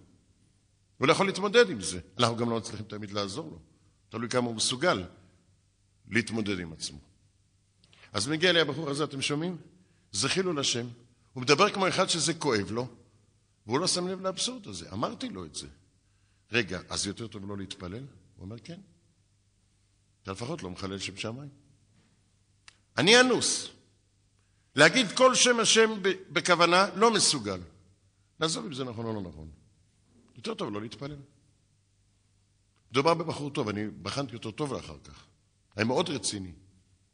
הוא 0.99 1.07
לא 1.07 1.11
יכול 1.11 1.25
להתמודד 1.25 1.69
עם 1.69 1.81
זה. 1.81 1.99
אנחנו 2.19 2.35
גם 2.35 2.49
לא 2.49 2.57
מצליחים 2.57 2.85
תמיד 2.85 3.11
לעזור 3.11 3.49
לו. 3.51 3.59
תלוי 4.09 4.29
כמה 4.29 4.47
הוא 4.47 4.55
מסוגל 4.55 5.03
להתמודד 6.09 6.59
עם 6.59 6.73
עצמו. 6.73 6.99
אז 8.13 8.27
מגיע 8.27 8.51
לי 8.51 8.59
הבחור 8.59 8.89
הזה, 8.89 9.03
אתם 9.03 9.21
שומעים? 9.21 9.57
זה 10.11 10.29
חילול 10.29 10.59
השם. 10.59 10.87
הוא 11.33 11.41
מדבר 11.43 11.69
כמו 11.69 11.87
אחד 11.87 12.09
שזה 12.09 12.33
כואב 12.33 12.71
לו, 12.71 12.87
והוא 13.65 13.79
לא 13.79 13.87
שם 13.87 14.07
לב 14.07 14.21
לאבסורד 14.21 14.67
הזה. 14.67 14.91
אמרתי 14.93 15.29
לו 15.29 15.45
את 15.45 15.55
זה. 15.55 15.67
רגע, 16.51 16.79
אז 16.89 17.07
יותר 17.07 17.27
טוב 17.27 17.49
לא 17.49 17.57
להתפלל? 17.57 18.03
הוא 18.35 18.45
אומר, 18.45 18.59
כן. 18.63 18.79
אתה 20.23 20.31
לפחות 20.31 20.63
לא 20.63 20.69
מחלל 20.69 20.99
שם 20.99 21.17
שמיים. 21.17 21.49
אני 22.97 23.19
אנוס. 23.19 23.67
להגיד 24.75 25.11
כל 25.11 25.35
שם 25.35 25.59
השם 25.59 25.89
בכוונה 26.29 26.85
לא 26.95 27.13
מסוגל. 27.13 27.59
לעזוב 28.39 28.65
אם 28.65 28.73
זה 28.73 28.83
נכון 28.83 29.05
או 29.05 29.13
לא 29.13 29.21
נכון. 29.21 29.49
יותר 30.39 30.53
טוב 30.53 30.73
לא 30.73 30.81
להתפלל. 30.81 31.17
מדובר 32.91 33.13
בבחור 33.13 33.49
טוב, 33.49 33.69
אני 33.69 33.87
בחנתי 33.87 34.35
אותו 34.35 34.51
טוב 34.51 34.73
לאחר 34.73 34.97
כך. 35.03 35.25
היה 35.75 35.85
מאוד 35.85 36.09
רציני. 36.09 36.51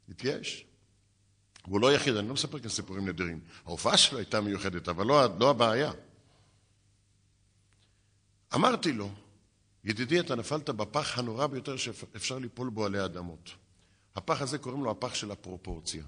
התייאש. 0.09 0.65
הוא 1.65 1.81
לא 1.81 1.93
יחיד, 1.93 2.15
אני 2.15 2.27
לא 2.27 2.33
מספר 2.33 2.59
כאן 2.59 2.69
סיפורים 2.69 3.07
נדירים. 3.07 3.39
ההופעה 3.65 3.97
שלו 3.97 4.17
הייתה 4.17 4.41
מיוחדת, 4.41 4.89
אבל 4.89 5.05
לא, 5.05 5.39
לא 5.39 5.49
הבעיה. 5.49 5.91
אמרתי 8.55 8.91
לו, 8.91 9.09
ידידי, 9.83 10.19
אתה 10.19 10.35
נפלת 10.35 10.69
בפח 10.69 11.19
הנורא 11.19 11.47
ביותר 11.47 11.77
שאפשר 11.77 12.37
ליפול 12.39 12.69
בו 12.69 12.85
עלי 12.85 13.05
אדמות. 13.05 13.49
הפח 14.15 14.41
הזה 14.41 14.57
קוראים 14.57 14.83
לו 14.83 14.91
הפח 14.91 15.13
של 15.13 15.31
הפרופורציה. 15.31 16.03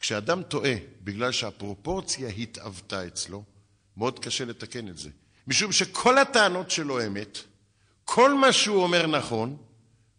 כשאדם 0.00 0.42
טועה 0.42 0.74
בגלל 1.04 1.32
שהפרופורציה 1.32 2.28
התעוותה 2.28 3.06
אצלו, 3.06 3.44
מאוד 3.96 4.18
קשה 4.18 4.44
לתקן 4.44 4.88
את 4.88 4.98
זה. 4.98 5.10
משום 5.46 5.72
שכל 5.72 6.18
הטענות 6.18 6.70
שלו 6.70 7.06
אמת, 7.06 7.38
כל 8.04 8.34
מה 8.34 8.52
שהוא 8.52 8.82
אומר 8.82 9.06
נכון, 9.06 9.56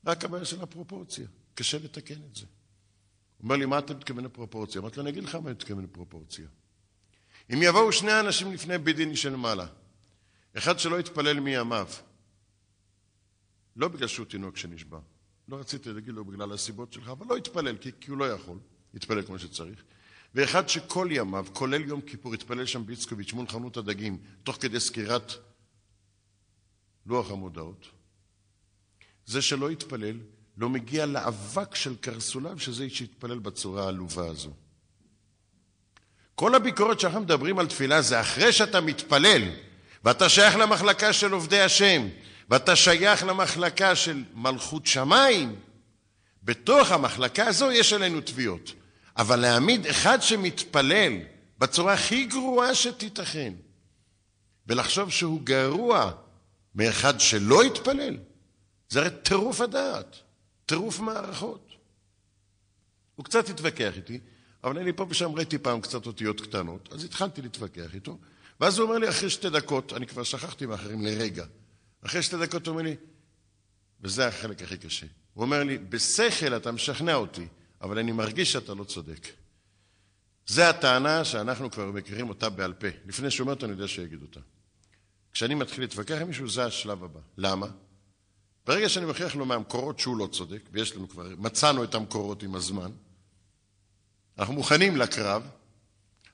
רק 0.06 0.26
הבעיה 0.26 0.46
של 0.46 0.62
הפרופורציה. 0.62 1.28
קשה 1.56 1.78
לתקן 1.78 2.22
את 2.32 2.36
זה. 2.36 2.46
הוא 3.38 3.44
אומר 3.44 3.56
לי, 3.56 3.66
מה 3.66 3.80
אתה 3.80 3.94
מתכוון 3.94 4.24
לפרופורציה? 4.26 4.82
אמרתי 4.82 4.98
לו, 4.98 5.02
אני 5.02 5.10
אגיד 5.10 5.24
לך 5.24 5.36
מה 5.36 5.42
אני 5.42 5.52
מתכוון 5.52 5.84
לפרופורציה. 5.84 6.46
אם 7.54 7.60
יבואו 7.62 7.92
שני 7.92 8.20
אנשים 8.20 8.54
לפני 8.54 8.78
בית 8.78 8.96
דין 8.96 9.16
של 9.16 9.36
מעלה, 9.36 9.68
אחד 10.58 10.80
שלא 10.80 11.00
יתפלל 11.00 11.40
מימיו, 11.40 11.88
לא 13.76 13.88
בגלל 13.88 14.08
שהוא 14.08 14.26
תינוק 14.26 14.58
שנשבע. 14.58 15.00
לא 15.48 15.56
רציתי 15.56 15.94
להגיד 15.94 16.14
לו 16.14 16.26
בגלל 16.26 16.54
הסיבות 16.54 16.94
שלך, 16.94 17.10
אבל 17.10 17.26
לא 17.30 17.38
התפלל, 17.38 17.78
כי, 17.78 17.92
כי 18.00 18.12
הוא 18.12 18.18
לא 18.18 18.32
יכול. 18.32 18.58
התפלל 18.94 19.22
כמו 19.22 19.40
שצריך. 19.40 19.84
ואחד 20.36 20.70
שכל 20.70 21.08
ימיו, 21.12 21.46
כולל 21.54 21.86
יום 21.88 22.02
כיפור, 22.02 22.34
התפלל 22.34 22.66
שם 22.66 22.86
באיצקוביץ' 22.86 23.34
מול 23.34 23.48
חנות 23.48 23.78
הדגים, 23.78 24.18
תוך 24.44 24.58
כדי 24.60 24.80
סקירת 24.80 25.34
לוח 27.06 27.32
המודעות. 27.32 27.88
זה 29.26 29.42
שלא 29.42 29.70
התפלל, 29.70 30.18
לא 30.58 30.70
מגיע 30.70 31.06
לאבק 31.06 31.76
של 31.76 31.96
קרסוליו, 31.96 32.60
שזה 32.60 32.90
שהתפלל 32.90 33.40
בצורה 33.40 33.86
העלובה 33.86 34.28
הזו. 34.28 34.52
כל 36.36 36.56
הביקורת 36.56 37.00
שאנחנו 37.00 37.22
מדברים 37.22 37.60
על 37.60 37.68
תפילה 37.68 38.02
זה 38.02 38.22
אחרי 38.22 38.54
שאתה 38.54 38.82
מתפלל, 38.82 39.42
ואתה 40.04 40.30
שייך 40.30 40.56
למחלקה 40.56 41.14
של 41.14 41.32
עובדי 41.32 41.60
השם, 41.60 42.08
ואתה 42.50 42.76
שייך 42.76 43.24
למחלקה 43.24 43.96
של 43.96 44.24
מלכות 44.34 44.86
שמיים, 44.86 45.56
בתוך 46.44 46.92
המחלקה 46.92 47.48
הזו 47.48 47.72
יש 47.72 47.94
עלינו 47.94 48.22
תביעות. 48.22 48.74
אבל 49.18 49.40
להעמיד 49.40 49.86
אחד 49.86 50.22
שמתפלל 50.22 51.14
בצורה 51.58 51.94
הכי 51.94 52.26
גרועה 52.26 52.76
שתיתכן, 52.76 53.54
ולחשוב 54.68 55.12
שהוא 55.12 55.42
גרוע 55.42 56.12
מאחד 56.76 57.20
שלא 57.20 57.64
התפלל, 57.64 58.18
זה 58.90 59.00
הרי 59.00 59.10
טירוף 59.24 59.62
הדעת, 59.62 60.16
טירוף 60.66 61.00
מערכות. 61.00 61.70
הוא 63.16 63.26
קצת 63.26 63.50
התווכח 63.50 63.98
איתי, 63.98 64.20
אבל 64.64 64.80
אני 64.80 64.94
פה 64.94 65.06
ושם 65.10 65.32
ראיתי 65.32 65.58
פעם 65.58 65.82
קצת 65.82 66.06
אותיות 66.06 66.42
קטנות, 66.42 66.94
אז 66.94 67.04
התחלתי 67.04 67.42
להתווכח 67.42 67.94
איתו, 67.94 68.18
ואז 68.60 68.78
הוא 68.78 68.88
אומר 68.88 68.98
לי 68.98 69.10
אחרי 69.10 69.30
שתי 69.30 69.50
דקות, 69.50 69.94
אני 69.94 70.08
כבר 70.08 70.24
שכחתי 70.24 70.66
מאחרים 70.66 71.06
לרגע, 71.06 71.46
אחרי 72.06 72.24
שתי 72.24 72.38
דקות 72.38 72.68
הוא 72.68 72.74
אומר 72.74 72.84
לי, 72.84 72.96
וזה 74.02 74.28
החלק 74.28 74.62
הכי 74.62 74.78
קשה, 74.78 75.06
הוא 75.34 75.42
אומר 75.44 75.64
לי, 75.64 75.78
בשכל 75.78 76.56
אתה 76.56 76.72
משכנע 76.72 77.16
אותי, 77.16 77.48
אבל 77.86 78.00
אני 78.00 78.12
מרגיש 78.12 78.52
שאתה 78.52 78.74
לא 78.74 78.84
צודק. 78.84 79.28
זו 80.48 80.62
הטענה 80.62 81.26
שאנחנו 81.26 81.72
כבר 81.72 81.92
מכירים 81.92 82.30
אותה 82.30 82.50
בעל 82.50 82.74
פה. 82.74 82.88
לפני 83.06 83.32
שהוא 83.32 83.46
אומר 83.46 83.54
אותה, 83.54 83.66
אני 83.66 83.74
יודע 83.74 83.88
שיגיד 83.88 84.22
אותה. 84.22 84.40
כשאני 85.32 85.56
מתחיל 85.56 85.84
להתווכח 85.84 86.18
עם 86.22 86.28
מישהו, 86.28 86.50
זה 86.50 86.66
השלב 86.66 87.04
הבא. 87.04 87.20
למה? 87.38 87.68
ברגע 88.66 88.90
שאני 88.90 89.06
מוכיח 89.06 89.36
לו 89.36 89.46
מהמקורות 89.46 90.00
שהוא 90.00 90.18
לא 90.18 90.28
צודק, 90.32 90.62
ויש 90.72 90.96
לנו 90.96 91.10
כבר, 91.10 91.30
מצאנו 91.38 91.84
את 91.84 91.96
המקורות 91.96 92.44
עם 92.44 92.56
הזמן, 92.56 92.92
אנחנו 94.40 94.54
מוכנים 94.54 94.98
לקרב, 94.98 95.44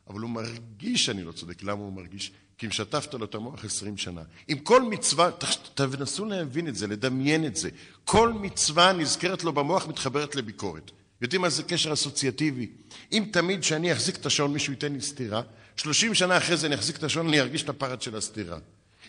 אבל 0.07 0.19
הוא 0.19 0.29
מרגיש 0.29 1.05
שאני 1.05 1.23
לא 1.23 1.31
צודק. 1.31 1.63
למה 1.63 1.81
הוא 1.81 1.93
מרגיש? 1.93 2.31
כי 2.57 2.65
אם 2.65 2.71
שטפת 2.71 3.13
לו 3.13 3.25
את 3.25 3.35
המוח 3.35 3.65
עשרים 3.65 3.97
שנה. 3.97 4.21
עם 4.47 4.59
כל 4.59 4.81
מצווה, 4.81 5.29
תנסו 5.73 6.25
להבין 6.25 6.67
את 6.67 6.75
זה, 6.75 6.87
לדמיין 6.87 7.45
את 7.45 7.55
זה. 7.55 7.69
כל 8.05 8.33
מצווה 8.33 8.93
נזכרת 8.93 9.43
לו 9.43 9.53
במוח, 9.53 9.87
מתחברת 9.87 10.35
לביקורת. 10.35 10.91
יודעים 11.21 11.41
מה 11.41 11.49
זה 11.49 11.63
קשר 11.63 11.93
אסוציאטיבי? 11.93 12.67
אם 13.11 13.25
תמיד 13.31 13.63
שאני 13.63 13.93
אחזיק 13.93 14.15
את 14.15 14.25
השעון 14.25 14.53
מישהו 14.53 14.73
ייתן 14.73 14.93
לי 14.93 15.01
סטירה, 15.01 15.41
שלושים 15.77 16.13
שנה 16.13 16.37
אחרי 16.37 16.57
זה 16.57 16.67
אני 16.67 16.75
אחזיק 16.75 16.97
את 16.97 17.03
השעון, 17.03 17.27
אני 17.27 17.41
ארגיש 17.41 17.63
את 17.63 17.69
הפרט 17.69 18.01
של 18.01 18.15
הסטירה. 18.15 18.57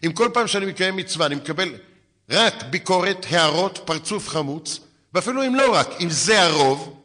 אם 0.07 0.13
כל 0.13 0.31
פעם 0.35 0.47
שאני 0.47 0.67
מקיים 0.67 0.97
מצווה 0.97 1.27
אני 1.27 1.35
מקבל 1.35 1.75
רק 2.31 2.55
ביקורת, 2.71 3.27
הערות, 3.31 3.79
פרצוף 3.85 4.29
חמוץ, 4.29 4.81
ואפילו 5.15 5.47
אם 5.47 5.55
לא 5.55 5.75
רק, 5.75 5.89
אם 6.01 6.11
זה 6.11 6.43
הרוב, 6.43 7.03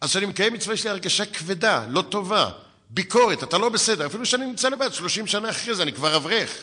אז 0.00 0.10
כשאני 0.10 0.26
מקיים 0.26 0.52
מצווה 0.52 0.74
יש 0.74 0.84
לי 0.84 0.90
הרגשה 0.90 1.26
כבדה, 1.26 1.86
לא 1.88 2.02
טובה, 2.02 2.50
ביקורת, 2.90 3.42
אתה 3.42 3.58
לא 3.58 3.68
בסדר, 3.68 4.06
אפילו 4.06 4.26
שאני 4.26 4.46
נמצא 4.46 4.68
לבד, 4.68 4.92
שלושים 4.92 5.26
שנה 5.26 5.50
אחרי 5.50 5.74
זה, 5.74 5.82
אני 5.82 5.92
כבר 5.92 6.16
אברך. 6.16 6.62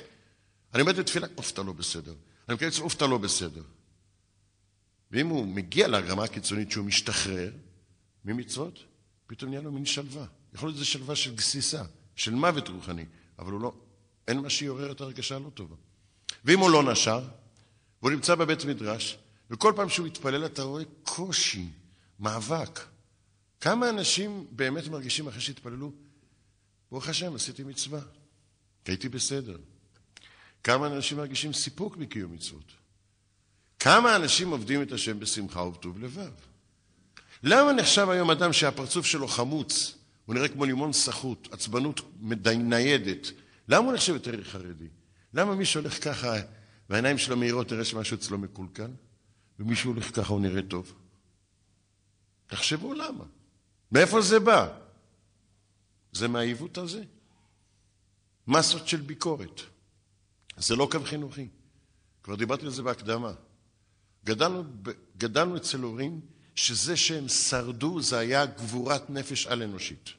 אני 0.73 0.81
עומד 0.81 0.99
בתפילה, 0.99 1.27
אוף, 1.37 1.51
אתה 1.51 1.63
לא 1.63 1.73
בסדר. 1.73 2.13
אני 2.49 2.55
מקיים 2.55 2.69
מצווה, 2.69 2.83
אוף, 2.83 2.93
אתה 2.95 3.07
לא 3.07 3.17
בסדר. 3.17 3.61
ואם 5.11 5.27
הוא 5.27 5.47
מגיע 5.47 5.87
לרמה 5.87 6.23
הקיצונית 6.23 6.71
שהוא 6.71 6.85
משתחרר 6.85 7.51
ממצוות, 8.25 8.79
פתאום 9.27 9.49
נהיה 9.49 9.61
לו 9.61 9.71
מין 9.71 9.85
שלווה. 9.85 10.25
יכול 10.53 10.69
להיות 10.69 10.77
שזה 10.77 10.85
שלווה 10.85 11.15
של 11.15 11.35
גסיסה, 11.35 11.83
של 12.15 12.35
מוות 12.35 12.67
רוחני, 12.67 13.05
אבל 13.39 13.51
הוא 13.51 13.61
לא, 13.61 13.73
אין 14.27 14.39
מה 14.39 14.49
שיעורר 14.49 14.91
את 14.91 15.01
ההרגשה 15.01 15.35
הלא 15.35 15.49
טובה. 15.49 15.75
ואם 16.45 16.59
הוא 16.59 16.69
לא 16.69 16.91
נשר, 16.91 17.27
והוא 18.01 18.11
נמצא 18.11 18.35
בבית 18.35 18.65
מדרש, 18.65 19.17
וכל 19.49 19.73
פעם 19.75 19.89
שהוא 19.89 20.07
מתפלל 20.07 20.45
אתה 20.45 20.63
רואה 20.63 20.83
קושי, 21.03 21.67
מאבק. 22.19 22.79
כמה 23.61 23.89
אנשים 23.89 24.47
באמת 24.51 24.87
מרגישים 24.87 25.27
אחרי 25.27 25.41
שהתפללו, 25.41 25.91
ברוך 26.91 27.09
השם, 27.09 27.35
עשיתי 27.35 27.63
מצווה, 27.63 27.99
הייתי 28.85 29.09
בסדר. 29.09 29.57
כמה 30.63 30.87
אנשים 30.87 31.17
מרגישים 31.17 31.53
סיפוק 31.53 31.97
מקיום 31.97 32.33
מצוות. 32.33 32.78
כמה 33.79 34.15
אנשים 34.15 34.49
עובדים 34.49 34.81
את 34.81 34.91
השם 34.91 35.19
בשמחה 35.19 35.61
ובטוב 35.61 35.99
לבב? 35.99 36.31
למה 37.43 37.73
נחשב 37.73 38.09
היום 38.09 38.31
אדם 38.31 38.53
שהפרצוף 38.53 39.05
שלו 39.05 39.27
חמוץ, 39.27 39.97
הוא 40.25 40.35
נראה 40.35 40.47
כמו 40.47 40.65
לימון 40.65 40.93
סחוט, 40.93 41.47
עצבנות 41.51 42.01
ניידת, 42.57 43.31
למה 43.67 43.85
הוא 43.85 43.93
נחשב 43.93 44.13
יותר 44.13 44.43
חרדי? 44.43 44.87
למה 45.33 45.55
מי 45.55 45.65
שהולך 45.65 46.03
ככה 46.03 46.33
והעיניים 46.89 47.17
שלו 47.17 47.37
מהירות 47.37 47.67
תראה 47.67 47.85
שמשהו 47.85 48.17
אצלו 48.17 48.37
מקולקל, 48.37 48.91
ומי 49.59 49.75
שהולך 49.75 50.15
ככה 50.15 50.33
הוא 50.33 50.41
נראה 50.41 50.61
טוב? 50.61 50.93
תחשבו 52.47 52.93
למה. 52.93 53.23
מאיפה 53.91 54.21
זה 54.21 54.39
בא? 54.39 54.67
זה 56.11 56.27
מהעיוות 56.27 56.77
הזה. 56.77 57.03
מסות 58.47 58.87
של 58.87 59.01
ביקורת. 59.01 59.61
זה 60.57 60.75
לא 60.75 60.87
קו 60.91 60.99
חינוכי. 61.03 61.47
כבר 62.23 62.35
דיברתי 62.35 62.65
על 62.65 62.71
זה 62.71 62.83
בהקדמה. 62.83 63.33
גדלנו, 64.29 64.63
גדלנו 65.17 65.57
אצל 65.57 65.79
הורים 65.79 66.19
שזה 66.55 66.97
שהם 66.97 67.27
שרדו 67.27 68.01
זה 68.01 68.17
היה 68.17 68.45
גבורת 68.45 69.09
נפש 69.09 69.47
על-אנושית. 69.47 70.09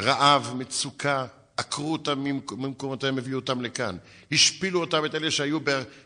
רעב, 0.00 0.54
מצוקה, 0.56 1.26
עקרו 1.56 1.92
אותם 1.92 2.24
ממקומותיהם, 2.52 3.18
הביאו 3.18 3.38
אותם 3.38 3.60
לכאן. 3.60 3.96
השפילו 4.32 4.80
אותם, 4.80 5.04
את 5.04 5.14
אלה 5.14 5.30
שהיו 5.30 5.58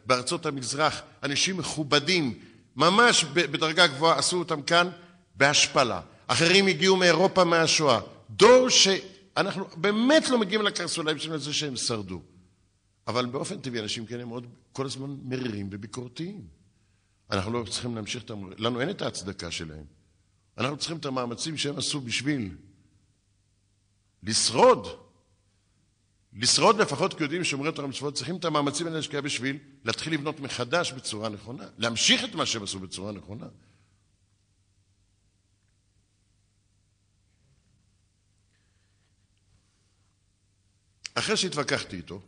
בארצות 0.07 0.47
המזרח, 0.47 1.03
אנשים 1.23 1.57
מכובדים, 1.57 2.39
ממש 2.77 3.25
בדרגה 3.25 3.87
גבוהה, 3.87 4.19
עשו 4.19 4.39
אותם 4.39 4.63
כאן 4.63 4.89
בהשפלה. 5.35 6.01
אחרים 6.27 6.67
הגיעו 6.67 6.97
מאירופה 6.97 7.45
מהשואה. 7.45 8.01
דור 8.31 8.69
שאנחנו 8.69 9.65
באמת 9.77 10.29
לא 10.29 10.39
מגיעים 10.39 10.63
לקרסוליים 10.63 11.19
שלנו 11.19 11.37
לזה 11.37 11.53
שהם 11.53 11.77
שרדו. 11.77 12.21
אבל 13.07 13.27
באופן 13.27 13.61
טבעי 13.61 13.81
אנשים 13.81 14.07
כאלה 14.07 14.25
מאוד 14.25 14.47
כל 14.73 14.87
הזמן 14.87 15.17
מרירים 15.25 15.69
וביקורתיים. 15.73 16.58
אנחנו 17.31 17.53
לא 17.53 17.65
צריכים 17.71 17.95
להמשיך 17.95 18.25
את 18.25 18.31
המ... 18.31 18.51
לנו 18.59 18.81
אין 18.81 18.91
את 18.91 19.03
ההצדקה 19.03 19.51
שלהם. 19.51 19.85
אנחנו 20.59 20.77
צריכים 20.77 20.97
את 20.97 21.05
המאמצים 21.05 21.57
שהם 21.57 21.79
עשו 21.79 22.01
בשביל 22.01 22.57
לשרוד. 24.23 24.87
לשרוד 26.33 26.81
לפחות 26.81 27.15
כיהודים 27.15 27.45
שומרי 27.45 27.73
תורה 27.73 27.85
ומצוות, 27.85 28.15
צריכים 28.15 28.37
את 28.37 28.45
המאמצים 28.45 28.87
האלה 28.87 28.97
להשקיע 28.97 29.21
בשביל 29.21 29.59
להתחיל 29.85 30.13
לבנות 30.13 30.41
מחדש 30.41 30.93
בצורה 30.93 31.29
נכונה, 31.29 31.65
להמשיך 31.79 32.25
את 32.25 32.35
מה 32.35 32.47
שהם 32.47 32.63
עשו 32.63 32.79
בצורה 32.79 33.13
נכונה. 33.13 33.47
אחרי 41.15 41.37
שהתווכחתי 41.37 41.97
איתו, 41.97 42.21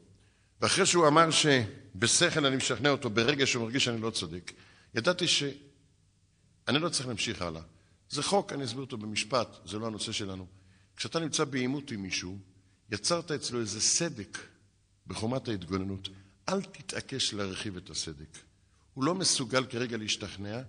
ואחרי 0.61 0.87
שהוא 0.87 1.09
אמר 1.09 1.31
שבשכל 1.31 2.47
אני 2.47 2.57
משכנע 2.57 2.91
אותו 2.91 3.11
ברגע 3.11 3.47
שהוא 3.47 3.65
מרגיש 3.65 3.85
שאני 3.85 4.01
לא 4.01 4.11
צודק, 4.11 4.53
ידעתי 4.95 5.29
שאני 5.29 6.79
לא 6.79 6.89
צריך 6.89 7.07
להמשיך 7.09 7.43
הלאה. 7.43 7.63
זה 8.11 8.23
חוק, 8.23 8.53
אני 8.53 8.65
אסביר 8.65 8.81
אותו 8.81 8.97
במשפט, 8.97 9.49
זה 9.65 9.79
לא 9.79 9.87
הנושא 9.87 10.13
שלנו. 10.13 10.47
כשאתה 10.97 11.19
נמצא 11.19 11.45
בעימות 11.45 11.91
עם 11.91 12.03
מישהו, 12.03 12.39
יצרת 12.93 13.31
אצלו 13.31 13.61
איזה 13.61 13.81
סדק 13.81 14.39
בחומת 15.07 15.49
ההתגוננות. 15.49 16.09
אל 16.49 16.63
תתעקש 16.63 17.35
להרחיב 17.35 17.77
את 17.77 17.91
הסדק. 17.91 18.39
הוא 18.95 19.05
לא 19.05 19.15
מסוגל 19.15 19.65
כרגע 19.65 19.97
להשתכנע, 19.97 20.61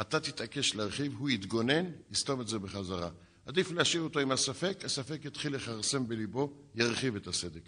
אתה 0.00 0.20
תתעקש 0.20 0.74
להרחיב, 0.74 1.14
הוא 1.18 1.30
יתגונן, 1.30 1.84
יסתום 2.10 2.40
את 2.40 2.48
זה 2.48 2.58
בחזרה. 2.58 3.10
עדיף 3.46 3.70
להשאיר 3.70 4.02
אותו 4.02 4.20
עם 4.20 4.32
הספק, 4.32 4.78
הספק 4.84 5.20
יתחיל 5.24 5.54
לכרסם 5.54 6.08
בליבו, 6.08 6.52
ירחיב 6.74 7.16
את 7.16 7.26
הסדק. 7.26 7.62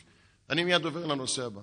אני 0.51 0.64
מיד 0.64 0.85
עובר 0.85 1.07
לנושא 1.07 1.44
הבא. 1.44 1.61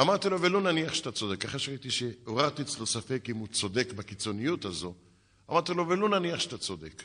אמרתי 0.00 0.28
לו, 0.28 0.42
ולו 0.42 0.60
נניח 0.60 0.94
שאתה 0.94 1.12
צודק. 1.12 1.44
אחרי 1.44 1.60
שראיתי 1.60 1.90
שעוררתי 1.90 2.62
אצלו 2.62 2.86
ספק 2.86 3.24
אם 3.30 3.36
הוא 3.36 3.48
צודק 3.48 3.92
בקיצוניות 3.92 4.64
הזו, 4.64 4.94
אמרתי 5.50 5.74
לו, 5.74 5.88
ולו 5.88 6.08
נניח 6.08 6.40
שאתה 6.40 6.58
צודק. 6.58 7.02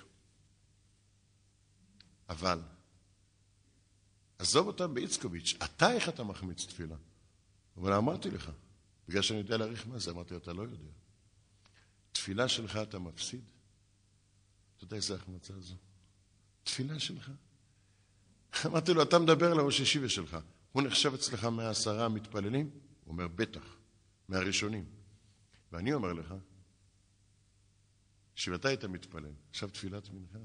אבל, 2.29 2.59
עזוב 4.39 4.67
אותם 4.67 4.93
באיצקוביץ', 4.93 5.55
אתה 5.63 5.91
איך 5.93 6.09
אתה 6.09 6.23
מחמיץ 6.23 6.65
תפילה? 6.65 6.95
אומר, 7.77 7.97
אמרתי 7.97 8.31
לך, 8.31 8.51
בגלל 9.07 9.21
שאני 9.21 9.39
יודע 9.39 9.57
להעריך 9.57 9.87
מה 9.87 9.99
זה, 9.99 10.11
אמרתי 10.11 10.33
לו, 10.33 10.39
אתה 10.39 10.53
לא 10.53 10.61
יודע. 10.61 10.91
תפילה 12.11 12.47
שלך 12.47 12.77
אתה 12.77 12.99
מפסיד? 12.99 13.41
אתה 14.77 14.83
יודע 14.83 14.95
איזה 14.95 15.15
החמצה 15.15 15.53
זו? 15.59 15.75
תפילה 16.63 16.99
שלך. 16.99 17.31
אמרתי 18.65 18.93
לו, 18.93 19.03
אתה 19.03 19.19
מדבר 19.19 19.53
לראש 19.53 19.79
ישיבה 19.79 20.09
שלך. 20.09 20.37
הוא 20.71 20.83
נחשב 20.83 21.13
אצלך 21.13 21.45
מהעשרה 21.45 22.05
המתפללים? 22.05 22.69
הוא 23.03 23.11
אומר, 23.11 23.27
בטח, 23.27 23.77
מהראשונים. 24.29 24.85
ואני 25.71 25.93
אומר 25.93 26.13
לך, 26.13 26.33
שאתה 28.35 28.67
היית 28.67 28.85
מתפלל, 28.85 29.31
עכשיו 29.49 29.69
תפילת 29.69 30.09
מנחה, 30.09 30.39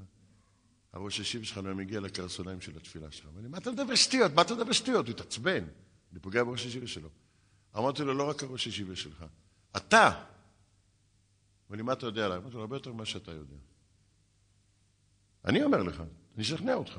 הראש 0.92 1.20
השיב 1.20 1.42
שלך 1.42 1.58
לא 1.58 1.74
מגיע 1.74 2.00
לקרסוליים 2.00 2.60
של 2.60 2.76
התפילה 2.76 3.10
שלך. 3.10 3.26
אמר 3.26 3.40
לי, 3.40 3.48
מה 3.48 3.58
אתה 3.58 3.70
מדבר 3.70 3.94
שטויות? 3.94 4.32
מה 4.32 4.42
אתה 4.42 4.54
מדבר 4.54 4.72
שטויות? 4.72 5.06
הוא 5.06 5.14
התעצבן. 5.14 5.64
אני 6.12 6.20
פוגע 6.20 6.44
בראש 6.44 6.66
השיבה 6.66 6.86
שלו. 6.86 7.08
אמרתי 7.76 8.02
לו, 8.02 8.14
לא 8.14 8.30
רק 8.30 8.42
הראש 8.42 8.66
השיבה 8.66 8.96
שלך, 8.96 9.24
אתה. 9.76 10.08
אמר 11.68 11.76
לי, 11.76 11.82
מה 11.82 11.92
אתה 11.92 12.06
יודע 12.06 12.24
עליי? 12.24 12.38
אמרתי 12.38 12.54
לו, 12.54 12.60
הרבה 12.60 12.76
יותר 12.76 12.92
ממה 12.92 13.04
שאתה 13.04 13.30
יודע. 13.32 13.56
אני 15.44 15.62
אומר 15.62 15.82
לך, 15.82 16.02
אני 16.34 16.42
אשכנע 16.42 16.74
אותך. 16.74 16.98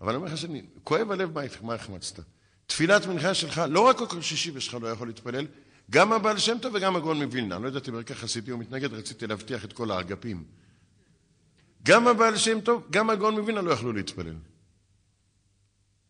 אבל 0.00 0.08
אני 0.08 0.16
אומר 0.16 0.28
לך 0.28 0.38
שאני, 0.38 0.62
כואב 0.84 1.10
הלב 1.10 1.30
מה 1.62 1.74
החמצת. 1.74 2.22
תפילת 2.66 3.06
מנחה 3.06 3.34
שלך, 3.34 3.62
לא 3.70 3.80
רק 3.80 3.96
כל 3.96 4.22
שישי 4.22 4.50
ושלך 4.54 4.74
לא 4.74 4.88
יכול 4.88 5.08
להתפלל, 5.08 5.46
גם 5.90 6.12
הבעל 6.12 6.38
שם 6.38 6.58
טוב 6.62 6.74
וגם 6.74 6.96
הגאון 6.96 7.22
מווילנה. 7.22 7.56
אני 7.56 7.64
לא 7.64 7.68
ידעתי 7.68 7.90
ברקע 7.90 8.14
חסידי 8.14 8.50
הוא 8.50 8.60
מתנגד, 8.60 8.92
רציתי 8.92 9.26
להבטיח 9.26 9.64
את 9.64 9.72
כל 9.72 9.90
האגפים. 9.90 10.44
גם 11.82 12.08
הבעל 12.08 12.36
שם 12.36 12.60
טוב, 12.60 12.86
גם 12.90 13.10
הגאון 13.10 13.38
מווילנה 13.38 13.62
לא 13.62 13.70
יכלו 13.70 13.92
להתפלל. 13.92 14.36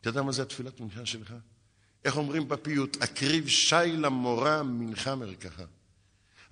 אתה 0.00 0.09
יודע 0.09 0.22
מה 0.22 0.33
זה 0.33 0.42
התפילת 0.42 0.81
מנחה 0.81 1.07
שלך? 1.07 1.35
איך 2.05 2.16
אומרים 2.16 2.48
בפיוט? 2.48 3.03
הקריב 3.03 3.48
שי 3.48 3.74
למורה 3.87 4.62
מנחה 4.62 5.14
מרקחה. 5.14 5.64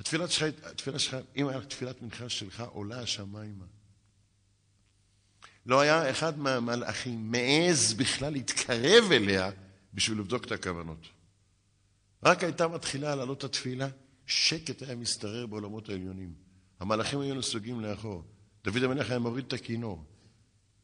התפילה 0.00 0.28
שלך, 0.28 0.54
התפילה 0.62 0.98
שלך, 0.98 1.16
אם 1.36 1.60
תפילת 1.68 2.02
מנחה 2.02 2.28
שלך, 2.28 2.60
עולה 2.60 3.00
השמיימה. 3.00 3.64
לא 5.68 5.80
היה 5.80 6.10
אחד 6.10 6.38
מהמלאכים 6.38 7.32
מעז 7.32 7.94
בכלל 7.94 8.32
להתקרב 8.32 9.12
אליה 9.12 9.50
בשביל 9.94 10.18
לבדוק 10.18 10.44
את 10.44 10.52
הכוונות. 10.52 11.06
רק 12.24 12.44
הייתה 12.44 12.68
מתחילה 12.68 13.14
לעלות 13.14 13.44
התפילה, 13.44 13.88
שקט 14.26 14.82
היה 14.82 14.96
משתרר 14.96 15.46
בעולמות 15.46 15.88
העליונים. 15.88 16.34
המלאכים 16.80 17.20
היו 17.20 17.34
נסוגים 17.34 17.80
לאחור. 17.80 18.24
דוד 18.64 18.82
המלך 18.82 19.10
היה 19.10 19.18
מוריד 19.18 19.44
את 19.46 19.52
הכינור. 19.52 20.04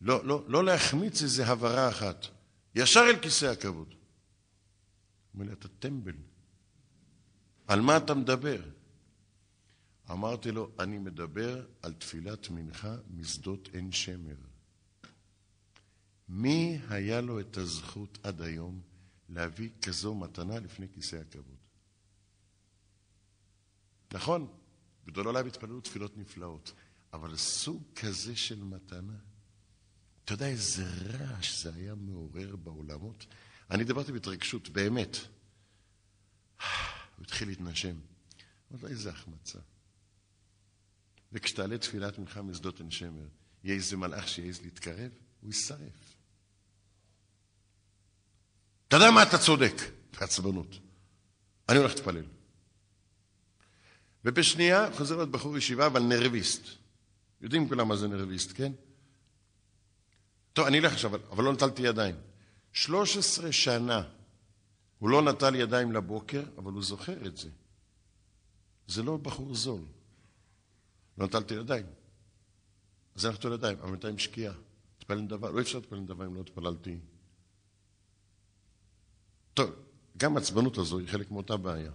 לא, 0.00 0.26
לא, 0.26 0.44
לא 0.48 0.64
להחמיץ 0.64 1.22
איזו 1.22 1.42
הברה 1.42 1.88
אחת. 1.88 2.26
ישר 2.74 3.04
אל 3.10 3.18
כיסא 3.18 3.46
הכבוד. 3.46 3.94
אומר 5.34 5.44
לי, 5.44 5.52
אתה 5.52 5.68
טמבל. 5.68 6.16
על 7.66 7.80
מה 7.80 7.96
אתה 7.96 8.14
מדבר? 8.14 8.60
אמרתי 10.10 10.52
לו, 10.52 10.70
אני 10.78 10.98
מדבר 10.98 11.66
על 11.82 11.92
תפילת 11.92 12.50
מנחה 12.50 12.96
משדות 13.10 13.68
עין 13.72 13.92
שמר. 13.92 14.53
מי 16.28 16.78
היה 16.88 17.20
לו 17.20 17.40
את 17.40 17.56
הזכות 17.56 18.18
עד 18.22 18.42
היום 18.42 18.80
להביא 19.28 19.70
כזו 19.82 20.14
מתנה 20.14 20.58
לפני 20.58 20.86
כיסא 20.92 21.16
הכבוד? 21.16 21.56
נכון, 24.12 24.54
גדול 25.06 25.28
עליו 25.28 25.46
התפללו 25.46 25.80
תפילות 25.80 26.16
נפלאות, 26.16 26.72
אבל 27.12 27.36
סוג 27.36 27.82
כזה 27.96 28.36
של 28.36 28.64
מתנה, 28.64 29.16
אתה 30.24 30.32
יודע 30.32 30.48
איזה 30.48 30.84
רעש 30.84 31.62
זה 31.62 31.74
היה 31.74 31.94
מעורר 31.94 32.56
בעולמות? 32.56 33.26
אני 33.70 33.84
דיברתי 33.84 34.12
בהתרגשות, 34.12 34.68
באמת. 34.68 35.16
הוא 37.16 37.24
התחיל 37.24 37.48
להתנשם. 37.48 37.96
אמרתי 38.70 38.84
לו, 38.84 38.88
איזה 38.88 39.10
החמצה. 39.10 39.58
וכשתעלה 41.32 41.78
תפילת 41.78 42.18
מנחה 42.18 42.42
משדות 42.42 42.80
עין 42.80 42.90
שמר, 42.90 43.26
יהיה 43.64 43.76
איזה 43.76 43.96
מלאך 43.96 44.28
שיעז 44.28 44.62
להתקרב, 44.62 45.10
הוא 45.40 45.50
יישרף. 45.50 46.03
אתה 48.94 49.02
יודע 49.02 49.10
מה? 49.10 49.22
אתה 49.22 49.38
צודק, 49.38 49.74
בעצבנות. 50.20 50.78
אני 51.68 51.78
הולך 51.78 51.94
להתפלל. 51.94 52.24
ובשנייה 54.24 54.88
חוזר 54.96 55.16
להיות 55.16 55.30
בחור 55.30 55.58
ישיבה, 55.58 55.86
אבל 55.86 56.02
נרביסט. 56.02 56.66
יודעים 57.40 57.68
כולם 57.68 57.88
מה 57.88 57.96
זה 57.96 58.08
נרביסט, 58.08 58.52
כן? 58.54 58.72
טוב, 60.52 60.66
אני 60.66 60.78
אלך 60.78 60.92
עכשיו, 60.92 61.14
אבל 61.14 61.44
לא 61.44 61.52
נטלתי 61.52 61.82
ידיים. 61.82 62.14
13 62.72 63.52
שנה 63.52 64.02
הוא 64.98 65.10
לא 65.10 65.22
נטל 65.22 65.54
ידיים 65.54 65.92
לבוקר, 65.92 66.42
אבל 66.58 66.72
הוא 66.72 66.82
זוכר 66.82 67.26
את 67.26 67.36
זה. 67.36 67.48
זה 68.86 69.02
לא 69.02 69.16
בחור 69.16 69.54
זול. 69.54 69.82
לא 71.18 71.26
נטלתי 71.26 71.54
ידיים. 71.54 71.86
אז 73.16 73.24
הלכתי 73.24 73.48
לידיים, 73.48 73.78
אבל 73.78 73.90
בינתיים 73.90 74.18
שקיעה. 74.18 74.54
התפלל 74.98 75.20
נדבה, 75.20 75.50
לא 75.50 75.60
אפשר 75.60 75.78
להתפלל 75.78 75.98
נדבה 75.98 76.26
אם 76.26 76.34
לא 76.34 76.40
התפללתי. 76.40 76.98
טוב, 79.54 79.70
גם 80.16 80.36
העצבנות 80.36 80.78
הזו 80.78 80.98
היא 80.98 81.08
חלק 81.08 81.30
מאותה 81.30 81.56
בעיה. 81.56 81.90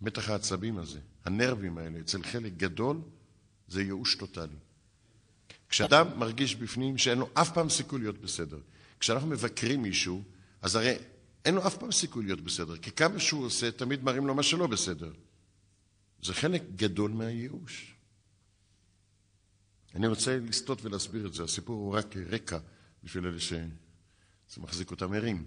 מתח 0.00 0.28
העצבים 0.28 0.78
הזה, 0.78 1.00
הנרבים 1.24 1.78
האלה, 1.78 2.00
אצל 2.00 2.22
חלק 2.22 2.52
גדול, 2.56 3.00
זה 3.68 3.82
ייאוש 3.82 4.14
טוטאלי. 4.14 4.56
כשאדם 5.68 6.18
מרגיש 6.18 6.54
בפנים 6.54 6.98
שאין 6.98 7.18
לו 7.18 7.28
אף 7.34 7.52
פעם 7.52 7.68
סיכוי 7.68 8.00
להיות 8.00 8.18
בסדר, 8.18 8.58
כשאנחנו 9.00 9.28
מבקרים 9.28 9.82
מישהו, 9.82 10.22
אז 10.62 10.74
הרי 10.76 10.94
אין 11.44 11.54
לו 11.54 11.66
אף 11.66 11.76
פעם 11.76 11.92
סיכוי 11.92 12.24
להיות 12.24 12.40
בסדר, 12.40 12.76
כי 12.76 12.90
כמה 12.90 13.18
שהוא 13.18 13.44
עושה, 13.44 13.70
תמיד 13.70 14.04
מראים 14.04 14.26
לו 14.26 14.34
מה 14.34 14.42
שלא 14.42 14.66
בסדר. 14.66 15.12
זה 16.22 16.34
חלק 16.34 16.62
גדול 16.76 17.10
מהייאוש. 17.10 17.94
אני 19.94 20.06
רוצה 20.06 20.38
לסטות 20.38 20.84
ולהסביר 20.84 21.26
את 21.26 21.34
זה. 21.34 21.44
הסיפור 21.44 21.76
הוא 21.76 21.94
רק 21.94 22.16
רקע 22.16 22.58
בשביל 23.04 23.26
אלה 23.26 23.40
שזה 23.40 23.66
מחזיק 24.58 24.90
אותם 24.90 25.12
ערים. 25.12 25.44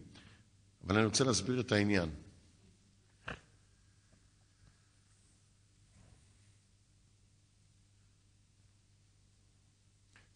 אבל 0.84 0.96
אני 0.96 1.06
רוצה 1.06 1.24
להסביר 1.24 1.60
את 1.60 1.72
העניין. 1.72 2.10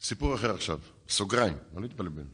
סיפור 0.01 0.35
אחר 0.35 0.55
עכשיו, 0.55 0.79
סוגריים, 1.09 1.57
לא 1.73 1.81
להתבלבל. 1.81 2.27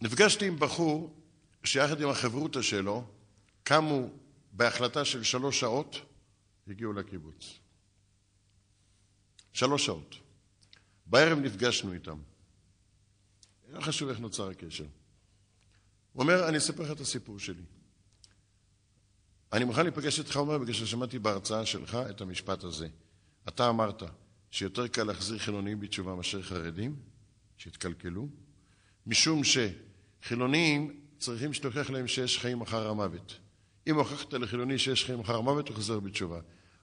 נפגשתי 0.00 0.48
עם 0.48 0.58
בחור 0.58 1.16
שיחד 1.64 2.00
עם 2.00 2.08
החברותא 2.08 2.62
שלו 2.62 3.04
קמו 3.62 4.10
בהחלטה 4.52 5.04
של 5.04 5.22
שלוש 5.22 5.60
שעות 5.60 5.96
הגיעו 6.68 6.92
לקיבוץ. 6.92 7.58
שלוש 9.52 9.86
שעות. 9.86 10.14
בערב 11.06 11.38
נפגשנו 11.38 11.92
איתם. 11.92 12.18
לא 13.68 13.80
חשוב 13.80 14.08
איך 14.08 14.20
נוצר 14.20 14.50
הקשר. 14.50 14.86
הוא 16.12 16.22
אומר, 16.22 16.48
אני 16.48 16.58
אספר 16.58 16.82
לך 16.82 16.90
את 16.90 17.00
הסיפור 17.00 17.38
שלי. 17.38 17.62
אני 19.52 19.64
מוכן 19.64 19.82
להיפגש 19.82 20.18
איתך, 20.18 20.36
אומר, 20.36 20.58
בגלל 20.58 20.74
ששמעתי 20.74 21.18
בהרצאה 21.18 21.66
שלך 21.66 21.98
את 22.10 22.20
המשפט 22.20 22.64
הזה. 22.64 22.88
אתה 23.48 23.68
אמרת 23.68 24.02
שיותר 24.50 24.88
קל 24.88 25.04
להחזיר 25.04 25.38
חילונים 25.38 25.80
בתשובה 25.80 26.14
מאשר 26.14 26.42
חרדים, 26.42 26.96
שהתקלקלו, 27.56 28.28
משום 29.06 29.42
שחילונים 29.44 31.00
צריכים 31.18 31.52
שתוכיח 31.52 31.90
להם 31.90 32.08
שיש 32.08 32.38
חיים 32.38 32.60
אחר 32.60 32.88
המוות. 32.88 33.38
אם 33.86 33.96
הוכחת 33.96 34.32
לחילוני 34.32 34.78
שיש 34.78 35.04
חיים 35.04 35.20
אחר 35.20 35.36
המוות, 35.36 35.68
הוא 35.68 35.76
חוזר 35.76 36.00
בתשובה. 36.00 36.40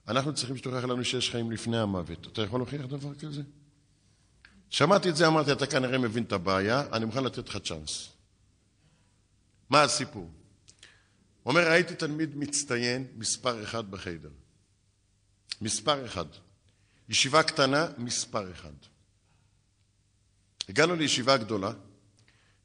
אנחנו 0.08 0.34
צריכים 0.34 0.56
שתוכיח 0.56 0.84
לנו 0.84 1.04
שיש 1.04 1.30
חיים 1.30 1.50
לפני 1.50 1.78
המוות. 1.78 2.26
אתה 2.26 2.42
יכול 2.42 2.60
להוכיח 2.60 2.86
דבר 2.86 3.14
כזה? 3.14 3.42
שמעתי 4.70 5.08
את 5.08 5.16
זה, 5.16 5.26
אמרתי, 5.26 5.52
אתה 5.52 5.66
כנראה 5.66 5.98
מבין 5.98 6.22
את 6.22 6.32
הבעיה, 6.32 6.84
אני 6.92 7.04
מוכן 7.04 7.24
לתת 7.24 7.48
לך 7.48 7.56
צ'אנס. 7.56 8.09
מה 9.70 9.82
הסיפור? 9.82 10.30
אומר, 11.46 11.70
הייתי 11.70 11.94
תלמיד 11.94 12.36
מצטיין 12.36 13.06
מספר 13.16 13.62
אחד 13.62 13.90
בחיידר. 13.90 14.30
מספר 15.60 16.06
אחד. 16.06 16.26
ישיבה 17.08 17.42
קטנה, 17.42 17.86
מספר 17.98 18.52
אחד. 18.52 18.72
הגענו 20.68 20.94
לישיבה 20.94 21.36
גדולה, 21.36 21.72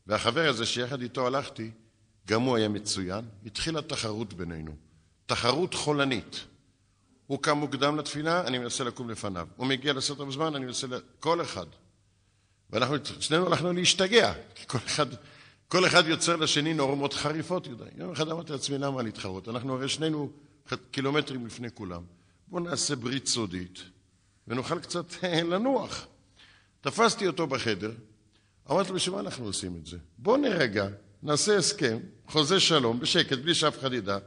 והחבר 0.07 0.49
הזה 0.49 0.65
שיחד 0.65 1.01
איתו 1.01 1.27
הלכתי, 1.27 1.71
גם 2.27 2.41
הוא 2.41 2.57
היה 2.57 2.69
מצוין. 2.69 3.25
התחילה 3.45 3.81
תחרות 3.81 4.33
בינינו, 4.33 4.75
תחרות 5.25 5.73
חולנית. 5.73 6.45
הוא 7.27 7.43
קם 7.43 7.57
מוקדם 7.57 7.97
לתפילה, 7.97 8.47
אני 8.47 8.57
מנסה 8.57 8.83
לקום 8.83 9.09
לפניו. 9.09 9.47
הוא 9.55 9.67
מגיע 9.67 9.93
לסרט 9.93 10.17
בזמן, 10.17 10.55
אני 10.55 10.65
מנסה... 10.65 10.87
ל... 10.87 10.93
כל 11.19 11.41
אחד. 11.41 11.65
ואנחנו, 12.69 12.95
שנינו 13.19 13.47
הלכנו 13.47 13.73
להשתגע, 13.73 14.33
כי 14.55 14.63
כל 14.67 14.77
אחד, 14.85 15.05
כל 15.67 15.87
אחד 15.87 16.07
יוצר 16.07 16.35
לשני 16.35 16.73
נורמות 16.73 17.13
חריפות, 17.13 17.67
יודע. 17.67 17.85
יום 17.97 18.11
אחד 18.11 18.29
אמרתי 18.29 18.51
לעצמי, 18.51 18.77
למה 18.77 19.01
להתחרות? 19.01 19.49
אנחנו 19.49 19.73
הרי 19.73 19.89
שנינו 19.89 20.31
קילומטרים 20.91 21.45
לפני 21.45 21.67
כולם. 21.73 22.03
בואו 22.47 22.63
נעשה 22.63 22.95
ברית 22.95 23.27
סודית, 23.27 23.79
ונוכל 24.47 24.79
קצת 24.79 25.05
לנוח. 25.51 26.07
תפסתי 26.81 27.27
אותו 27.27 27.47
בחדר, 27.47 27.91
אמרתי 28.71 28.89
לו, 28.89 28.95
בשביל 28.95 29.15
מה 29.15 29.21
אנחנו 29.21 29.45
עושים 29.45 29.75
את 29.75 29.85
זה? 29.85 29.97
בואו 30.17 30.37
נרגע, 30.37 30.87
נעשה 31.23 31.57
הסכם, 31.57 31.97
חוזה 32.27 32.59
שלום, 32.59 32.99
בשקט, 32.99 33.37
בלי 33.37 33.53
שאף 33.53 33.79
אחד 33.79 33.93
ידע, 33.93 34.17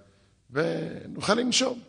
ונוכל 0.51 1.35
לנשום. 1.35 1.81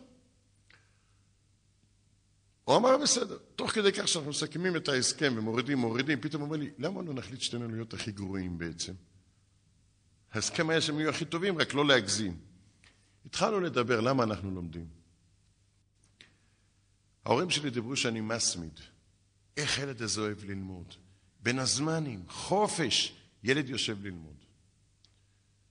הוא 2.64 2.76
אמר, 2.76 2.96
בסדר. 2.96 3.38
תוך 3.56 3.70
כדי 3.70 3.92
כך 3.92 4.08
שאנחנו 4.08 4.30
מסכמים 4.30 4.76
את 4.76 4.88
ההסכם 4.88 5.34
ומורידים, 5.36 5.78
מורידים, 5.78 6.20
פתאום 6.20 6.42
הוא 6.42 6.46
אומר 6.46 6.56
לי, 6.56 6.70
למה 6.78 7.02
לא 7.02 7.14
נחליט 7.14 7.40
שתינו 7.40 7.68
להיות 7.68 7.94
הכי 7.94 8.12
גרועים 8.12 8.58
בעצם? 8.58 8.92
ההסכם 10.32 10.70
היה 10.70 10.80
שהם 10.80 10.98
יהיו 10.98 11.10
הכי 11.10 11.24
טובים, 11.24 11.58
רק 11.58 11.74
לא 11.74 11.86
להגזים. 11.86 12.38
התחלנו 13.26 13.60
לדבר, 13.60 14.00
למה 14.00 14.22
אנחנו 14.22 14.50
לומדים? 14.50 14.86
ההורים 17.24 17.50
שלי 17.50 17.70
דיברו 17.70 17.96
שאני 17.96 18.20
מסמיד. 18.20 18.80
איך 19.56 19.78
ילד 19.78 20.02
הזה 20.02 20.20
אוהב 20.20 20.44
ללמוד? 20.44 20.94
בין 21.40 21.58
הזמנים, 21.58 22.24
חופש, 22.28 23.12
ילד 23.44 23.68
יושב 23.68 24.04
ללמוד. 24.04 24.36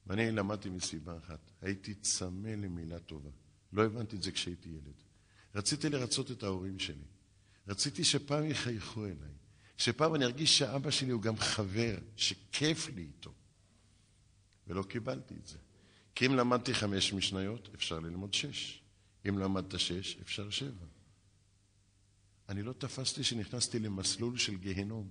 ואני 0.07 0.31
למדתי 0.31 0.69
מסיבה 0.69 1.17
אחת, 1.17 1.51
הייתי 1.61 1.93
צמא 1.93 2.47
למילה 2.47 2.99
טובה. 2.99 3.29
לא 3.73 3.85
הבנתי 3.85 4.15
את 4.15 4.23
זה 4.23 4.31
כשהייתי 4.31 4.69
ילד. 4.69 5.03
רציתי 5.55 5.89
לרצות 5.89 6.31
את 6.31 6.43
ההורים 6.43 6.79
שלי. 6.79 7.05
רציתי 7.67 8.03
שפעם 8.03 8.45
יחייכו 8.45 9.05
אליי. 9.05 9.33
שפעם 9.77 10.15
אני 10.15 10.25
ארגיש 10.25 10.57
שאבא 10.57 10.91
שלי 10.91 11.11
הוא 11.11 11.21
גם 11.21 11.37
חבר, 11.37 11.97
שכיף 12.15 12.89
לי 12.95 13.01
איתו. 13.01 13.33
ולא 14.69 14.83
קיבלתי 14.83 15.35
את 15.35 15.47
זה. 15.47 15.57
כי 16.15 16.25
אם 16.25 16.35
למדתי 16.35 16.73
חמש 16.73 17.13
משניות, 17.13 17.69
אפשר 17.75 17.99
ללמוד 17.99 18.33
שש. 18.33 18.81
אם 19.29 19.37
למדת 19.37 19.79
שש, 19.79 20.17
אפשר 20.21 20.49
שבע. 20.49 20.85
אני 22.49 22.63
לא 22.63 22.73
תפסתי 22.73 23.23
שנכנסתי 23.23 23.79
למסלול 23.79 24.37
של 24.37 24.57
גיהנום, 24.57 25.07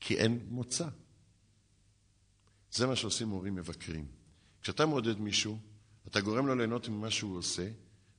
כי 0.00 0.16
אין 0.16 0.46
מוצא. 0.48 0.88
זה 2.72 2.86
מה 2.86 2.96
שעושים 2.96 3.28
הורים 3.28 3.54
מבקרים. 3.54 4.06
כשאתה 4.62 4.86
מעודד 4.86 5.20
מישהו, 5.20 5.58
אתה 6.06 6.20
גורם 6.20 6.46
לו 6.46 6.54
ליהנות 6.54 6.88
ממה 6.88 7.10
שהוא 7.10 7.38
עושה, 7.38 7.68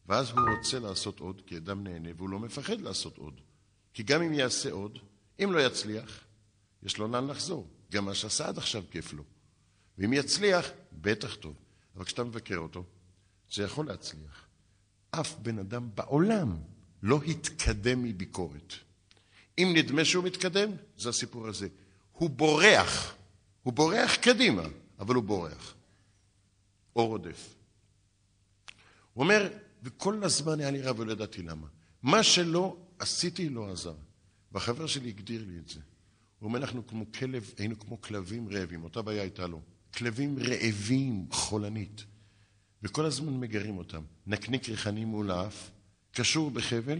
ואז 0.05 0.29
הוא 0.29 0.39
רוצה 0.57 0.79
לעשות 0.79 1.19
עוד, 1.19 1.41
כי 1.45 1.57
אדם 1.57 1.83
נהנה, 1.83 2.09
והוא 2.17 2.29
לא 2.29 2.39
מפחד 2.39 2.81
לעשות 2.81 3.17
עוד. 3.17 3.41
כי 3.93 4.03
גם 4.03 4.21
אם 4.21 4.33
יעשה 4.33 4.71
עוד, 4.71 4.99
אם 5.43 5.49
לא 5.51 5.59
יצליח, 5.59 6.23
יש 6.83 6.97
לו 6.97 7.07
לאן 7.07 7.27
לחזור. 7.27 7.67
גם 7.91 8.05
מה 8.05 8.13
שעשה 8.13 8.47
עד 8.47 8.57
עכשיו 8.57 8.83
כיף 8.91 9.13
לו. 9.13 9.23
ואם 9.97 10.13
יצליח, 10.13 10.69
בטח 10.91 11.35
טוב. 11.35 11.53
אבל 11.95 12.05
כשאתה 12.05 12.23
מבקר 12.23 12.57
אותו, 12.57 12.83
זה 13.51 13.63
יכול 13.63 13.87
להצליח. 13.87 14.47
אף 15.11 15.35
בן 15.39 15.59
אדם 15.59 15.89
בעולם 15.95 16.57
לא 17.03 17.21
התקדם 17.27 18.03
מביקורת. 18.03 18.73
אם 19.57 19.73
נדמה 19.75 20.05
שהוא 20.05 20.23
מתקדם, 20.23 20.71
זה 20.97 21.09
הסיפור 21.09 21.47
הזה. 21.47 21.67
הוא 22.11 22.29
בורח. 22.29 23.15
הוא 23.63 23.73
בורח 23.73 24.15
קדימה, 24.15 24.63
אבל 24.99 25.15
הוא 25.15 25.23
בורח. 25.23 25.75
או 26.95 27.07
רודף. 27.07 27.55
הוא 29.13 29.23
אומר, 29.23 29.49
וכל 29.83 30.23
הזמן 30.23 30.59
היה 30.59 30.71
לי 30.71 30.81
רב 30.81 30.99
ולא 30.99 31.11
ידעתי 31.11 31.41
למה. 31.41 31.67
מה 32.01 32.23
שלא 32.23 32.77
עשיתי 32.99 33.49
לא 33.49 33.71
עזר. 33.71 33.95
והחבר 34.51 34.87
שלי 34.87 35.09
הגדיר 35.09 35.45
לי 35.47 35.59
את 35.59 35.69
זה. 35.69 35.79
הוא 36.39 36.47
אומר, 36.47 36.59
אנחנו 36.59 36.87
כמו 36.87 37.05
כלב, 37.19 37.53
היינו 37.57 37.79
כמו 37.79 38.01
כלבים 38.01 38.49
רעבים, 38.49 38.83
אותה 38.83 39.01
בעיה 39.01 39.21
הייתה 39.21 39.47
לו. 39.47 39.61
כלבים 39.93 40.39
רעבים, 40.39 41.27
חולנית. 41.31 42.03
וכל 42.83 43.05
הזמן 43.05 43.39
מגרים 43.39 43.77
אותם. 43.77 44.01
נקניק 44.27 44.69
ריחני 44.69 45.05
מול 45.05 45.31
האף, 45.31 45.71
קשור 46.11 46.51
בחבל, 46.51 46.99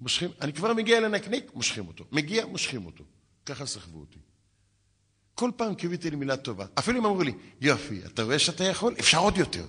מושכים, 0.00 0.30
אני 0.40 0.52
כבר 0.52 0.74
מגיע 0.74 1.00
לנקניק, 1.00 1.54
מושכים 1.54 1.88
אותו. 1.88 2.04
מגיע, 2.12 2.46
מושכים 2.46 2.86
אותו. 2.86 3.04
ככה 3.46 3.66
סחבו 3.66 4.00
אותי. 4.00 4.18
כל 5.34 5.50
פעם 5.56 5.74
קיוויתי 5.74 6.10
לי 6.10 6.16
מילה 6.16 6.36
טובה. 6.36 6.66
אפילו 6.78 7.00
אם 7.00 7.06
אמרו 7.06 7.22
לי, 7.22 7.32
יופי, 7.60 8.04
אתה 8.06 8.22
רואה 8.22 8.38
שאתה 8.38 8.64
יכול? 8.64 8.94
אפשר 9.00 9.18
עוד 9.18 9.36
יותר. 9.36 9.66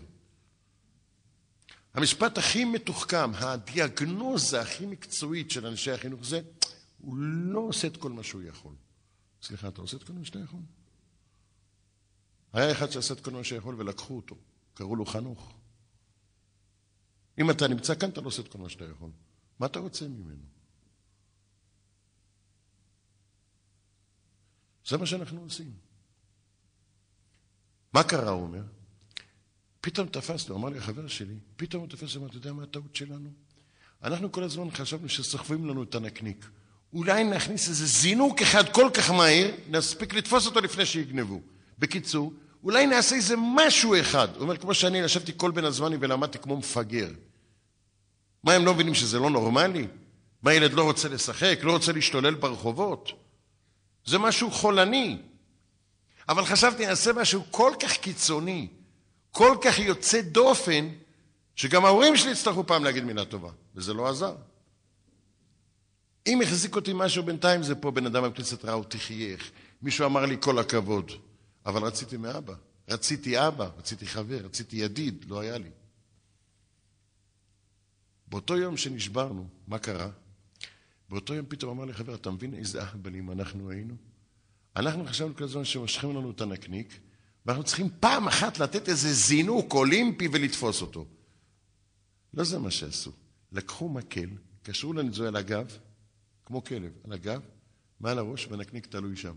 המשפט 1.93 2.37
הכי 2.37 2.65
מתוחכם, 2.65 3.31
הדיאגנוזה 3.33 4.61
הכי 4.61 4.85
מקצועית 4.85 5.51
של 5.51 5.65
אנשי 5.65 5.91
החינוך 5.91 6.25
זה, 6.25 6.41
הוא 6.97 7.17
לא 7.17 7.59
עושה 7.59 7.87
את 7.87 7.97
כל 7.97 8.11
מה 8.11 8.23
שהוא 8.23 8.41
יכול. 8.41 8.73
סליחה, 9.41 9.67
אתה 9.67 9.81
עושה 9.81 9.97
את 9.97 10.03
כל 10.03 10.13
מה 10.13 10.25
שאתה 10.25 10.39
יכול? 10.39 10.59
היה 12.55 12.71
אחד 12.71 12.91
שעשה 12.91 13.13
את 13.13 13.19
כל 13.19 13.31
מה 13.31 13.43
שיכול 13.43 13.75
ולקחו 13.75 14.15
אותו, 14.15 14.35
קראו 14.73 14.95
לו 14.95 15.05
חנוך. 15.05 15.53
אם 17.37 17.51
אתה 17.51 17.67
נמצא 17.67 17.95
כאן, 17.95 18.09
אתה 18.09 18.21
לא 18.21 18.27
עושה 18.27 18.41
את 18.41 18.47
כל 18.47 18.57
מה 18.57 18.69
שאתה 18.69 18.85
יכול. 18.85 19.09
מה 19.59 19.65
אתה 19.65 19.79
רוצה 19.79 20.07
ממנו? 20.07 20.43
זה 24.87 24.97
מה 24.97 25.05
שאנחנו 25.05 25.41
עושים. 25.41 25.73
מה 27.93 28.03
קרה, 28.03 28.29
הוא 28.29 28.43
אומר? 28.43 28.63
פתאום 29.81 30.07
תפסנו, 30.07 30.55
אמר 30.55 30.69
לי 30.69 30.77
החבר 30.77 31.07
שלי, 31.07 31.35
פתאום 31.55 31.81
הוא 31.81 31.89
תפס, 31.89 32.15
אמר, 32.15 32.27
אתה 32.27 32.37
יודע 32.37 32.53
מה 32.53 32.63
הטעות 32.63 32.95
שלנו? 32.95 33.29
אנחנו 34.03 34.31
כל 34.31 34.43
הזמן 34.43 34.71
חשבנו 34.71 35.09
שסוחבים 35.09 35.65
לנו 35.65 35.83
את 35.83 35.95
הנקניק. 35.95 36.45
אולי 36.93 37.23
נכניס 37.23 37.69
איזה 37.69 37.85
זינוק 37.85 38.41
אחד 38.41 38.73
כל 38.73 38.89
כך 38.93 39.11
מהיר, 39.11 39.55
נספיק 39.69 40.13
לתפוס 40.13 40.45
אותו 40.45 40.61
לפני 40.61 40.85
שיגנבו. 40.85 41.41
בקיצור, 41.79 42.33
אולי 42.65 42.87
נעשה 42.87 43.15
איזה 43.15 43.35
משהו 43.37 43.99
אחד. 43.99 44.27
הוא 44.35 44.41
אומר, 44.41 44.57
כמו 44.57 44.73
שאני 44.73 44.97
ישבתי 44.97 45.31
כל 45.37 45.51
בין 45.51 45.65
הזמנים 45.65 45.99
ולמדתי 46.01 46.39
כמו 46.39 46.57
מפגר. 46.57 47.09
מה, 48.43 48.53
הם 48.53 48.65
לא 48.65 48.73
מבינים 48.73 48.93
שזה 48.93 49.19
לא 49.19 49.29
נורמלי? 49.29 49.87
מה, 50.43 50.53
ילד 50.53 50.73
לא 50.73 50.83
רוצה 50.83 51.09
לשחק, 51.09 51.59
לא 51.61 51.71
רוצה 51.71 51.91
להשתולל 51.91 52.33
ברחובות? 52.33 53.11
זה 54.05 54.17
משהו 54.17 54.51
חולני. 54.51 55.17
אבל 56.29 56.45
חשבתי, 56.45 56.85
נעשה 56.85 57.13
משהו 57.13 57.43
כל 57.51 57.73
כך 57.79 57.97
קיצוני, 57.97 58.67
כל 59.31 59.57
כך 59.61 59.79
יוצא 59.79 60.21
דופן, 60.21 60.89
שגם 61.55 61.85
ההורים 61.85 62.17
שלי 62.17 62.31
יצטרכו 62.31 62.67
פעם 62.67 62.83
להגיד 62.83 63.03
מילה 63.03 63.25
טובה, 63.25 63.49
וזה 63.75 63.93
לא 63.93 64.09
עזר. 64.09 64.35
אם 66.27 66.41
החזיק 66.41 66.75
אותי 66.75 66.91
משהו 66.95 67.23
בינתיים, 67.23 67.63
זה 67.63 67.75
פה 67.75 67.91
בן 67.91 68.05
אדם 68.05 68.23
בכנסת 68.23 68.65
ראה 68.65 68.73
אותי 68.73 68.97
חייך. 68.97 69.51
מישהו 69.81 70.05
אמר 70.05 70.25
לי 70.25 70.37
כל 70.39 70.59
הכבוד, 70.59 71.11
אבל 71.65 71.83
רציתי 71.83 72.17
מאבא. 72.17 72.53
רציתי 72.87 73.47
אבא, 73.47 73.69
רציתי 73.77 74.05
חבר, 74.05 74.37
רציתי 74.45 74.75
ידיד, 74.75 75.25
לא 75.27 75.39
היה 75.39 75.57
לי. 75.57 75.69
באותו 78.27 78.57
יום 78.57 78.77
שנשברנו, 78.77 79.47
מה 79.67 79.79
קרה? 79.79 80.09
באותו 81.09 81.33
יום 81.33 81.45
פתאום 81.49 81.77
אמר 81.77 81.85
לי 81.85 81.93
חבר, 81.93 82.15
אתה 82.15 82.31
מבין 82.31 82.53
איזה 82.53 82.81
אהבלים 82.81 83.31
אנחנו 83.31 83.71
היינו? 83.71 83.95
אנחנו 84.75 85.05
חשבנו 85.05 85.35
כל 85.35 85.43
הזמן 85.43 85.65
שמושכים 85.65 86.09
לנו 86.09 86.31
את 86.31 86.41
הנקניק, 86.41 86.99
ואנחנו 87.45 87.63
צריכים 87.63 87.89
פעם 87.99 88.27
אחת 88.27 88.59
לתת 88.59 88.89
איזה 88.89 89.13
זינוק 89.13 89.73
אולימפי 89.73 90.27
ולתפוס 90.31 90.81
אותו. 90.81 91.05
לא 92.33 92.43
זה 92.43 92.59
מה 92.59 92.71
שעשו. 92.71 93.11
לקחו 93.51 93.89
מקל, 93.89 94.29
קשרו 94.63 94.93
לנו 94.93 95.09
את 95.09 95.13
זה 95.13 95.27
על 95.27 95.35
הגב, 95.35 95.77
כמו 96.45 96.63
כלב, 96.63 96.91
על 97.03 97.13
הגב, 97.13 97.41
מעל 97.99 98.17
הראש, 98.17 98.47
והנקניק 98.47 98.85
תלוי 98.85 99.15
שם. 99.15 99.35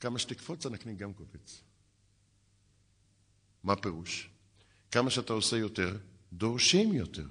כמה 0.00 0.18
שתקפוץ, 0.18 0.66
הנקניק 0.66 0.98
גם 0.98 1.12
קופץ. 1.12 1.60
מה 3.64 3.76
פירוש? 3.76 4.30
כמה 4.90 5.10
שאתה 5.10 5.32
עושה 5.32 5.56
יותר, 5.56 5.96
דורשים 6.32 6.92
יותר. 6.92 7.26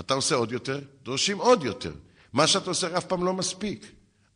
אתה 0.00 0.14
עושה 0.14 0.34
עוד 0.34 0.52
יותר, 0.52 0.80
דורשים 1.02 1.38
עוד 1.38 1.62
יותר. 1.62 1.94
מה 2.32 2.46
שאתה 2.46 2.70
עושה 2.70 2.98
אף 2.98 3.04
פעם 3.04 3.24
לא 3.24 3.32
מספיק. 3.32 3.86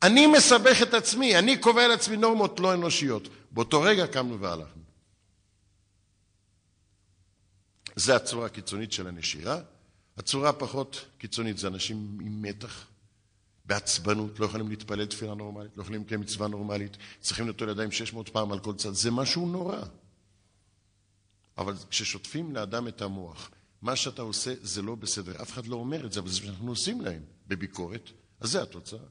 אני 0.02 0.26
מסבך 0.26 0.82
את 0.82 0.94
עצמי, 0.94 1.38
אני 1.38 1.58
קובע 1.58 1.88
לעצמי 1.88 2.16
נורמות 2.16 2.60
לא 2.60 2.74
אנושיות. 2.74 3.28
באותו 3.50 3.82
רגע 3.82 4.06
קמנו 4.06 4.40
והלכנו. 4.40 4.82
זה 7.96 8.16
הצורה 8.16 8.46
הקיצונית 8.46 8.92
של 8.92 9.06
הנשירה. 9.06 9.60
הצורה 10.16 10.48
הפחות 10.48 11.06
קיצונית 11.18 11.58
זה 11.58 11.68
אנשים 11.68 12.18
עם 12.20 12.42
מתח, 12.42 12.86
בעצבנות, 13.70 14.40
לא 14.40 14.46
יכולים 14.46 14.68
להתפלל 14.68 15.06
תפילה 15.06 15.34
נורמלית, 15.34 15.76
לא 15.76 15.82
יכולים 15.82 16.02
לקיים 16.02 16.20
מצווה 16.20 16.48
נורמלית, 16.48 16.96
צריכים 17.20 17.48
לטול 17.48 17.68
ידיים 17.68 17.92
600 17.92 18.28
פעם 18.28 18.52
על 18.52 18.60
כל 18.60 18.74
צד. 18.74 18.92
זה 18.92 19.10
משהו 19.10 19.48
נורא. 19.48 19.78
אבל 21.58 21.74
כששוטפים 21.90 22.54
לאדם 22.54 22.88
את 22.88 23.02
המוח, 23.02 23.50
מה 23.82 23.96
שאתה 23.96 24.22
עושה 24.22 24.54
זה 24.62 24.82
לא 24.82 24.94
בסדר. 24.94 25.42
אף 25.42 25.52
אחד 25.52 25.66
לא 25.66 25.76
אומר 25.76 26.06
את 26.06 26.12
זה, 26.12 26.20
אבל 26.20 26.28
זה 26.28 26.40
מה 26.40 26.46
שאנחנו 26.46 26.68
עושים 26.70 27.00
להם 27.00 27.22
בביקורת, 27.46 28.10
אז 28.40 28.50
זה 28.50 28.62
התוצאה. 28.62 29.06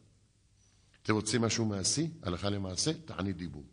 אתם 1.03 1.13
רוצים 1.13 1.41
משהו 1.41 1.65
מעשי, 1.65 2.09
הלכה 2.23 2.49
למעשה, 2.49 2.91
תעני 3.05 3.33
דיבור. 3.33 3.63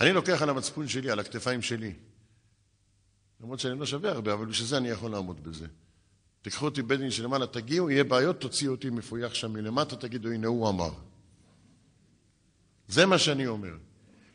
אני 0.00 0.12
לוקח 0.12 0.42
על 0.42 0.50
המצפון 0.50 0.88
שלי, 0.88 1.10
על 1.10 1.18
הכתפיים 1.18 1.62
שלי. 1.62 1.94
למרות 3.40 3.60
שאני 3.60 3.78
לא 3.78 3.86
שווה 3.86 4.10
הרבה, 4.10 4.32
אבל 4.32 4.46
בשביל 4.46 4.68
זה 4.68 4.76
אני 4.76 4.88
יכול 4.88 5.10
לעמוד 5.10 5.44
בזה. 5.44 5.66
תיקחו 6.42 6.64
אותי 6.64 6.82
בית 6.82 7.00
דין 7.00 7.10
שלמעלה, 7.10 7.46
תגיעו, 7.46 7.90
יהיה 7.90 8.04
בעיות, 8.04 8.40
תוציאו 8.40 8.72
אותי 8.72 8.90
מפויח 8.90 9.34
שם 9.34 9.52
מלמטה, 9.52 9.96
תגידו, 9.96 10.28
הנה 10.28 10.46
הוא 10.46 10.68
אמר. 10.68 10.90
זה 12.88 13.06
מה 13.06 13.18
שאני 13.18 13.46
אומר. 13.46 13.72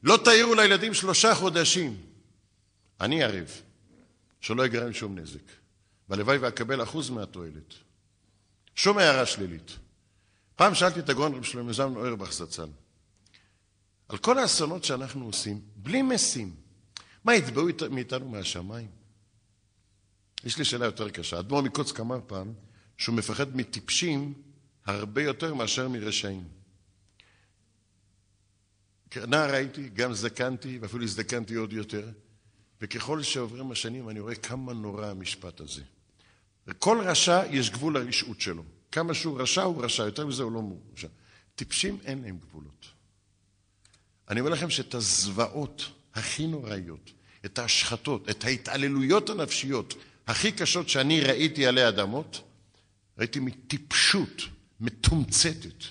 לא 0.04 0.18
תעירו 0.24 0.56
לילדים 0.56 0.94
שלושה 0.94 1.36
חודשים. 1.36 1.98
אני 3.02 3.24
ערב, 3.24 3.52
שלא 4.42 4.66
יגרם 4.66 4.94
שום 4.94 5.20
נזק. 5.20 5.44
והלוואי 6.10 6.38
ואקבל 6.38 6.84
אחוז 6.84 7.10
מהתועלת. 7.10 7.74
שום 8.76 8.98
הערה 8.98 9.26
שלילית. 9.26 9.78
פעם 10.56 10.76
שאלתי 10.76 11.00
את 11.00 11.10
הגאון 11.10 11.36
רב 11.36 11.44
שלמה 11.44 11.74
זלמן 11.74 11.96
אוירבך 11.96 12.34
זצ"ל, 12.34 12.70
על 14.10 14.18
כל 14.18 14.38
האסונות 14.38 14.84
שאנחנו 14.84 15.26
עושים, 15.26 15.62
בלי 15.76 16.02
משים, 16.02 16.56
מה, 17.24 17.36
יתבעו 17.36 17.68
מאיתנו 17.92 18.30
מהשמיים? 18.30 18.88
יש 20.44 20.58
לי 20.58 20.66
שאלה 20.66 20.86
יותר 20.86 21.10
קשה. 21.10 21.40
אדמו"ר 21.40 21.62
מקוצק 21.62 22.00
אמר 22.00 22.20
פעם 22.28 22.54
שהוא 22.98 23.16
מפחד 23.16 23.56
מטיפשים 23.56 24.34
הרבה 24.86 25.24
יותר 25.24 25.54
מאשר 25.54 25.90
מרשעים. 25.90 26.44
נער 29.16 29.54
הייתי, 29.54 29.90
גם 29.90 30.14
זקנתי, 30.14 30.78
ואפילו 30.82 31.04
הזדקנתי 31.04 31.56
עוד 31.56 31.74
יותר, 31.74 32.10
וככל 32.82 33.24
שעוברים 33.24 33.72
השנים 33.72 34.10
אני 34.10 34.20
רואה 34.20 34.36
כמה 34.36 34.74
נורא 34.74 35.06
המשפט 35.06 35.60
הזה. 35.60 35.82
לכל 36.68 37.02
רשע 37.06 37.42
יש 37.50 37.70
גבול 37.70 37.98
לרשעות 37.98 38.42
שלו. 38.42 38.64
כמה 38.92 39.14
שהוא 39.14 39.42
רשע 39.42 39.64
הוא 39.64 39.84
רשע, 39.84 40.04
יותר 40.04 40.26
מזה 40.26 40.44
הוא 40.44 40.52
לא 40.52 40.62
רשע. 40.94 41.08
טיפשים 41.56 41.98
אין 42.06 42.22
להם 42.22 42.38
גבולות. 42.38 42.86
אני 44.30 44.40
אומר 44.40 44.52
לכם 44.52 44.70
שאת 44.70 44.94
הזוועות 44.94 45.90
הכי 46.14 46.48
נוראיות, 46.48 47.12
את 47.46 47.60
ההשחתות, 47.60 48.30
את 48.30 48.44
ההתעללויות 48.44 49.30
הנפשיות 49.30 49.94
הכי 50.28 50.52
קשות 50.52 50.90
שאני 50.90 51.22
ראיתי 51.22 51.68
עלי 51.68 51.88
אדמות, 51.88 52.42
ראיתי 53.18 53.40
מטיפשות 53.40 54.42
מתומצתת, 54.80 55.84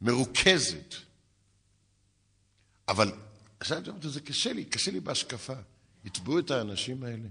מרוכזת. 0.00 0.94
אבל 2.88 3.12
זה 4.02 4.20
קשה 4.20 4.52
לי, 4.52 4.64
קשה 4.64 4.90
לי 4.90 5.00
בהשקפה. 5.00 5.54
יתבעו 6.04 6.38
את 6.38 6.50
האנשים 6.50 7.02
האלה? 7.02 7.28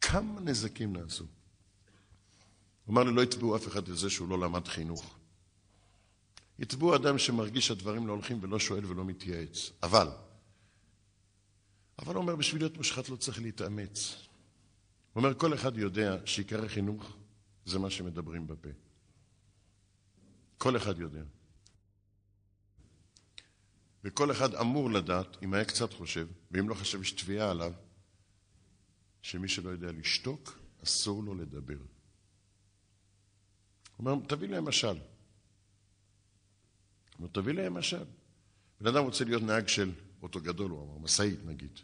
כמה 0.00 0.40
נזקים 0.40 0.96
נעשו? 0.96 1.24
הוא 2.84 2.92
אמר 2.92 3.02
לי, 3.02 3.12
לא 3.12 3.22
יתבעו 3.22 3.56
אף 3.56 3.68
אחד 3.68 3.88
לזה 3.88 4.10
שהוא 4.10 4.28
לא 4.28 4.38
למד 4.38 4.68
חינוך. 4.68 5.16
יתבעו 6.58 6.96
אדם 6.96 7.18
שמרגיש 7.18 7.66
שהדברים 7.66 8.06
לא 8.06 8.12
הולכים 8.12 8.38
ולא 8.42 8.58
שואל 8.58 8.86
ולא 8.86 9.04
מתייעץ. 9.04 9.70
אבל, 9.82 10.08
אבל 11.98 12.14
הוא 12.14 12.22
אומר, 12.22 12.36
בשביל 12.36 12.62
להיות 12.62 12.76
מושחת 12.76 13.08
לא 13.08 13.16
צריך 13.16 13.38
להתאמץ. 13.38 14.25
הוא 15.16 15.24
אומר, 15.24 15.34
כל 15.38 15.54
אחד 15.54 15.76
יודע 15.76 16.26
שעיקר 16.26 16.64
החינוך 16.64 17.16
זה 17.66 17.78
מה 17.78 17.90
שמדברים 17.90 18.46
בפה. 18.46 18.68
כל 20.58 20.76
אחד 20.76 20.98
יודע. 20.98 21.22
וכל 24.04 24.32
אחד 24.32 24.54
אמור 24.54 24.90
לדעת, 24.90 25.42
אם 25.42 25.54
היה 25.54 25.64
קצת 25.64 25.92
חושב, 25.92 26.28
ואם 26.50 26.68
לא 26.68 26.74
חשב 26.74 27.02
יש 27.02 27.12
תביעה 27.12 27.50
עליו, 27.50 27.72
שמי 29.22 29.48
שלא 29.48 29.70
יודע 29.70 29.92
לשתוק, 29.92 30.58
אסור 30.84 31.24
לו 31.24 31.34
לדבר. 31.34 31.78
הוא 31.78 31.86
אומר, 33.98 34.26
תביא 34.28 34.48
להם 34.48 34.68
משל. 34.68 34.86
הוא 34.88 34.98
אומר, 37.18 37.28
תביא 37.32 37.52
להם 37.52 37.74
משל. 37.74 38.04
בן 38.80 38.86
אדם 38.86 39.04
רוצה 39.04 39.24
להיות 39.24 39.42
נהג 39.42 39.68
של 39.68 39.92
אוטו 40.22 40.40
גדול, 40.40 40.70
הוא 40.70 40.82
אמר, 40.82 40.98
משאית 40.98 41.44
נגיד. 41.44 41.80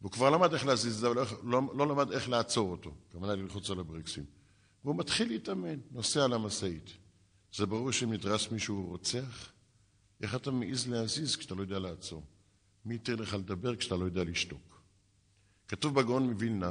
והוא 0.00 0.12
כבר 0.12 0.30
למד 0.30 0.52
איך 0.52 0.66
להזיז 0.66 0.94
את 0.94 1.00
זה, 1.00 1.06
אבל 1.08 1.22
לא, 1.42 1.60
לא 1.76 1.86
למד 1.86 2.12
איך 2.12 2.28
לעצור 2.28 2.70
אותו. 2.70 2.94
כמובן 3.10 3.38
ללחוץ 3.38 3.70
על 3.70 3.80
הברקסים. 3.80 4.24
והוא 4.84 4.96
מתחיל 4.96 5.28
להתאמן, 5.28 5.78
נוסע 5.90 6.24
על 6.24 6.32
המשאית. 6.32 6.90
זה 7.54 7.66
ברור 7.66 7.90
שאם 7.90 8.12
נדרס 8.12 8.50
מישהו 8.50 8.86
רוצח, 8.86 9.52
איך 10.22 10.34
אתה 10.34 10.50
מעז 10.50 10.88
להזיז 10.88 11.36
כשאתה 11.36 11.54
לא 11.54 11.62
יודע 11.62 11.78
לעצור? 11.78 12.22
מי 12.84 12.94
ייתן 12.94 13.14
לך 13.14 13.34
לדבר 13.34 13.76
כשאתה 13.76 13.96
לא 13.96 14.04
יודע 14.04 14.24
לשתוק? 14.24 14.82
כתוב 15.68 15.94
בגאון 15.94 16.30
מווילנה, 16.30 16.70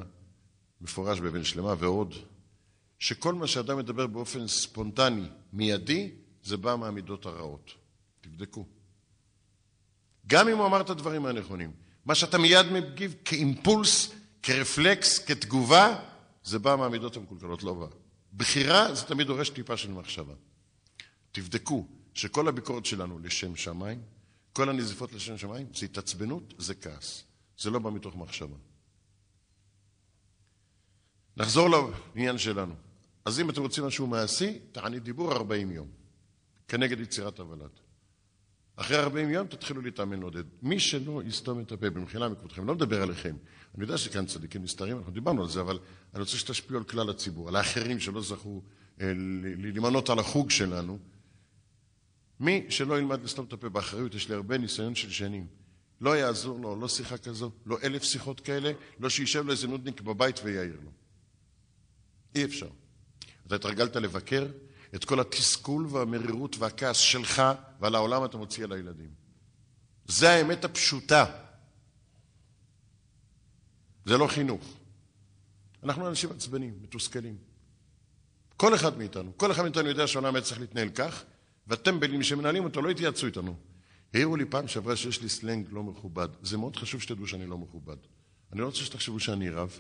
מפורש 0.82 1.20
באבן 1.20 1.44
שלמה 1.44 1.74
ועוד, 1.80 2.14
שכל 3.00 3.34
מה 3.34 3.48
שאדם 3.48 3.78
מדבר 3.78 4.08
באופן 4.08 4.48
ספונטני, 4.48 5.30
מיידי, 5.54 6.12
זה 6.44 6.58
בא 6.58 6.76
מהמידות 6.76 7.26
הרעות. 7.26 7.72
תבדקו. 8.22 8.66
גם 10.28 10.48
אם 10.48 10.58
הוא 10.58 10.66
אמר 10.66 10.82
את 10.82 10.90
הדברים 10.90 11.26
הנכונים, 11.26 11.72
מה 12.10 12.16
שאתה 12.16 12.38
מיד 12.38 12.66
מגיב 12.72 13.16
כאימפולס, 13.26 14.12
כרפלקס, 14.44 15.20
כתגובה, 15.20 16.00
זה 16.44 16.60
בא 16.60 16.76
מהמידות 16.76 17.18
המקולקלות, 17.18 17.64
לא 17.64 17.74
בא. 17.74 17.86
בחירה 18.38 18.96
זה 18.96 19.06
תמיד 19.06 19.28
דורש 19.28 19.50
טיפה 19.50 19.78
של 19.78 19.92
מחשבה. 19.92 20.34
תבדקו 21.32 21.88
שכל 22.14 22.48
הביקורת 22.48 22.86
שלנו 22.86 23.20
לשם 23.20 23.56
שמיים, 23.56 24.02
כל 24.54 24.70
הנזיפות 24.70 25.14
לשם 25.14 25.38
שמיים, 25.38 25.68
זה 25.76 25.86
התעצבנות, 25.86 26.54
זה 26.58 26.76
כעס. 26.76 27.24
זה 27.60 27.70
לא 27.70 27.80
בא 27.80 27.92
מתוך 27.92 28.16
מחשבה. 28.16 28.56
נחזור 31.38 31.70
לעניין 31.70 32.38
שלנו. 32.38 32.74
אז 33.26 33.40
אם 33.40 33.50
אתם 33.50 33.62
רוצים 33.62 33.86
משהו 33.86 34.08
מעשי, 34.08 34.60
תעני 34.72 35.00
דיבור 35.00 35.32
40 35.32 35.72
יום, 35.72 35.88
כנגד 36.68 37.00
יצירת 37.00 37.40
הוולד. 37.40 37.89
אחרי 38.82 38.98
40 38.98 39.30
יום 39.30 39.48
תתחילו 39.48 39.82
להתאמן 39.82 40.22
עודד. 40.22 40.44
מי 40.62 40.80
שלא 40.80 41.22
יסתום 41.26 41.60
את 41.60 41.72
הפה, 41.72 41.90
במחילה 41.90 42.30
מכבודכם, 42.30 42.68
לא 42.68 42.76
מדבר 42.76 43.02
עליכם. 43.02 43.36
אני 43.76 43.84
יודע 43.84 43.98
שכאן 43.98 44.26
צדיקים 44.26 44.64
נסתרים, 44.64 44.98
אנחנו 44.98 45.12
דיברנו 45.12 45.42
על 45.42 45.50
זה, 45.50 45.62
אבל 45.62 45.80
אני 46.14 46.20
רוצה 46.20 46.38
שתשפיעו 46.38 46.80
על 46.80 46.84
כלל 46.84 47.10
הציבור, 47.10 47.48
על 47.48 47.56
האחרים 47.56 48.00
שלא 48.00 48.22
זכו 48.22 48.62
אה, 49.02 49.12
להימנות 49.58 50.10
על 50.10 50.20
החוג 50.20 50.50
שלנו. 50.50 51.00
מי 52.40 52.66
שלא 52.70 52.98
ילמד 52.98 53.24
לסתום 53.24 53.46
את 53.46 53.54
הפה 53.54 53.70
באחריות, 53.70 54.16
יש 54.16 54.30
לי 54.30 54.36
הרבה 54.36 54.58
ניסיון 54.58 54.96
של 54.96 55.10
שנים. 55.10 55.48
לא 56.02 56.18
יעזור 56.18 56.60
לו, 56.60 56.80
לא 56.82 56.88
שיחה 56.88 57.18
כזו, 57.18 57.52
לא 57.66 57.78
אלף 57.84 58.04
שיחות 58.04 58.40
כאלה, 58.40 58.72
לא 59.00 59.10
שישב 59.10 59.46
לו 59.46 59.52
איזה 59.52 59.68
נודניק 59.68 60.02
בבית 60.02 60.40
ויעיר 60.44 60.78
לו. 60.84 60.92
אי 62.36 62.46
אפשר. 62.46 62.70
אתה 63.48 63.56
התרגלת 63.56 63.96
לבקר 63.96 64.48
את 64.96 65.06
כל 65.06 65.20
התסכול 65.20 65.88
והמרירות 65.90 66.58
והכעס 66.58 66.98
שלך 66.98 67.42
ועל 67.80 67.96
העולם 67.96 68.26
אתה 68.26 68.38
מוציא 68.38 68.64
על 68.64 68.72
הילדים. 68.72 69.10
זה 70.06 70.30
האמת 70.30 70.66
הפשוטה. 70.66 71.26
זה 74.06 74.18
לא 74.18 74.28
חינוך. 74.28 74.64
אנחנו 75.84 76.08
אנשים 76.08 76.32
עצבנים, 76.32 76.80
מתוסכלים. 76.82 77.38
כל 78.58 78.76
אחד 78.76 78.98
מאיתנו, 78.98 79.32
כל 79.38 79.52
אחד 79.52 79.64
מאיתנו 79.64 79.88
יודע 79.88 80.08
שהעולם 80.08 80.36
היה 80.36 80.44
צריך 80.44 80.60
להתנהל 80.60 80.90
כך, 80.90 81.24
והטמבלים 81.68 82.24
שמנהלים 82.24 82.64
אותו 82.64 82.82
לא 82.82 82.90
התייעצו 82.90 83.26
איתנו. 83.26 83.56
העירו 84.14 84.36
לי 84.36 84.46
פעם 84.46 84.68
שעברה 84.68 84.96
שיש 84.96 85.22
לי 85.22 85.30
סלנג 85.30 85.68
לא 85.72 85.84
מכובד. 85.84 86.28
זה 86.42 86.58
מאוד 86.58 86.76
חשוב 86.76 87.02
שתדעו 87.02 87.28
שאני 87.28 87.48
לא 87.48 87.58
מכובד. 87.58 87.98
אני 88.52 88.62
לא 88.62 88.66
רוצה 88.66 88.78
שתחשבו 88.78 89.20
שאני 89.20 89.50
רב, 89.50 89.80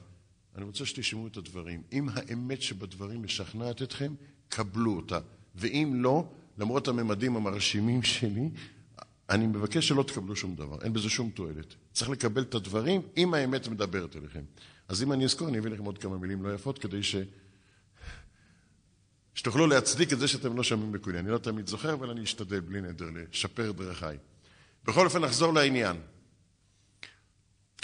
אני 0.55 0.63
רוצה 0.63 0.85
שתשמעו 0.85 1.27
את 1.27 1.37
הדברים. 1.37 1.83
אם 1.91 2.09
האמת 2.13 2.61
שבדברים 2.61 3.23
משכנעת 3.23 3.81
אתכם, 3.81 4.13
קבלו 4.49 4.95
אותה. 4.95 5.19
ואם 5.55 5.93
לא, 5.95 6.25
למרות 6.57 6.87
הממדים 6.87 7.35
המרשימים 7.35 8.03
שלי, 8.03 8.49
אני 9.29 9.47
מבקש 9.47 9.87
שלא 9.87 10.03
תקבלו 10.03 10.35
שום 10.35 10.55
דבר, 10.55 10.77
אין 10.81 10.93
בזה 10.93 11.09
שום 11.09 11.29
תועלת. 11.29 11.75
צריך 11.93 12.09
לקבל 12.09 12.41
את 12.41 12.55
הדברים 12.55 13.01
אם 13.17 13.33
האמת 13.33 13.67
מדברת 13.67 14.15
אליכם. 14.15 14.41
אז 14.87 15.03
אם 15.03 15.13
אני 15.13 15.25
אזכור, 15.25 15.47
אני 15.49 15.59
אביא 15.59 15.71
לכם 15.71 15.85
עוד 15.85 15.97
כמה 15.97 16.17
מילים 16.17 16.43
לא 16.43 16.53
יפות 16.53 16.79
כדי 16.79 17.03
ש... 17.03 17.15
שתוכלו 19.35 19.67
להצדיק 19.67 20.13
את 20.13 20.19
זה 20.19 20.27
שאתם 20.27 20.57
לא 20.57 20.63
שומעים 20.63 20.91
בקולי. 20.91 21.19
אני 21.19 21.31
לא 21.31 21.37
תמיד 21.37 21.67
זוכר, 21.67 21.93
אבל 21.93 22.09
אני 22.09 22.23
אשתדל 22.23 22.59
בלי 22.59 22.81
נדר 22.81 23.09
לשפר 23.31 23.71
דרכיי. 23.71 24.17
בכל 24.85 25.05
אופן, 25.05 25.21
נחזור 25.21 25.53
לעניין. 25.53 25.97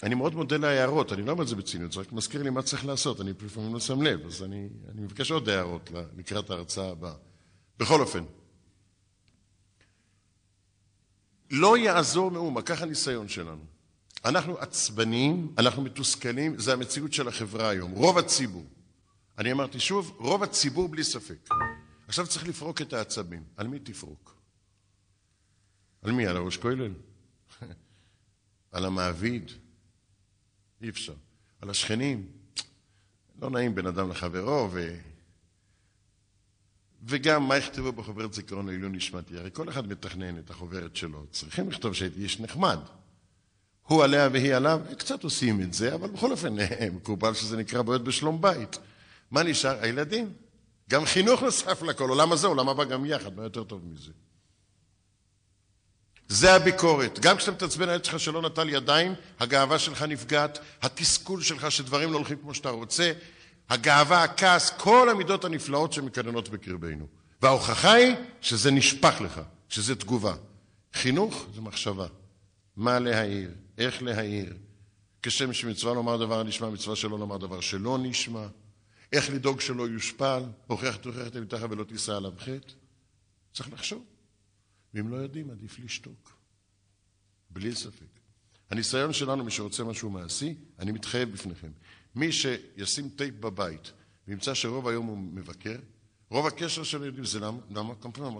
אני 0.04 0.16
מאוד 0.16 0.36
מודה 0.36 0.58
להערות, 0.58 1.14
אני 1.14 1.22
לא 1.22 1.32
אומר 1.32 1.44
את 1.44 1.48
זה 1.48 1.56
בציניות, 1.56 1.92
זה 1.92 2.00
רק 2.00 2.12
מזכיר 2.12 2.44
לי 2.44 2.50
מה 2.50 2.62
צריך 2.62 2.86
לעשות, 2.86 3.22
אני 3.22 3.32
לפעמים 3.46 3.74
לא 3.74 3.80
שם 3.80 4.02
לב, 4.02 4.26
אז 4.26 4.44
אני, 4.44 4.70
אני 4.92 5.02
מבקש 5.02 5.32
עוד 5.32 5.50
הערות 5.50 5.92
לקראת 6.18 6.50
ההרצאה 6.50 6.90
הבאה. 6.90 7.14
בכל 7.78 8.02
אופן, 8.02 8.24
לא 11.52 11.78
יעזור 11.78 12.32
מאומה, 12.32 12.62
כך 12.62 12.82
הניסיון 12.82 13.28
שלנו. 13.28 13.66
אנחנו 14.26 14.58
עצבניים, 14.58 15.54
אנחנו 15.58 15.82
מתוסכלים, 15.82 16.60
זה 16.60 16.74
המציאות 16.74 17.14
של 17.14 17.28
החברה 17.28 17.70
היום, 17.70 17.92
רוב 17.92 18.18
הציבור. 18.18 18.66
אני 19.38 19.52
אמרתי 19.52 19.80
שוב, 19.80 20.16
רוב 20.20 20.44
הציבור 20.44 20.88
בלי 20.88 21.04
ספק. 21.04 21.50
עכשיו 22.08 22.28
צריך 22.28 22.48
לפרוק 22.48 22.82
את 22.82 22.94
העצבים. 22.94 23.44
על 23.58 23.68
מי 23.68 23.80
תפרוק? 23.80 24.36
על 26.02 26.12
מי? 26.12 26.28
על 26.28 26.38
הראש 26.38 26.58
כולל? 26.58 26.94
על 28.72 28.86
המעביד? 28.86 29.52
אי 30.82 30.90
אפשר. 30.90 31.14
על 31.62 31.70
השכנים? 31.70 32.28
לא 33.42 33.50
נעים 33.50 33.76
בין 33.76 33.88
אדם 33.88 34.10
לחברו, 34.10 34.70
ו... 34.72 34.96
וגם 37.08 37.48
מה 37.48 37.58
יכתבו 37.58 37.92
בחוברת 37.92 38.34
זיכרון 38.34 38.68
לעילוי 38.68 38.90
נשמתי? 38.90 39.38
הרי 39.38 39.50
כל 39.54 39.70
אחד 39.70 39.88
מתכנן 39.88 40.40
את 40.40 40.50
החוברת 40.50 40.96
שלו. 40.96 41.26
צריכים 41.32 41.70
לכתוב 41.70 41.94
שהייתי 41.94 42.24
איש 42.24 42.40
נחמד. 42.40 42.80
הוא 43.88 44.04
עליה 44.04 44.30
והיא 44.32 44.54
עליו, 44.56 44.82
קצת 44.98 45.24
עושים 45.24 45.62
את 45.62 45.74
זה, 45.74 45.96
אבל 45.96 46.10
בכל 46.10 46.32
אופן 46.32 46.56
מקובל 46.92 47.34
שזה 47.34 47.58
נקרא 47.58 47.82
בעיות 47.82 48.04
בשלום 48.04 48.42
בית. 48.42 48.78
מה 49.32 49.44
נשאר? 49.44 49.78
הילדים. 49.82 50.34
גם 50.90 51.06
חינוך 51.06 51.44
נוסף 51.44 51.82
לכל, 51.82 52.10
עולם 52.10 52.32
הזה, 52.32 52.48
עולם 52.48 52.70
הבא 52.70 52.84
גם 52.84 53.06
יחד, 53.06 53.36
מה 53.36 53.44
יותר 53.44 53.64
טוב 53.64 53.82
מזה? 53.86 54.12
זה 56.28 56.54
הביקורת. 56.54 57.20
גם 57.20 57.38
כשאתה 57.38 57.52
מתעצבן 57.52 57.90
על 57.90 58.04
שלך 58.04 58.20
שלא 58.20 58.42
נטל 58.42 58.70
ידיים, 58.70 59.14
הגאווה 59.40 59.80
שלך 59.80 60.02
נפגעת, 60.02 60.60
התסכול 60.82 61.42
שלך 61.42 61.72
שדברים 61.72 62.12
לא 62.12 62.18
הולכים 62.18 62.38
כמו 62.38 62.54
שאתה 62.54 62.70
רוצה, 62.70 63.12
הגאווה, 63.70 64.24
הכעס, 64.24 64.70
כל 64.78 65.10
המידות 65.10 65.46
הנפלאות 65.46 65.94
שמקננות 65.94 66.50
בקרבנו. 66.50 67.08
וההוכחה 67.42 67.94
היא 67.94 68.16
שזה 68.42 68.72
נשפך 68.72 69.22
לך, 69.22 69.42
שזה 69.70 69.96
תגובה. 69.96 70.36
חינוך 70.94 71.46
זה 71.56 71.62
מחשבה. 71.62 72.08
מה 72.78 73.00
להעיר, 73.00 73.50
איך 73.78 74.04
להעיר. 74.04 74.54
כשם 75.24 75.54
שמצווה 75.54 75.94
לומר 75.94 76.18
דבר 76.18 76.44
נשמע, 76.44 76.70
מצווה 76.70 76.96
שלא 76.96 77.20
לומר 77.20 77.38
דבר 77.38 77.62
שלא 77.62 77.98
נשמע. 78.02 78.48
איך 79.14 79.30
לדאוג 79.30 79.62
שלא 79.62 79.88
יושפל, 79.88 80.44
הוכח 80.68 80.96
תוכיח 80.96 81.28
את 81.28 81.36
עמיתך 81.36 81.66
ולא 81.70 81.84
תישא 81.84 82.16
עליו 82.16 82.32
חטא. 82.40 82.74
צריך 83.54 83.74
לחשוב. 83.74 84.15
ואם 84.96 85.08
לא 85.08 85.16
יודעים, 85.16 85.50
עדיף 85.52 85.80
לשתוק. 85.80 86.34
בלי 87.50 87.76
ספק. 87.76 88.20
הניסיון 88.70 89.14
שלנו, 89.14 89.44
מי 89.44 89.52
שרוצה 89.52 89.84
משהו 89.84 90.10
מעשי, 90.10 90.56
אני 90.80 90.92
מתחייב 90.92 91.32
בפניכם. 91.32 91.72
מי 92.16 92.32
שישים 92.32 93.10
טייפ 93.10 93.36
בבית 93.36 93.92
וימצא 94.28 94.54
שרוב 94.54 94.88
היום 94.88 95.06
הוא 95.06 95.18
מבקר, 95.18 95.76
רוב 96.30 96.48
הקשר 96.48 96.84
של 96.84 97.04
הילדים 97.04 97.26
זה 97.26 97.40
למה, 97.40 97.58
למה, 97.70 97.94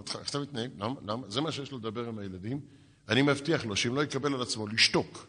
לך, 0.06 0.16
איך 0.16 0.30
אתה 0.30 0.38
מתנהג, 0.38 0.70
למה, 0.78 0.94
למה, 1.06 1.30
זה 1.30 1.40
מה 1.40 1.52
שיש 1.52 1.70
לו 1.70 1.78
לדבר 1.78 2.08
עם 2.08 2.18
הילדים. 2.18 2.60
אני 3.08 3.22
מבטיח 3.22 3.64
לו 3.64 3.76
שאם 3.76 3.94
לא 3.94 4.04
יקבל 4.04 4.34
על 4.34 4.42
עצמו 4.42 4.66
לשתוק, 4.66 5.26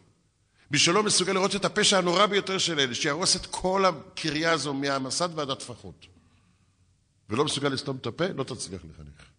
מי 0.70 0.78
שלא 0.78 1.02
מסוגל 1.02 1.32
לראות 1.32 1.56
את 1.56 1.64
הפשע 1.64 1.98
הנורא 1.98 2.26
ביותר 2.26 2.58
של 2.58 2.80
אלה, 2.80 2.94
שיהרוס 2.94 3.36
את 3.36 3.46
כל 3.46 3.84
הקריה 3.84 4.52
הזו 4.52 4.74
מהמסד 4.74 5.28
ועד 5.34 5.50
הטפחות, 5.50 6.06
ולא 7.30 7.44
מסוגל 7.44 7.68
לסתום 7.68 7.96
את 7.96 8.06
הפה, 8.06 8.26
לא 8.26 8.44
תצליח 8.44 8.82
לחנך. 8.84 9.30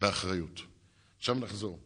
באחריות. 0.00 0.75
עכשיו 1.18 1.34
נחזור. 1.34 1.78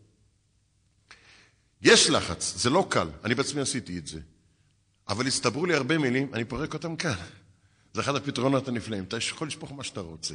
יש 1.82 2.10
לחץ, 2.10 2.54
זה 2.56 2.70
לא 2.70 2.86
קל, 2.90 3.08
אני 3.24 3.34
בעצמי 3.34 3.60
עשיתי 3.60 3.98
את 3.98 4.06
זה. 4.06 4.20
אבל 5.08 5.26
הצטברו 5.26 5.66
לי 5.66 5.74
הרבה 5.74 5.98
מילים, 5.98 6.34
אני 6.34 6.44
פורק 6.44 6.74
אותם 6.74 6.96
כאן. 6.96 7.14
זה 7.94 8.00
אחד 8.00 8.14
הפתרונות 8.14 8.68
הנפלאים. 8.68 9.04
אתה 9.04 9.16
יכול 9.16 9.48
לשפוך 9.48 9.72
מה 9.72 9.84
שאתה 9.84 10.00
רוצה. 10.00 10.34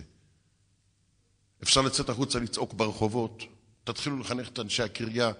אפשר 1.63 1.81
לצאת 1.81 2.09
החוצה 2.09 2.39
לצעוק 2.39 2.73
ברחובות, 2.73 3.43
תתחילו 3.83 4.19
לחנך 4.19 4.47
את 4.49 4.59
אנשי 4.59 4.83
הקריה, 4.83 5.31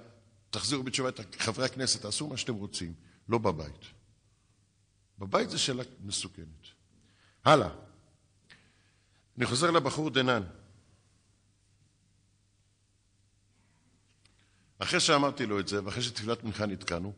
תחזירו 0.49 0.83
בתשובה 0.83 1.09
את 1.09 1.35
חברי 1.39 1.65
הכנסת, 1.65 2.01
תעשו 2.01 2.27
מה 2.27 2.37
שאתם 2.37 2.53
רוצים, 2.53 2.93
לא 3.29 3.37
בבית. 3.37 3.81
בבית 5.19 5.49
זו 5.49 5.59
שאלה 5.59 5.83
מסוכנת. 5.99 6.67
הלאה. 7.45 7.69
אני 9.37 9.45
חוזר 9.45 9.71
לבחור 9.71 10.09
דנן. 10.09 10.43
אחרי 14.79 14.99
שאמרתי 14.99 15.45
לו 15.45 15.59
את 15.59 15.67
זה, 15.67 15.85
ואחרי 15.85 16.03
שתפילת 16.03 16.43
מנחה 16.43 16.65
נתקענו, 16.65 17.13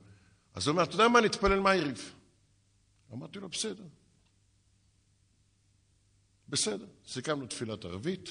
אז 0.53 0.67
הוא 0.67 0.71
אומר, 0.71 0.83
אתה 0.83 0.95
יודע 0.95 1.07
מה, 1.07 1.21
נתפלל 1.21 1.59
מהעריף. 1.59 2.15
אמרתי 3.13 3.39
לו, 3.39 3.49
בסדר. 3.49 3.83
בסדר, 6.49 6.85
סיכמנו 7.07 7.47
תפילת 7.47 7.85
ערבית, 7.85 8.29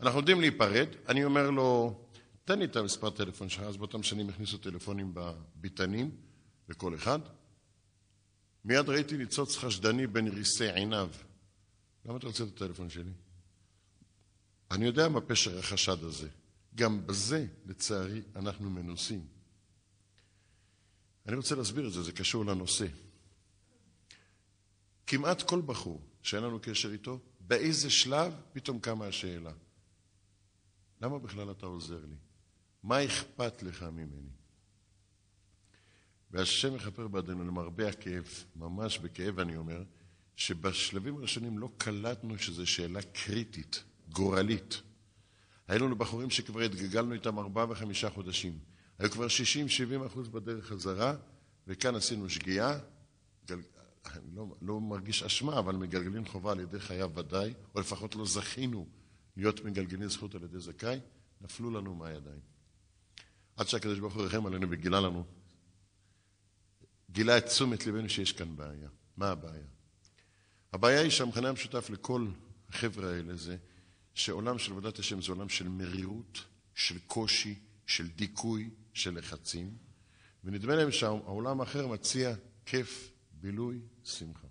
אנחנו 0.00 0.18
יודעים 0.18 0.40
להיפרד, 0.40 0.88
אני 1.08 1.24
אומר 1.24 1.50
לו, 1.50 2.00
תן 2.44 2.58
לי 2.58 2.64
את 2.64 2.76
המספר 2.76 3.10
טלפון 3.10 3.48
שלך, 3.48 3.62
אז 3.62 3.76
באותם 3.76 4.02
שנים 4.02 4.28
הכניסו 4.28 4.58
טלפונים 4.58 5.14
בביתנים 5.14 6.10
לכל 6.68 6.94
אחד. 6.94 7.18
מיד 8.64 8.88
ראיתי 8.88 9.16
ניצוץ 9.16 9.56
חשדני 9.56 10.06
בין 10.06 10.28
ריסי 10.28 10.70
עיניו. 10.70 11.10
למה 12.04 12.16
אתה 12.16 12.26
רוצה 12.26 12.44
את 12.44 12.48
הטלפון 12.48 12.90
שלי? 12.90 13.10
אני 14.70 14.84
יודע 14.86 15.08
מה 15.08 15.20
פשר 15.20 15.58
החשד 15.58 16.04
הזה. 16.04 16.28
גם 16.76 17.06
בזה, 17.06 17.46
לצערי, 17.66 18.22
אנחנו 18.36 18.70
מנוסים. 18.70 19.26
אני 21.26 21.36
רוצה 21.36 21.54
להסביר 21.54 21.86
את 21.86 21.92
זה, 21.92 22.02
זה 22.02 22.12
קשור 22.12 22.44
לנושא. 22.44 22.86
כמעט 25.06 25.42
כל 25.42 25.62
בחור 25.66 26.02
שאין 26.22 26.42
לנו 26.42 26.60
קשר 26.62 26.92
איתו, 26.92 27.20
באיזה 27.40 27.90
שלב 27.90 28.34
פתאום 28.52 28.80
קמה 28.80 29.06
השאלה. 29.06 29.52
למה 31.00 31.18
בכלל 31.18 31.50
אתה 31.50 31.66
עוזר 31.66 32.04
לי? 32.06 32.16
מה 32.82 33.04
אכפת 33.04 33.62
לך 33.62 33.82
ממני? 33.82 34.30
והשם 36.30 36.74
יכפר 36.74 37.08
בעדינו, 37.08 37.44
למרבה 37.44 37.88
הכאב, 37.88 38.28
ממש 38.56 38.98
בכאב 38.98 39.38
אני 39.38 39.56
אומר, 39.56 39.82
שבשלבים 40.36 41.16
הראשונים 41.16 41.58
לא 41.58 41.70
קלטנו 41.78 42.38
שזו 42.38 42.66
שאלה 42.66 43.02
קריטית, 43.02 43.84
גורלית. 44.08 44.82
היו 45.68 45.86
לנו 45.86 45.96
בחורים 45.96 46.30
שכבר 46.30 46.60
התגלגלנו 46.60 47.12
איתם 47.12 47.38
ארבעה 47.38 47.70
וחמישה 47.70 48.10
חודשים. 48.10 48.58
היו 48.98 49.10
כבר 49.10 49.26
60-70 49.26 50.06
אחוז 50.06 50.28
בדרך 50.28 50.66
חזרה, 50.66 51.14
וכאן 51.66 51.94
עשינו 51.94 52.30
שגיאה. 52.30 52.78
גל... 53.46 53.60
אני 54.06 54.34
לא, 54.34 54.46
לא 54.62 54.80
מרגיש 54.80 55.22
אשמה, 55.22 55.58
אבל 55.58 55.76
מגלגלים 55.76 56.26
חובה 56.26 56.52
על 56.52 56.60
ידי 56.60 56.80
חייו 56.80 57.10
ודאי, 57.14 57.54
או 57.74 57.80
לפחות 57.80 58.14
לא 58.14 58.26
זכינו 58.26 58.86
להיות 59.36 59.64
מגלגלים 59.64 60.08
זכות 60.08 60.34
על 60.34 60.42
ידי 60.42 60.60
זכאי, 60.60 61.00
נפלו 61.40 61.70
לנו 61.70 61.94
מהידיים. 61.94 62.40
עד 63.56 63.68
שהקדוש 63.68 63.98
ברוך 63.98 64.14
הוא 64.14 64.22
רחם 64.22 64.46
עלינו 64.46 64.70
וגילה 64.70 65.00
לנו, 65.00 65.24
גילה 67.10 67.38
את 67.38 67.46
תשומת 67.46 67.86
ליבנו 67.86 68.08
שיש 68.08 68.32
כאן 68.32 68.56
בעיה. 68.56 68.88
מה 69.16 69.28
הבעיה? 69.30 69.66
הבעיה 70.72 71.00
היא 71.00 71.10
שהמכנה 71.10 71.48
המשותף 71.48 71.90
לכל 71.90 72.26
החבר'ה 72.68 73.10
האלה 73.10 73.36
זה 73.36 73.56
שעולם 74.14 74.58
של 74.58 74.72
עבודת 74.72 74.98
השם 74.98 75.22
זה 75.22 75.32
עולם 75.32 75.48
של 75.48 75.68
מרירות, 75.68 76.44
של 76.74 76.98
קושי, 77.06 77.58
של 77.86 78.08
דיכוי, 78.08 78.70
של 78.92 79.18
לחצים, 79.18 79.76
ונדמה 80.44 80.74
להם 80.74 80.92
שהעולם 80.92 81.60
האחר 81.60 81.86
מציע 81.86 82.34
כיף, 82.66 83.12
בילוי, 83.32 83.80
שמחה. 84.04 84.46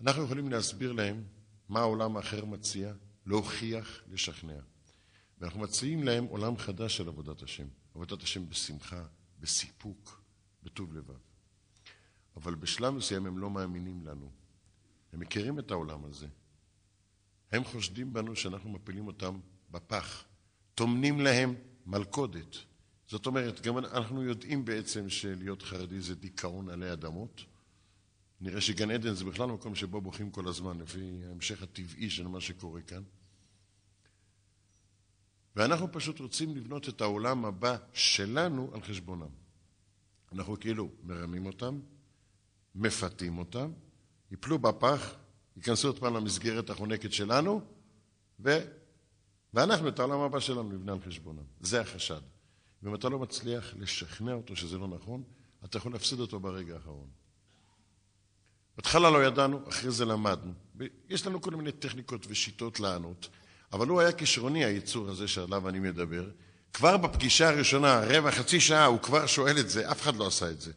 אנחנו 0.00 0.24
יכולים 0.24 0.48
להסביר 0.48 0.92
להם 0.92 1.24
מה 1.68 1.80
העולם 1.80 2.16
האחר 2.16 2.44
מציע, 2.44 2.92
להוכיח, 3.26 4.02
לשכנע. 4.08 4.60
ואנחנו 5.38 5.60
מציעים 5.60 6.02
להם 6.02 6.24
עולם 6.24 6.56
חדש 6.56 6.96
של 6.96 7.08
עבודת 7.08 7.42
השם. 7.42 7.66
עבודת 7.94 8.22
השם 8.22 8.48
בשמחה, 8.48 9.04
בסיפוק, 9.40 10.22
בטוב 10.62 10.94
לבב. 10.94 11.18
אבל 12.36 12.54
בשלב 12.54 12.94
מסוים 12.94 13.26
הם 13.26 13.38
לא 13.38 13.50
מאמינים 13.50 14.06
לנו. 14.06 14.30
הם 15.12 15.20
מכירים 15.20 15.58
את 15.58 15.70
העולם 15.70 16.04
הזה. 16.04 16.26
הם 17.52 17.64
חושדים 17.64 18.12
בנו 18.12 18.36
שאנחנו 18.36 18.70
מפילים 18.70 19.06
אותם 19.06 19.38
בפח. 19.70 20.24
טומנים 20.74 21.20
להם 21.20 21.54
מלכודת. 21.86 22.56
זאת 23.08 23.26
אומרת, 23.26 23.60
גם 23.60 23.78
אנחנו 23.78 24.22
יודעים 24.22 24.64
בעצם 24.64 25.08
שלהיות 25.08 25.62
חרדי 25.62 26.00
זה 26.00 26.14
דיכאון 26.14 26.68
עלי 26.68 26.92
אדמות. 26.92 27.44
נראה 28.40 28.60
שגן 28.60 28.90
עדן 28.90 29.14
זה 29.14 29.24
בכלל 29.24 29.46
מקום 29.46 29.74
שבו 29.74 30.00
בוכים 30.00 30.30
כל 30.30 30.48
הזמן, 30.48 30.78
לפי 30.78 31.20
ההמשך 31.28 31.62
הטבעי 31.62 32.10
של 32.10 32.26
מה 32.26 32.40
שקורה 32.40 32.82
כאן. 32.82 33.02
ואנחנו 35.56 35.92
פשוט 35.92 36.20
רוצים 36.20 36.56
לבנות 36.56 36.88
את 36.88 37.00
העולם 37.00 37.44
הבא 37.44 37.76
שלנו 37.92 38.70
על 38.74 38.82
חשבונם. 38.82 39.28
אנחנו 40.32 40.60
כאילו 40.60 40.90
מרמים 41.02 41.46
אותם, 41.46 41.80
מפתים 42.74 43.38
אותם, 43.38 43.72
יפלו 44.30 44.58
בפח, 44.58 45.14
ייכנסו 45.56 45.88
עוד 45.88 45.98
פעם 45.98 46.14
למסגרת 46.14 46.70
החונקת 46.70 47.12
שלנו, 47.12 47.60
ו... 48.44 48.58
ואנחנו 49.54 49.88
את 49.88 49.98
העולם 49.98 50.20
הבא 50.20 50.40
שלנו 50.40 50.62
נבנה 50.62 50.92
על 50.92 50.98
חשבונם. 51.06 51.42
זה 51.60 51.80
החשד. 51.80 52.20
ואם 52.82 52.94
אתה 52.94 53.08
לא 53.08 53.18
מצליח 53.18 53.74
לשכנע 53.78 54.32
אותו 54.32 54.56
שזה 54.56 54.78
לא 54.78 54.88
נכון, 54.88 55.22
אתה 55.64 55.78
יכול 55.78 55.92
להפסיד 55.92 56.20
אותו 56.20 56.40
ברגע 56.40 56.74
האחרון. 56.74 57.08
בהתחלה 58.76 59.10
לא 59.10 59.24
ידענו, 59.24 59.68
אחרי 59.68 59.90
זה 59.90 60.04
למדנו. 60.04 60.52
יש 61.08 61.26
לנו 61.26 61.40
כל 61.40 61.50
מיני 61.50 61.72
טכניקות 61.72 62.26
ושיטות 62.28 62.80
לענות, 62.80 63.28
אבל 63.72 63.88
הוא 63.88 64.00
היה 64.00 64.12
כישרוני, 64.12 64.64
היצור 64.64 65.08
הזה 65.08 65.28
שעליו 65.28 65.68
אני 65.68 65.78
מדבר. 65.80 66.30
כבר 66.72 66.96
בפגישה 66.96 67.48
הראשונה, 67.48 68.00
רבע, 68.04 68.30
חצי 68.30 68.60
שעה, 68.60 68.84
הוא 68.84 69.00
כבר 69.00 69.26
שואל 69.26 69.58
את 69.58 69.70
זה, 69.70 69.90
אף 69.90 70.02
אחד 70.02 70.16
לא 70.16 70.26
עשה 70.26 70.50
את 70.50 70.60
זה. 70.60 70.72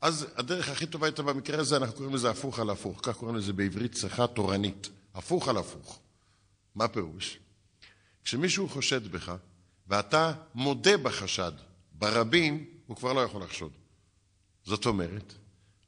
אז 0.00 0.26
הדרך 0.36 0.68
הכי 0.68 0.86
טובה 0.86 1.06
הייתה 1.06 1.22
במקרה 1.22 1.60
הזה, 1.60 1.76
אנחנו 1.76 1.96
קוראים 1.96 2.14
לזה 2.14 2.30
הפוך 2.30 2.58
על 2.58 2.70
הפוך, 2.70 3.00
כך 3.02 3.16
קוראים 3.16 3.36
לזה 3.36 3.52
בעברית 3.52 3.92
צחה 3.92 4.26
תורנית, 4.26 4.88
הפוך 5.14 5.48
על 5.48 5.56
הפוך. 5.56 6.00
מה 6.74 6.88
פירוש? 6.88 7.38
כשמישהו 8.24 8.68
חושד 8.68 9.12
בך, 9.12 9.34
ואתה 9.88 10.32
מודה 10.54 10.96
בחשד, 10.96 11.52
ברבים 11.92 12.66
הוא 12.86 12.96
כבר 12.96 13.12
לא 13.12 13.20
יכול 13.20 13.42
לחשוד. 13.42 13.72
זאת 14.64 14.86
אומרת, 14.86 15.34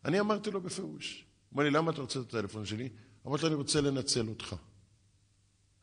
אני 0.05 0.21
אמרתי 0.21 0.51
לו 0.51 0.61
בפירוש, 0.61 1.25
הוא 1.51 1.57
אמר 1.57 1.65
לי, 1.65 1.71
למה 1.71 1.91
אתה 1.91 2.01
רוצה 2.01 2.21
את 2.21 2.25
הטלפון 2.25 2.67
שלי? 2.67 2.89
אמרתי 3.27 3.43
לו, 3.43 3.49
אני 3.49 3.57
רוצה 3.57 3.81
לנצל 3.81 4.29
אותך. 4.29 4.55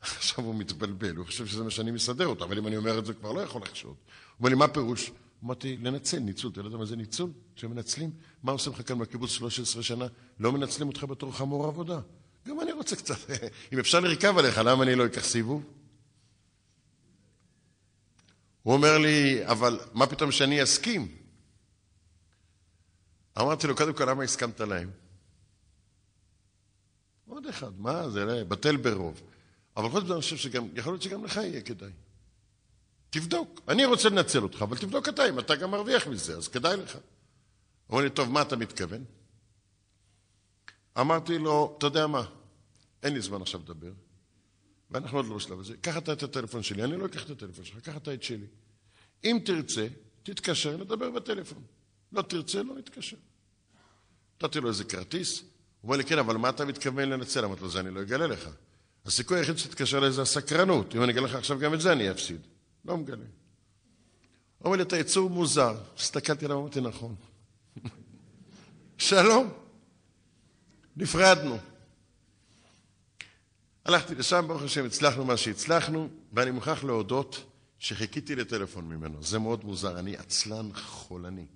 עכשיו 0.00 0.44
הוא 0.44 0.54
מתבלבל, 0.54 1.16
הוא 1.16 1.26
חושב 1.26 1.46
שזה 1.46 1.64
מה 1.64 1.70
שאני 1.70 1.90
מסדר 1.90 2.26
אותו, 2.26 2.44
אבל 2.44 2.58
אם 2.58 2.66
אני 2.66 2.76
אומר 2.76 2.98
את 2.98 3.06
זה 3.06 3.14
כבר 3.14 3.32
לא 3.32 3.40
יכול 3.40 3.62
לחשוד. 3.62 3.90
הוא 3.90 4.38
אומר 4.38 4.50
לי, 4.50 4.54
מה 4.54 4.68
פירוש? 4.68 5.10
אמרתי, 5.44 5.76
לנצל, 5.76 6.18
ניצול, 6.18 6.50
אתה 6.50 6.62
לא 6.62 6.66
יודע 6.66 6.78
מה 6.78 6.84
זה 6.84 6.96
ניצול? 6.96 7.30
שמנצלים? 7.60 8.10
מה 8.42 8.52
עושים 8.52 8.72
לך 8.72 8.88
כאן 8.88 8.98
בקיבוץ 8.98 9.30
13 9.30 9.82
שנה? 9.82 10.06
לא 10.40 10.52
מנצלים 10.52 10.88
אותך 10.88 11.04
בתור 11.04 11.32
חמור 11.32 11.66
עבודה. 11.66 12.00
גם 12.48 12.60
אני 12.60 12.72
רוצה 12.72 12.96
קצת, 12.96 13.30
אם 13.72 13.78
אפשר 13.78 14.00
לרכב 14.00 14.38
עליך, 14.38 14.58
למה 14.58 14.82
אני 14.84 14.94
לא 14.94 15.06
אקח 15.06 15.24
סיבוב? 15.24 15.64
הוא 18.62 18.74
אומר 18.74 18.98
לי, 18.98 19.46
אבל 19.46 19.80
מה 19.92 20.06
פתאום 20.06 20.32
שאני 20.32 20.62
אסכים? 20.62 21.16
אמרתי 23.38 23.66
לו, 23.66 23.76
קודם 23.76 23.92
כל, 23.92 24.10
למה 24.10 24.22
הסכמת 24.22 24.60
להם? 24.60 24.90
עוד 27.26 27.46
אחד, 27.46 27.80
מה 27.80 28.08
זה, 28.08 28.44
בטל 28.44 28.76
ברוב. 28.76 29.20
אבל 29.76 29.88
חוץ 29.88 30.04
מזה 30.04 30.12
אני 30.12 30.22
חושב 30.22 30.36
שגם, 30.36 30.68
יכול 30.74 30.92
להיות 30.92 31.02
שגם 31.02 31.24
לך 31.24 31.36
יהיה 31.36 31.60
כדאי. 31.60 31.90
תבדוק. 33.10 33.60
אני 33.68 33.84
רוצה 33.84 34.08
לנצל 34.08 34.42
אותך, 34.42 34.62
אבל 34.62 34.76
תבדוק 34.76 35.08
אתה 35.08 35.28
אם 35.28 35.38
אתה 35.38 35.56
גם 35.56 35.70
מרוויח 35.70 36.06
מזה, 36.06 36.36
אז 36.36 36.48
כדאי 36.48 36.76
לך. 36.76 36.98
אומר 37.90 38.02
לי, 38.02 38.10
טוב, 38.10 38.30
מה 38.30 38.42
אתה 38.42 38.56
מתכוון? 38.56 39.04
אמרתי 41.00 41.38
לו, 41.38 41.74
אתה 41.78 41.86
יודע 41.86 42.06
מה, 42.06 42.22
אין 43.02 43.14
לי 43.14 43.20
זמן 43.20 43.42
עכשיו 43.42 43.60
לדבר, 43.60 43.92
ואנחנו 44.90 45.18
עוד 45.18 45.26
לא 45.26 45.36
בשלב 45.36 45.60
הזה. 45.60 45.76
קח 45.76 45.96
אתה 45.96 46.12
את 46.12 46.22
הטלפון 46.22 46.62
שלי, 46.62 46.84
אני 46.84 46.96
לא 46.96 47.06
אקח 47.06 47.24
את 47.24 47.30
הטלפון 47.30 47.64
שלך, 47.64 47.78
קח 47.78 47.96
אתה 47.96 48.14
את 48.14 48.22
שלי. 48.22 48.46
אם 49.24 49.38
תרצה, 49.44 49.86
תתקשר, 50.22 50.76
נדבר 50.76 51.10
בטלפון. 51.10 51.62
לא 52.12 52.22
תרצה, 52.22 52.62
לא 52.62 52.74
נתקשר. 52.74 53.16
נתתי 54.42 54.60
לו 54.60 54.68
איזה 54.68 54.84
כרטיס, 54.84 55.40
הוא 55.40 55.48
אומר 55.82 55.96
לי, 55.96 56.04
כן, 56.04 56.18
אבל 56.18 56.36
מה 56.36 56.48
אתה 56.48 56.64
מתכוון 56.64 57.08
לנצל? 57.08 57.44
אמרתי 57.44 57.60
לו, 57.60 57.70
זה 57.70 57.80
אני 57.80 57.90
לא 57.90 58.00
אגלה 58.00 58.26
לך. 58.26 58.48
הסיכוי 59.06 59.38
היחיד 59.38 59.58
שתתקשר 59.58 59.98
אליי 59.98 60.12
זה 60.12 60.22
הסקרנות. 60.22 60.96
אם 60.96 61.02
אני 61.02 61.12
אגלה 61.12 61.26
לך 61.26 61.34
עכשיו 61.34 61.58
גם 61.58 61.74
את 61.74 61.80
זה, 61.80 61.92
אני 61.92 62.10
אפסיד. 62.10 62.40
לא 62.84 62.96
מגלה. 62.96 63.16
הוא 63.16 63.24
אומר 64.64 64.76
לי, 64.76 64.82
אתה 64.82 64.96
יצור 64.96 65.30
מוזר. 65.30 65.74
הסתכלתי 65.98 66.44
עליו, 66.44 66.60
אמרתי, 66.60 66.80
נכון. 66.80 67.14
שלום. 69.00 69.52
נפרדנו. 70.96 71.58
הלכתי 73.84 74.14
לשם, 74.14 74.44
ברוך 74.48 74.62
השם, 74.62 74.86
הצלחנו 74.86 75.24
מה 75.24 75.36
שהצלחנו, 75.36 76.08
ואני 76.32 76.50
מוכרח 76.50 76.84
להודות 76.84 77.44
שחיכיתי 77.78 78.36
לטלפון 78.36 78.88
ממנו. 78.88 79.22
זה 79.22 79.38
מאוד 79.38 79.64
מוזר, 79.64 79.98
אני 79.98 80.16
עצלן 80.16 80.68
חולני. 80.74 81.46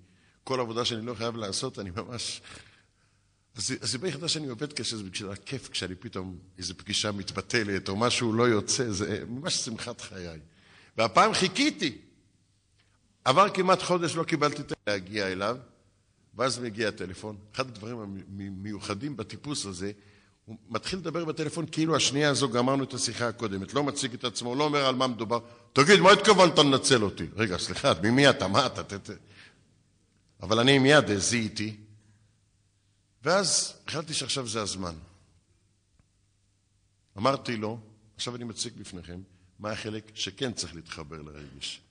כל 0.43 0.59
עבודה 0.59 0.85
שאני 0.85 1.05
לא 1.05 1.13
חייב 1.13 1.35
לעשות, 1.35 1.79
אני 1.79 1.89
ממש... 1.95 2.41
הסיבה 3.55 4.07
היחידה 4.07 4.27
שאני 4.27 4.47
עובד 4.47 4.73
קשה 4.73 4.97
זה 4.97 5.03
בשביל 5.03 5.31
הכיף, 5.31 5.69
כשאני 5.69 5.95
פתאום, 5.95 6.37
איזו 6.57 6.77
פגישה 6.77 7.11
מתבטלת 7.11 7.89
או 7.89 7.95
משהו 7.95 8.33
לא 8.33 8.43
יוצא, 8.43 8.91
זה 8.91 9.23
ממש 9.27 9.55
שמחת 9.55 10.01
חיי. 10.01 10.39
והפעם 10.97 11.33
חיכיתי. 11.33 11.97
עבר 13.25 13.49
כמעט 13.49 13.81
חודש, 13.81 14.15
לא 14.15 14.23
קיבלתי 14.23 14.61
את 14.61 14.73
להגיע 14.87 15.27
אליו, 15.27 15.57
ואז 16.35 16.59
מגיע 16.59 16.87
הטלפון. 16.87 17.37
אחד 17.55 17.67
הדברים 17.67 17.99
המיוחדים 17.99 19.17
בטיפוס 19.17 19.65
הזה, 19.65 19.91
הוא 20.45 20.57
מתחיל 20.69 20.99
לדבר 20.99 21.25
בטלפון 21.25 21.65
כאילו 21.71 21.95
השנייה 21.95 22.29
הזו 22.29 22.49
גמרנו 22.49 22.83
את 22.83 22.93
השיחה 22.93 23.27
הקודמת, 23.27 23.73
לא 23.73 23.83
מציג 23.83 24.13
את 24.13 24.23
עצמו, 24.23 24.55
לא 24.55 24.63
אומר 24.63 24.85
על 24.85 24.95
מה 24.95 25.07
מדובר. 25.07 25.39
תגיד, 25.73 25.99
מה 25.99 26.11
התכוונת 26.11 26.57
לנצל 26.59 27.03
אותי? 27.03 27.25
רגע, 27.35 27.57
סליחה, 27.57 27.91
ממי 28.03 28.29
אתה? 28.29 28.47
מה 28.47 28.65
אתה? 28.65 28.83
ת, 28.83 28.93
ת... 28.93 29.09
אבל 30.41 30.59
אני 30.59 30.79
מיד 30.79 31.17
זיהיתי, 31.17 31.77
ואז 33.23 33.73
החלטתי 33.87 34.13
שעכשיו 34.13 34.47
זה 34.47 34.61
הזמן. 34.61 34.95
אמרתי 37.17 37.57
לו, 37.57 37.79
עכשיו 38.15 38.35
אני 38.35 38.43
מציג 38.43 38.73
בפניכם, 38.77 39.21
מה 39.59 39.71
החלק 39.71 40.11
שכן 40.13 40.53
צריך 40.53 40.75
להתחבר 40.75 41.21
לרגש. 41.21 41.81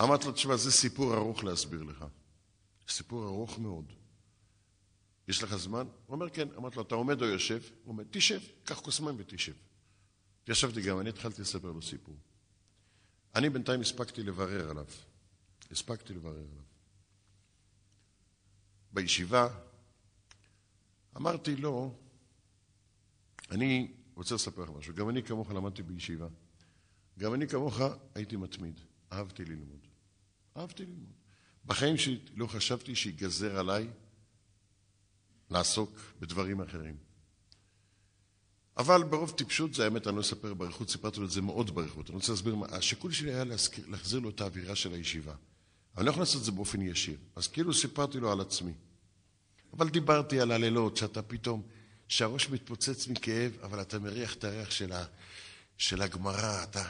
אמרתי 0.00 0.26
לו, 0.26 0.32
תשמע, 0.32 0.56
זה 0.56 0.72
סיפור 0.72 1.14
ארוך 1.14 1.44
להסביר 1.44 1.82
לך. 1.82 2.04
סיפור 2.88 3.24
ארוך 3.24 3.58
מאוד. 3.58 3.92
יש 5.28 5.42
לך 5.42 5.56
זמן? 5.56 5.86
הוא 6.06 6.14
אומר, 6.14 6.30
כן. 6.30 6.48
אמרתי 6.56 6.76
לו, 6.76 6.82
אתה 6.82 6.94
עומד 6.94 7.22
או 7.22 7.26
יושב? 7.26 7.62
הוא 7.84 7.92
אומר, 7.92 8.04
תשב, 8.10 8.40
קח 8.64 8.80
כוס 8.80 9.00
מים 9.00 9.14
ותשב. 9.18 9.54
ישבתי 10.48 10.82
גם, 10.82 11.00
אני 11.00 11.08
התחלתי 11.08 11.42
לספר 11.42 11.72
לו 11.72 11.82
סיפור. 11.82 12.16
אני 13.34 13.50
בינתיים 13.50 13.80
הספקתי 13.80 14.22
לברר 14.22 14.70
עליו. 14.70 14.86
הספקתי 15.70 16.14
לברר 16.14 16.32
עליו. 16.32 16.64
בישיבה 18.92 19.48
אמרתי 21.16 21.56
לו, 21.56 21.94
אני 23.50 23.92
רוצה 24.14 24.34
לספר 24.34 24.62
לך 24.62 24.70
משהו. 24.70 24.94
גם 24.94 25.08
אני 25.08 25.22
כמוך 25.22 25.50
למדתי 25.50 25.82
בישיבה. 25.82 26.28
גם 27.18 27.34
אני 27.34 27.48
כמוך 27.48 27.80
הייתי 28.14 28.36
מתמיד. 28.36 28.80
אהבתי 29.12 29.44
ללמוד. 29.44 29.86
אהבתי 30.56 30.86
ללמוד. 30.86 31.17
בחיים 31.68 31.96
שלי 31.96 32.18
לא 32.34 32.46
חשבתי 32.46 32.94
שיגזר 32.94 33.58
עליי 33.58 33.88
לעסוק 35.50 36.00
בדברים 36.20 36.60
אחרים. 36.60 36.96
אבל 38.76 39.02
ברוב 39.02 39.30
טיפשות, 39.30 39.74
זה 39.74 39.84
האמת, 39.84 40.06
אני 40.06 40.16
לא 40.16 40.20
אספר 40.20 40.54
באריכות, 40.54 40.90
סיפרתי 40.90 41.20
לו 41.20 41.26
את 41.26 41.30
זה 41.30 41.42
מאוד 41.42 41.74
באריכות. 41.74 42.10
אני 42.10 42.16
רוצה 42.16 42.32
להסביר, 42.32 42.54
מה, 42.54 42.66
השיקול 42.70 43.12
שלי 43.12 43.34
היה 43.34 43.44
להזכיר, 43.44 43.84
להחזיר 43.88 44.20
לו 44.20 44.30
את 44.30 44.40
האווירה 44.40 44.76
של 44.76 44.94
הישיבה. 44.94 45.34
אני 45.96 46.06
לא 46.06 46.10
יכול 46.10 46.22
לעשות 46.22 46.40
את 46.40 46.44
זה 46.44 46.52
באופן 46.52 46.82
ישיר. 46.82 47.16
אז 47.36 47.46
כאילו 47.46 47.74
סיפרתי 47.74 48.20
לו 48.20 48.32
על 48.32 48.40
עצמי. 48.40 48.72
אבל 49.72 49.88
דיברתי 49.88 50.40
על 50.40 50.52
הלילות, 50.52 50.96
שאתה 50.96 51.22
פתאום, 51.22 51.62
שהראש 52.08 52.50
מתפוצץ 52.50 53.08
מכאב, 53.08 53.52
אבל 53.62 53.80
אתה 53.80 53.98
מריח 53.98 54.34
את 54.34 54.44
הריח 54.44 54.70
של, 54.70 54.92
של 55.78 56.02
הגמרא, 56.02 56.62
אתה... 56.62 56.88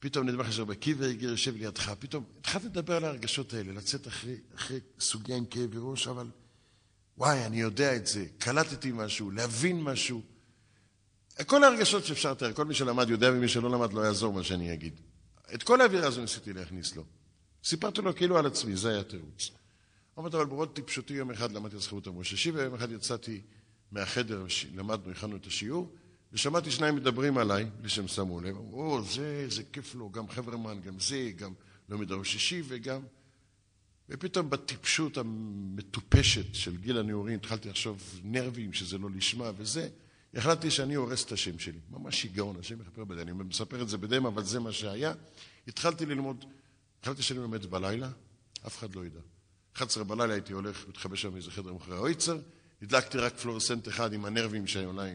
פתאום 0.00 0.28
נדמה 0.28 0.42
לך 0.42 0.52
שהרבה 0.52 0.74
קיבר 0.74 1.04
הגיע, 1.04 1.28
יושב 1.28 1.56
לידך, 1.56 1.92
פתאום 1.98 2.24
התחלתי 2.40 2.66
לדבר 2.66 2.96
על 2.96 3.04
הרגשות 3.04 3.54
האלה, 3.54 3.72
לצאת 3.72 4.08
אחרי, 4.08 4.36
אחרי 4.54 4.80
סוגיה 5.00 5.36
עם 5.36 5.44
כאב 5.44 5.76
ראש, 5.76 6.08
אבל 6.08 6.26
וואי, 7.18 7.46
אני 7.46 7.60
יודע 7.60 7.96
את 7.96 8.06
זה, 8.06 8.26
קלטתי 8.38 8.92
משהו, 8.94 9.30
להבין 9.30 9.82
משהו. 9.82 10.22
כל 11.46 11.64
הרגשות 11.64 12.04
שאפשר 12.04 12.32
לתאר, 12.32 12.52
כל 12.52 12.64
מי 12.64 12.74
שלמד 12.74 13.10
יודע 13.10 13.30
ומי 13.32 13.48
שלא 13.48 13.70
למד 13.70 13.92
לא 13.92 14.00
יעזור 14.00 14.32
מה 14.32 14.44
שאני 14.44 14.74
אגיד. 14.74 15.00
את 15.54 15.62
כל 15.62 15.80
האווירה 15.80 16.06
הזו 16.06 16.20
ניסיתי 16.20 16.52
להכניס 16.52 16.96
לו. 16.96 17.04
סיפרתי 17.64 18.02
לו 18.02 18.16
כאילו 18.16 18.38
על 18.38 18.46
עצמי, 18.46 18.76
זה 18.76 18.90
היה 18.90 19.02
תירוץ. 19.02 19.50
אמרתי, 20.18 20.36
אבל 20.36 20.44
ברוב 20.44 20.66
טיפשותי 20.66 21.14
יום 21.14 21.30
אחד 21.30 21.52
למדתי 21.52 21.74
על 21.74 21.80
זכירות 21.80 22.06
המשה 22.06 22.30
שישי, 22.30 22.50
ויום 22.50 22.74
אחד 22.74 22.92
יצאתי 22.92 23.40
מהחדר, 23.92 24.44
למדנו, 24.74 25.10
הכנו 25.10 25.36
את 25.36 25.46
השיעור, 25.46 25.92
ושמעתי 26.32 26.70
שניים 26.70 26.96
מדברים 26.96 27.38
עליי, 27.38 27.66
בלי 27.80 27.88
שהם 27.88 28.08
שמו 28.08 28.40
לב, 28.40 28.56
אמרו, 28.56 28.92
או, 28.92 29.02
זה, 29.02 29.46
זה 29.48 29.62
כיף 29.72 29.94
לו, 29.94 30.10
גם 30.10 30.28
חברמן, 30.28 30.80
גם 30.80 31.00
זה, 31.00 31.30
גם 31.36 31.52
לא 31.88 31.98
מדבר 31.98 32.22
שישי, 32.22 32.62
וגם... 32.68 33.00
ופתאום 34.08 34.50
בטיפשות 34.50 35.16
המטופשת 35.16 36.54
של 36.54 36.76
גיל 36.76 36.98
הנעורים 36.98 37.34
התחלתי 37.34 37.68
לחשוב 37.68 38.20
נרבים, 38.24 38.72
שזה 38.72 38.98
לא 38.98 39.08
לשמה 39.10 39.50
וזה, 39.56 39.88
החלטתי 40.34 40.70
שאני 40.70 40.94
הורס 40.94 41.24
את 41.24 41.32
השם 41.32 41.58
שלי. 41.58 41.78
ממש 41.90 42.20
שיגעון, 42.20 42.56
השם 42.60 42.80
יכפר 42.80 43.04
בדי. 43.04 43.22
אני 43.22 43.32
מספר 43.32 43.82
את 43.82 43.88
זה 43.88 43.98
בדם, 43.98 44.26
אבל 44.26 44.44
זה 44.44 44.60
מה 44.60 44.72
שהיה. 44.72 45.12
התחלתי 45.68 46.06
ללמוד, 46.06 46.44
החלטתי 47.02 47.22
שאני 47.22 47.38
לומד 47.38 47.66
בלילה, 47.66 48.10
אף 48.66 48.78
אחד 48.78 48.94
לא 48.94 49.06
ידע. 49.06 49.20
11 49.76 50.04
בלילה 50.04 50.34
הייתי 50.34 50.52
הולך, 50.52 50.88
מתחבא 50.88 51.16
שם 51.16 51.32
באיזה 51.32 51.50
חדר 51.50 51.72
מאחורי 51.72 51.96
האויצר, 51.96 52.38
הדלקתי 52.82 53.18
רק 53.18 53.38
פלורסנט 53.38 53.88
אחד 53.88 54.12
עם 54.12 54.24
הנרבים 54.24 54.66
שאולי 54.66 55.10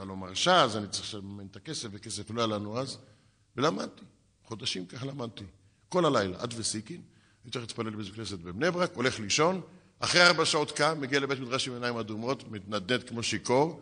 הישיבה 0.00 0.04
לא 0.04 0.16
מרשה, 0.16 0.62
אז 0.62 0.76
אני 0.76 0.88
צריך 0.88 1.14
לממן 1.14 1.46
את 1.46 1.56
הכסף, 1.56 1.88
וכסף 1.92 2.30
לא 2.30 2.40
היה 2.40 2.46
לנו 2.46 2.78
אז, 2.78 2.98
ולמדתי. 3.56 4.04
חודשים 4.44 4.86
כך 4.86 5.02
למדתי. 5.02 5.44
כל 5.88 6.04
הלילה, 6.04 6.42
עד 6.42 6.54
וסיקין. 6.56 7.02
הייתי 7.44 7.58
הולך 7.58 7.70
להתפלל 7.70 7.90
בבית 7.90 8.14
כנסת 8.14 8.38
בבני 8.38 8.70
ברק, 8.70 8.94
הולך 8.94 9.20
לישון, 9.20 9.60
אחרי 9.98 10.26
ארבע 10.26 10.44
שעות 10.44 10.72
קם, 10.72 11.00
מגיע 11.00 11.20
לבית 11.20 11.38
מדרש 11.38 11.68
עם 11.68 11.74
עיניים 11.74 11.96
אדומות, 11.96 12.50
מתנדנד 12.50 13.02
כמו 13.02 13.22
שיכור, 13.22 13.80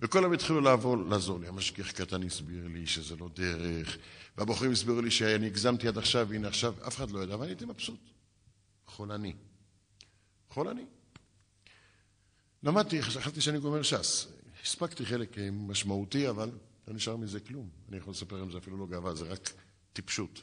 וכולם 0.00 0.32
התחילו 0.32 0.60
לעבור, 0.60 0.96
לעזור 0.96 1.40
לי. 1.40 1.48
המשגיח 1.48 1.90
קטן 1.90 2.22
הסביר 2.22 2.66
לי 2.68 2.86
שזה 2.86 3.16
לא 3.16 3.28
דרך, 3.34 3.96
והבוחרים 4.36 4.72
הסבירו 4.72 5.00
לי 5.00 5.10
שאני 5.10 5.46
הגזמתי 5.46 5.88
עד 5.88 5.98
עכשיו, 5.98 6.26
והנה 6.28 6.48
עכשיו, 6.48 6.74
אף 6.86 6.96
אחד 6.96 7.10
לא 7.10 7.22
ידע, 7.22 7.36
ואני 7.36 7.50
הייתי 7.50 7.64
מבסוט. 7.64 8.00
חולני. 8.86 9.34
חולני. 10.48 10.84
למדתי, 12.62 13.02
חשבתי 13.02 13.40
שאני 13.40 13.58
גומר 13.58 13.82
ש"ס. 13.82 14.39
הספקתי 14.64 15.06
חלק 15.06 15.36
משמעותי, 15.52 16.28
אבל 16.28 16.50
לא 16.88 16.94
נשאר 16.94 17.16
מזה 17.16 17.40
כלום. 17.40 17.68
אני 17.88 17.96
יכול 17.96 18.10
לספר 18.10 18.42
על 18.42 18.52
זה 18.52 18.58
אפילו 18.58 18.76
לא 18.76 18.86
גאווה, 18.86 19.14
זה 19.14 19.24
רק 19.24 19.52
טיפשות. 19.92 20.42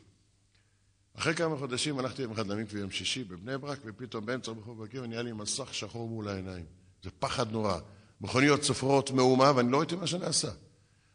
אחרי 1.14 1.36
כמה 1.36 1.58
חודשים 1.58 2.00
הלכתי 2.00 2.22
יום 2.22 2.32
אחד 2.32 2.48
למקווה 2.48 2.80
יום 2.82 2.92
שישי 2.92 3.24
בבני 3.24 3.58
ברק, 3.58 3.80
ופתאום 3.86 4.26
באמצע 4.26 4.52
רחוב 4.52 4.84
בקיר 4.84 5.08
נהיה 5.08 5.22
לי 5.22 5.32
מסך 5.32 5.74
שחור 5.74 6.10
מול 6.10 6.28
העיניים. 6.28 6.66
זה 7.04 7.10
פחד 7.20 7.52
נורא. 7.52 7.80
מכוניות 8.22 8.64
סופרות 8.64 9.12
מהומה, 9.12 9.52
ואני 9.56 9.72
לא 9.72 9.78
ראיתי 9.78 9.96
מה 9.96 10.08
שנעשה. 10.08 10.52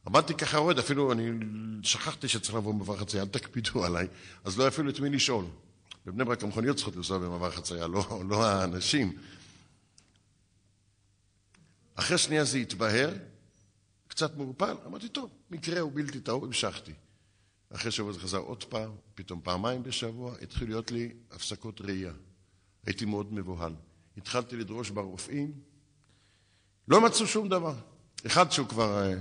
עמדתי 0.06 0.34
ככה 0.34 0.58
רועד, 0.58 0.78
אפילו 0.78 1.12
אני 1.12 1.30
שכחתי 1.82 2.28
שצריך 2.28 2.54
לעבור 2.54 2.72
במעבר 2.72 2.96
חצייה, 2.96 3.22
אל 3.22 3.28
תקפידו 3.28 3.84
עליי, 3.84 4.06
אז 4.44 4.58
לא 4.58 4.68
אפילו 4.68 4.90
את 4.90 5.00
מי 5.00 5.10
לשאול. 5.10 5.44
בבני 6.06 6.24
ברק 6.24 6.42
המכוניות 6.42 6.76
צריכות 6.76 6.96
לנסוע 6.96 7.18
במעבר 7.18 7.50
חצייה, 7.50 7.86
לא, 7.86 8.22
לא 8.28 8.46
האנשים. 8.46 9.12
אחרי 11.94 12.18
שנייה 12.18 12.44
זה 12.44 12.58
התבהר, 12.58 13.14
קצת 14.08 14.36
מעורפל, 14.36 14.76
אמרתי, 14.86 15.08
טוב, 15.08 15.30
מקרה 15.50 15.80
הוא 15.80 15.92
בלתי 15.94 16.20
טעו, 16.20 16.44
המשכתי. 16.44 16.92
אחרי 17.70 17.90
שבוע 17.90 18.12
זה 18.12 18.20
חזר 18.20 18.38
עוד 18.38 18.64
פעם, 18.64 18.90
פתאום 19.14 19.40
פעמיים 19.44 19.82
בשבוע, 19.82 20.34
התחיל 20.42 20.68
להיות 20.68 20.90
לי 20.90 21.12
הפסקות 21.30 21.80
ראייה. 21.80 22.12
הייתי 22.86 23.04
מאוד 23.04 23.32
מבוהל. 23.32 23.74
התחלתי 24.16 24.56
לדרוש 24.56 24.90
ברופאים, 24.90 25.52
לא 26.88 27.00
מצאו 27.00 27.26
שום 27.26 27.48
דבר. 27.48 27.74
אחד 28.26 28.52
שהוא 28.52 28.68
כבר 28.68 29.02
uh, 29.02 29.18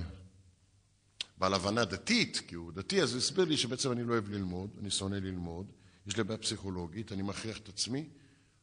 בעל 1.38 1.54
הבנה 1.54 1.86
דתית, 1.86 2.42
כי 2.48 2.56
הוא 2.56 2.72
דתי, 2.72 3.02
אז 3.02 3.12
הוא 3.12 3.18
הסביר 3.18 3.46
לי 3.46 3.58
שבעצם 3.58 3.92
אני 3.92 4.04
לא 4.04 4.14
אוהב 4.14 4.30
ללמוד, 4.30 4.70
אני 4.80 4.92
שונא 4.92 5.16
ללמוד, 5.16 5.72
יש 6.08 6.18
לי 6.18 6.24
בעיה 6.24 6.38
פסיכולוגית, 6.38 7.12
אני 7.12 7.22
מכריח 7.22 7.58
את 7.58 7.70
עצמי. 7.70 8.10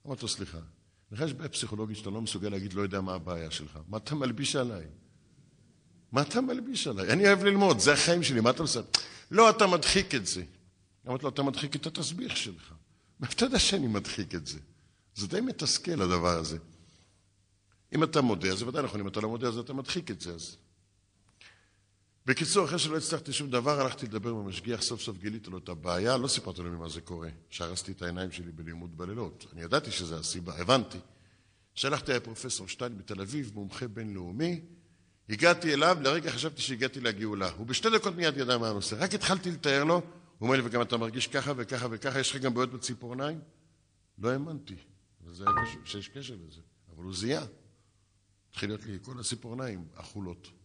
אמרתי 0.07 0.23
לו, 0.23 0.29
סליחה, 0.29 0.59
לך 1.13 1.21
יש 1.21 1.33
בעיה 1.33 1.49
פסיכולוגית 1.49 1.97
שאתה 1.97 2.11
לא 2.11 2.21
מסוגל 2.21 2.49
להגיד, 2.49 2.73
לא 2.73 2.83
יודע 2.83 3.01
מה 3.01 3.15
הבעיה 3.15 3.51
שלך. 3.51 3.79
מה 3.89 3.97
אתה 3.97 4.15
מלביש 4.15 4.57
עליי? 4.57 4.85
מה 6.13 6.23
אתה 6.23 6.41
מלביש 6.41 6.87
עליי? 6.87 7.13
אני 7.13 7.27
אוהב 7.27 7.45
ללמוד, 7.45 7.79
זה 7.79 7.93
החיים 7.93 8.23
שלי, 8.23 8.41
מה 8.41 8.51
אתה 8.51 8.63
עושה? 8.63 8.81
לא, 9.31 9.51
אתה 9.51 9.67
מדחיק 9.67 10.15
את 10.15 10.27
זה. 10.27 10.43
אמרתי 11.09 11.23
לו, 11.23 11.29
אתה 11.29 11.43
מדחיק 11.43 11.77
את 11.77 11.87
התסביך 11.87 12.37
שלך. 12.37 12.75
ואתה 13.21 13.45
יודע 13.45 13.59
שאני 13.59 13.87
מדחיק 13.87 14.35
את 14.35 14.47
זה. 14.47 14.59
זה 15.15 15.27
די 15.27 15.41
מתסכל 15.41 16.03
הדבר 16.03 16.39
הזה. 16.39 16.59
אם 17.95 18.05
אתה 18.05 18.21
מודה, 18.21 18.57
זה 18.57 18.69
ודאי 18.69 18.83
נכון, 18.83 19.01
אם 19.01 19.09
אתה 19.09 19.21
לא 19.21 19.29
מודה, 19.29 19.49
אז 19.49 19.59
אתה 19.59 19.73
מדחיק 19.73 20.11
את 20.11 20.21
זה. 20.21 20.35
אז... 20.35 20.57
בקיצור, 22.29 22.65
אחרי 22.65 22.79
שלא 22.79 22.97
הצלחתי 22.97 23.33
שום 23.33 23.51
דבר, 23.51 23.81
הלכתי 23.81 24.07
לדבר 24.07 24.31
עם 24.31 24.37
המשגיח, 24.37 24.83
סוף 24.83 25.01
סוף 25.01 25.19
גיליתי 25.19 25.51
לו 25.51 25.59
את 25.59 25.69
הבעיה, 25.69 26.17
לא 26.17 26.29
סיפרתי 26.29 26.63
לו 26.63 26.71
ממה 26.71 26.89
זה 26.89 27.01
קורה. 27.01 27.29
שהרסתי 27.51 27.93
את 27.93 28.03
העיניים 28.03 28.31
שלי 28.31 28.53
בלימוד 28.53 28.97
בלילות. 28.97 29.47
אני 29.53 29.63
ידעתי 29.63 29.91
שזו 29.91 30.19
הסיבה, 30.19 30.59
הבנתי. 30.59 30.99
שלחתי 31.75 32.13
לפרופסור 32.13 32.69
שטיין 32.69 32.99
בתל 32.99 33.21
אביב, 33.21 33.51
מומחה 33.55 33.89
בינלאומי, 33.89 34.61
הגעתי 35.29 35.75
אליו, 35.75 35.99
לרגע 36.01 36.31
חשבתי 36.31 36.63
שהגעתי 36.63 37.01
לגאולה. 37.01 37.51
הוא 37.51 37.67
בשתי 37.67 37.91
דקות 37.91 38.17
מיד 38.17 38.37
ידע 38.37 38.59
מה 38.59 38.69
הנושא. 38.69 38.97
רק 38.99 39.15
התחלתי 39.15 39.51
לתאר 39.51 39.85
לו, 39.85 39.95
הוא 39.95 40.03
אומר 40.41 40.57
לי, 40.57 40.63
וגם 40.65 40.83
אתה 40.83 40.97
מרגיש 40.97 41.27
ככה 41.27 41.53
וככה 41.57 41.87
וככה, 41.91 42.21
יש 42.21 42.31
לך 42.31 42.43
גם 42.43 42.55
בעיות 42.55 42.73
בציפורניים? 42.73 43.41
לא 44.19 44.31
האמנתי, 44.31 44.77
וזה 45.25 45.45
היה 45.45 45.67
קשור, 45.67 45.81
שיש 45.85 46.09
קשר 46.09 46.35
לזה. 46.49 46.61
אבל 46.95 47.05
הוא 47.05 47.15
זיהה. 47.15 47.45
התחיל 48.51 48.71
להיות 48.71 48.87
לי 48.87 48.99
כל 49.03 49.21
הציפורניים 49.21 49.85
אכולות. 49.95 50.58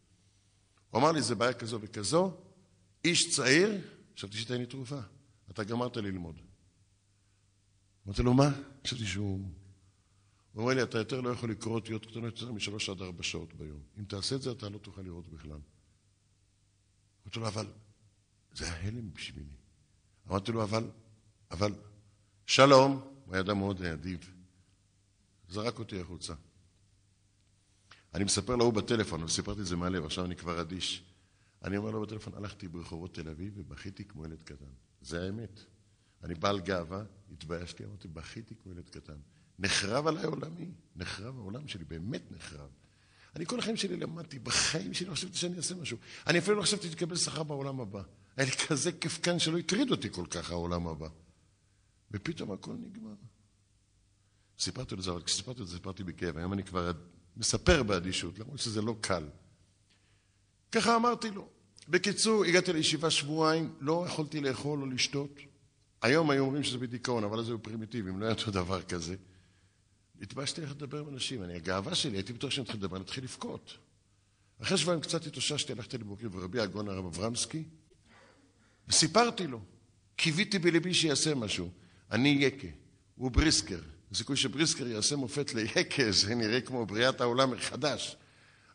הוא 0.94 1.02
אמר 1.02 1.12
לי, 1.12 1.22
זה 1.22 1.36
בעיה 1.36 1.54
כזו 1.54 1.82
וכזו, 1.82 2.38
איש 3.06 3.36
צעיר, 3.36 3.82
חשבתי 4.16 4.38
שתיתן 4.38 4.58
לי 4.58 4.66
תרופה. 4.66 5.00
אתה 5.50 5.64
גמרת 5.64 5.98
ללמוד. 5.98 6.42
אמרתי 8.08 8.24
לו, 8.24 8.34
מה? 8.34 8.50
חשבתי 8.84 9.06
שהוא... 9.06 9.40
הוא 10.52 10.64
אומר 10.64 10.74
לי, 10.74 10.84
אתה 10.84 10.98
יותר 10.98 11.22
לא 11.22 11.30
יכול 11.30 11.52
לקרוא 11.52 11.76
אותיות 11.76 12.06
קטנות 12.06 12.42
יותר 12.42 12.52
משלוש 12.52 12.90
עד 12.90 13.02
ארבע 13.02 13.24
שעות 13.24 13.54
ביום. 13.54 13.80
אם 14.00 14.04
תעשה 14.04 14.36
את 14.36 14.42
זה, 14.42 14.52
אתה 14.52 14.70
לא 14.70 14.78
תוכל 14.78 15.02
לראות 15.02 15.28
בכלל. 15.28 15.60
אמרתי 17.26 17.40
לו, 17.40 17.48
אבל 17.48 17.68
זה 18.54 18.66
היה 18.66 18.88
הלם 18.88 19.14
בשבילי. 19.14 19.56
אמרתי 20.30 20.52
לו, 20.52 20.64
אבל, 20.64 20.90
אבל, 21.52 21.74
שלום, 22.46 22.92
הוא 23.26 23.34
היה 23.34 23.42
אדם 23.42 23.58
מאוד 23.58 23.82
אדיב. 23.82 24.34
זרק 25.50 25.80
אותי 25.80 26.02
החוצה. 26.02 26.34
אני 28.16 28.24
מספר 28.24 28.56
להוא 28.56 28.74
בטלפון, 28.74 29.24
וסיפרתי 29.24 29.62
את 29.62 29.66
זה 29.66 29.76
מהלב, 29.76 30.06
עכשיו 30.06 30.26
אני 30.26 30.36
כבר 30.36 30.62
אדיש. 30.62 31.04
אני 31.64 31.78
אומר 31.78 31.92
לו 31.92 32.02
בטלפון, 32.02 32.34
הלכתי 32.34 32.68
ברחובות 32.68 33.14
תל 33.14 33.30
אביב 33.30 33.54
ובכיתי 33.56 34.06
כמו 34.06 34.26
ילד 34.26 34.44
קטן. 34.44 34.72
זה 35.02 35.24
האמת. 35.24 35.60
אני 36.24 36.36
בעל 36.36 36.60
גאווה, 36.60 37.04
התביישתי, 37.32 37.86
אמרתי, 37.86 38.08
בכיתי 38.08 38.56
כמו 38.56 38.72
ילד 38.72 38.90
קטן. 38.90 39.18
נחרב 39.60 40.08
עליי 40.08 40.26
עולמי, 40.26 40.72
נחרב 40.96 41.38
העולם 41.38 41.68
שלי, 41.68 41.84
באמת 41.84 42.32
נחרב. 42.32 42.70
אני 43.36 43.46
כל 43.46 43.60
החיים 43.60 43.78
שלי 43.78 43.98
למדתי, 43.98 44.40
בחיים 44.40 44.94
שלי 44.94 45.08
לא 45.08 45.14
חשבתי 45.14 45.38
שאני 45.38 45.58
אעשה 45.58 45.76
משהו. 45.76 45.98
אני 46.28 46.40
אפילו 46.40 46.58
לא 46.58 46.62
חשבתי 46.62 46.90
לקבל 46.90 47.16
שכר 47.16 47.44
בעולם 47.44 47.80
הבא. 47.80 48.02
היה 48.38 48.46
לי 48.46 48.52
כזה 48.52 48.92
כאן 49.24 49.40
שלא 49.40 49.58
הטריד 49.58 49.92
אותי 49.92 50.10
כל 50.12 50.26
כך 50.30 50.52
העולם 50.52 50.88
הבא. 50.88 51.08
ופתאום 52.12 52.52
הכל 52.52 52.74
נגמר. 52.74 53.14
סיפרתי 54.60 54.96
לזה, 54.96 55.12
אבל 55.12 55.22
כשסיפרתי 55.22 55.62
את 55.62 55.68
זה 55.68 55.76
סיפרתי 55.76 56.04
בכאב. 56.04 56.38
היום 56.38 56.54
אני 56.54 56.64
כבר 56.64 56.92
מספר 57.38 57.84
באדישות, 57.84 58.40
למרות 58.40 58.60
שזה 58.60 58.82
לא 58.82 58.96
קל. 59.02 59.24
ככה 60.72 60.96
אמרתי 60.96 61.32
לו. 61.32 61.48
בקיצור, 61.90 62.44
הגעתי 62.44 62.74
לישיבה 62.74 63.10
שבועיים, 63.10 63.74
לא 63.80 64.06
יכולתי 64.08 64.42
לאכול 64.42 64.82
או 64.82 64.86
לשתות. 64.86 65.40
היום 66.02 66.30
היו 66.30 66.44
אומרים 66.46 66.64
שזה 66.64 66.78
בדיכאון, 66.78 67.24
אבל 67.24 67.40
אז 67.40 67.50
היו 67.50 67.64
פרימיטיביים, 67.64 68.20
לא 68.20 68.26
היה 68.26 68.34
אותו 68.34 68.52
דבר 68.52 68.82
כזה. 68.82 69.16
התביישתי 70.22 70.62
ללכת 70.62 70.76
לדבר 70.76 71.00
עם 71.00 71.10
אנשים, 71.10 71.44
אני, 71.44 71.54
הגאווה 71.54 71.96
שלי, 71.96 72.18
הייתי 72.18 72.34
בטוח 72.34 72.52
שאני 72.52 72.64
אתחיל 72.64 72.80
לדבר, 72.80 72.96
אני 72.96 73.06
אתחיל 73.06 73.24
לבכות. 73.24 73.78
אחרי 74.62 74.78
שבועיים 74.78 75.02
קצת 75.02 75.28
התאוששתי, 75.28 75.74
הלכתי 75.74 75.98
לבוקר 75.98 76.28
ורבי 76.32 76.60
הגון 76.60 76.90
הרב 76.90 77.06
אברמסקי, 77.06 77.64
וסיפרתי 78.88 79.48
לו, 79.48 79.60
קיוויתי 80.16 80.60
בליבי 80.60 80.94
שיעשה 80.94 81.36
משהו. 81.36 81.70
אני 82.12 82.30
יקה, 82.30 82.68
הוא 83.16 83.32
בריסקר. 83.32 83.80
הסיכוי 84.14 84.38
שבריסקר 84.38 84.88
יעשה 84.88 85.16
מופת 85.16 85.54
ליקה, 85.54 86.12
זה 86.12 86.36
נראה 86.36 86.62
כמו 86.62 86.86
בריאת 86.86 87.22
העולם 87.22 87.52
מחדש. 87.52 88.18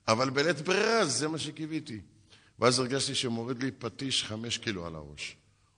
אבל 0.08 0.30
בלית 0.30 0.60
ברירה, 0.60 1.06
זה 1.06 1.28
מה 1.28 1.38
שקיוויתי. 1.38 2.00
ואז 2.58 2.78
הרגשתי 2.78 3.14
שמוריד 3.14 3.62
לי 3.62 3.70
פטיש 3.70 4.24
חמש 4.24 4.58
קילו 4.58 4.86
על 4.86 4.94
הראש. 4.94 5.36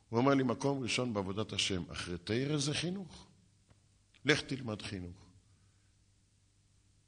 הוא 0.08 0.18
אומר 0.18 0.34
לי, 0.34 0.42
מקום 0.42 0.82
ראשון 0.82 1.14
בעבודת 1.14 1.52
השם, 1.52 1.82
אחרי 1.92 2.18
תרא 2.24 2.56
זה 2.56 2.74
חינוך. 2.74 3.26
לך 4.24 4.40
תלמד 4.40 4.82
חינוך. 4.82 5.26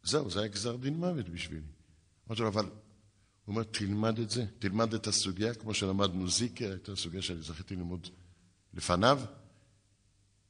זהו, 0.03 0.31
זה 0.31 0.41
היה 0.41 0.49
גזר 0.49 0.77
דין 0.77 0.95
מוות 0.97 1.29
בשבילי. 1.29 1.67
אמרתי 2.29 2.43
לו, 2.43 2.49
אבל... 2.49 2.65
הוא 3.45 3.53
אומר, 3.55 3.63
תלמד 3.63 4.19
את 4.19 4.31
זה, 4.31 4.45
תלמד 4.59 4.95
את 4.95 5.07
הסוגיה, 5.07 5.55
כמו 5.55 5.75
שלמדנו 5.75 6.29
זיקה, 6.29 6.65
הייתה 6.65 6.97
סוגיה 6.97 7.23
שאני 7.23 7.43
זכיתי 7.43 7.77
ללמוד 7.77 8.09
לפניו, 8.75 9.21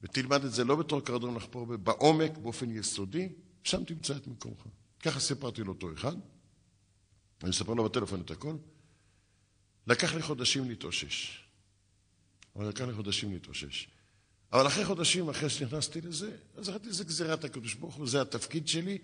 ותלמד 0.02 0.44
את 0.44 0.52
זה 0.52 0.64
לא 0.64 0.76
בתור 0.76 1.00
קרדון 1.00 1.34
לחפור 1.34 1.76
בעומק, 1.76 2.38
באופן 2.38 2.70
יסודי, 2.70 3.28
שם 3.64 3.84
תמצא 3.84 4.16
את 4.16 4.26
מקומך. 4.26 4.66
ככה 5.02 5.20
סיפרתי 5.20 5.64
לאותו 5.64 5.92
אחד, 5.92 6.16
אני 7.42 7.50
אספר 7.50 7.74
לו 7.74 7.84
בטלפון 7.84 8.20
את 8.20 8.30
הכל. 8.30 8.56
לקח 9.86 10.14
לי 10.14 10.22
חודשים 10.22 10.68
להתאושש. 10.68 11.44
אבל 12.56 12.68
לקח 12.68 12.84
לי 12.84 12.92
חודשים 12.92 13.32
להתאושש. 13.32 13.88
אבל 14.52 14.66
אחרי 14.66 14.84
חודשים, 14.84 15.28
אחרי 15.28 15.50
שנכנסתי 15.50 16.00
לזה, 16.00 16.36
אז 16.56 16.68
אמרתי, 16.68 16.92
זה 16.92 17.04
גזירת 17.04 17.44
הקדוש 17.44 17.74
ברוך 17.74 17.94
הוא, 17.94 18.06
זה 18.06 18.22
התפקיד 18.22 18.68
שלי, 18.68 18.98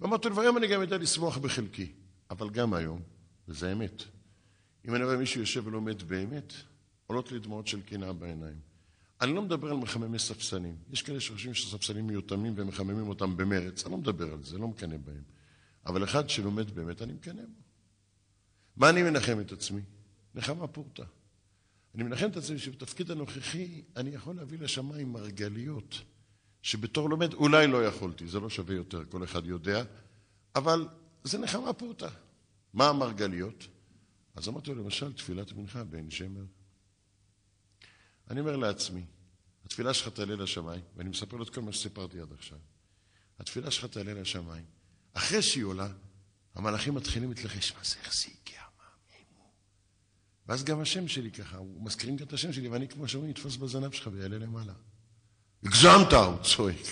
ואמרתי 0.00 0.28
לו, 0.28 0.36
והיום 0.36 0.56
אני 0.56 0.68
גם 0.68 0.80
יודע 0.80 0.98
לשמוח 0.98 1.38
בחלקי. 1.38 1.92
אבל 2.30 2.50
גם 2.50 2.74
היום, 2.74 3.02
וזה 3.48 3.72
אמת, 3.72 4.02
אם 4.88 4.94
אני 4.94 5.04
רואה 5.04 5.16
מישהו 5.16 5.40
יושב 5.40 5.66
ולומד 5.66 6.02
באמת, 6.02 6.52
עולות 7.06 7.32
לי 7.32 7.38
דמעות 7.38 7.66
של 7.66 7.82
קנאה 7.82 8.12
בעיניים. 8.12 8.73
אני 9.24 9.34
לא 9.34 9.42
מדבר 9.42 9.70
על 9.70 9.76
מחממי 9.76 10.18
ספסלים. 10.18 10.76
יש 10.90 11.02
כאלה 11.02 11.20
שחושבים 11.20 11.54
שספסלים 11.54 12.06
מיותמים 12.06 12.52
ומחממים 12.56 13.08
אותם 13.08 13.36
במרץ. 13.36 13.84
אני 13.84 13.92
לא 13.92 13.98
מדבר 13.98 14.32
על 14.32 14.42
זה, 14.42 14.58
לא 14.58 14.68
מקנא 14.68 14.96
בהם. 14.96 15.22
אבל 15.86 16.04
אחד 16.04 16.28
שלומד 16.28 16.70
באמת, 16.70 17.02
אני 17.02 17.12
מקנא 17.12 17.42
בו. 17.42 17.60
מה 18.76 18.90
אני 18.90 19.02
מנחם 19.02 19.40
את 19.40 19.52
עצמי? 19.52 19.80
נחמה 20.34 20.66
פורתא. 20.66 21.02
אני 21.94 22.02
מנחם 22.02 22.26
את 22.26 22.36
עצמי 22.36 22.58
שבתפקיד 22.58 23.10
הנוכחי 23.10 23.82
אני 23.96 24.10
יכול 24.10 24.36
להביא 24.36 24.58
לשמיים 24.58 25.12
מרגליות, 25.12 26.02
שבתור 26.62 27.10
לומד 27.10 27.34
אולי 27.34 27.66
לא 27.66 27.86
יכולתי, 27.86 28.26
זה 28.26 28.40
לא 28.40 28.50
שווה 28.50 28.74
יותר, 28.74 29.04
כל 29.04 29.24
אחד 29.24 29.46
יודע, 29.46 29.84
אבל 30.54 30.88
זה 31.24 31.38
נחמה 31.38 31.72
פורתא. 31.72 32.08
מה 32.74 32.88
המרגליות? 32.88 33.66
אז 34.36 34.48
אמרתי 34.48 34.74
לו, 34.74 34.82
למשל, 34.82 35.12
תפילת 35.12 35.52
מנחה 35.52 35.84
בעין 35.84 36.10
שמר. 36.10 36.44
אני 38.30 38.40
אומר 38.40 38.56
לעצמי, 38.56 39.04
התפילה 39.66 39.94
שלך 39.94 40.08
תעלה 40.08 40.36
לשמיים, 40.36 40.80
ואני 40.96 41.08
מספר 41.08 41.36
לו 41.36 41.42
את 41.42 41.50
כל 41.50 41.60
מה 41.60 41.72
שסיפרתי 41.72 42.20
עד 42.20 42.32
עכשיו. 42.32 42.58
התפילה 43.38 43.70
שלך 43.70 43.84
תעלה 43.84 44.14
לשמיים. 44.14 44.64
אחרי 45.12 45.42
שהיא 45.42 45.64
עולה, 45.64 45.88
המלאכים 46.54 46.94
מתחילים 46.94 47.28
להתלחש, 47.28 47.72
מה 47.72 47.84
זה, 47.84 47.96
איך 48.04 48.14
זה 48.14 48.26
הגיע? 48.26 48.60
מה, 48.78 48.84
מי? 49.10 49.24
ואז 50.46 50.64
גם 50.64 50.80
השם 50.80 51.08
שלי 51.08 51.30
ככה, 51.30 51.56
הוא 51.56 51.82
מזכירים 51.82 52.16
גם 52.16 52.26
את 52.26 52.32
השם 52.32 52.52
שלי, 52.52 52.68
ואני 52.68 52.88
כמו 52.88 53.08
שאומרים, 53.08 53.30
יתפוס 53.30 53.56
בזנב 53.56 53.92
שלך 53.92 54.10
ויעלה 54.12 54.38
למעלה. 54.38 54.72
הגזמת, 55.64 56.12
הוא 56.12 56.42
צועק. 56.42 56.86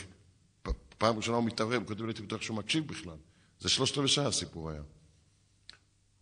פעם 0.99 1.17
ראשונה 1.17 1.37
הוא 1.37 1.45
מתערב, 1.45 1.73
הוא 1.73 1.87
כותב 1.87 2.05
לי, 2.05 2.13
בטוח 2.13 2.43
שהוא 2.43 2.57
מקשיב 2.57 2.87
בכלל. 2.87 3.17
זה 3.61 3.69
שלושת 3.69 3.97
רבעי 3.99 4.09
שעה 4.09 4.27
הסיפור 4.27 4.71
היה. 4.71 4.83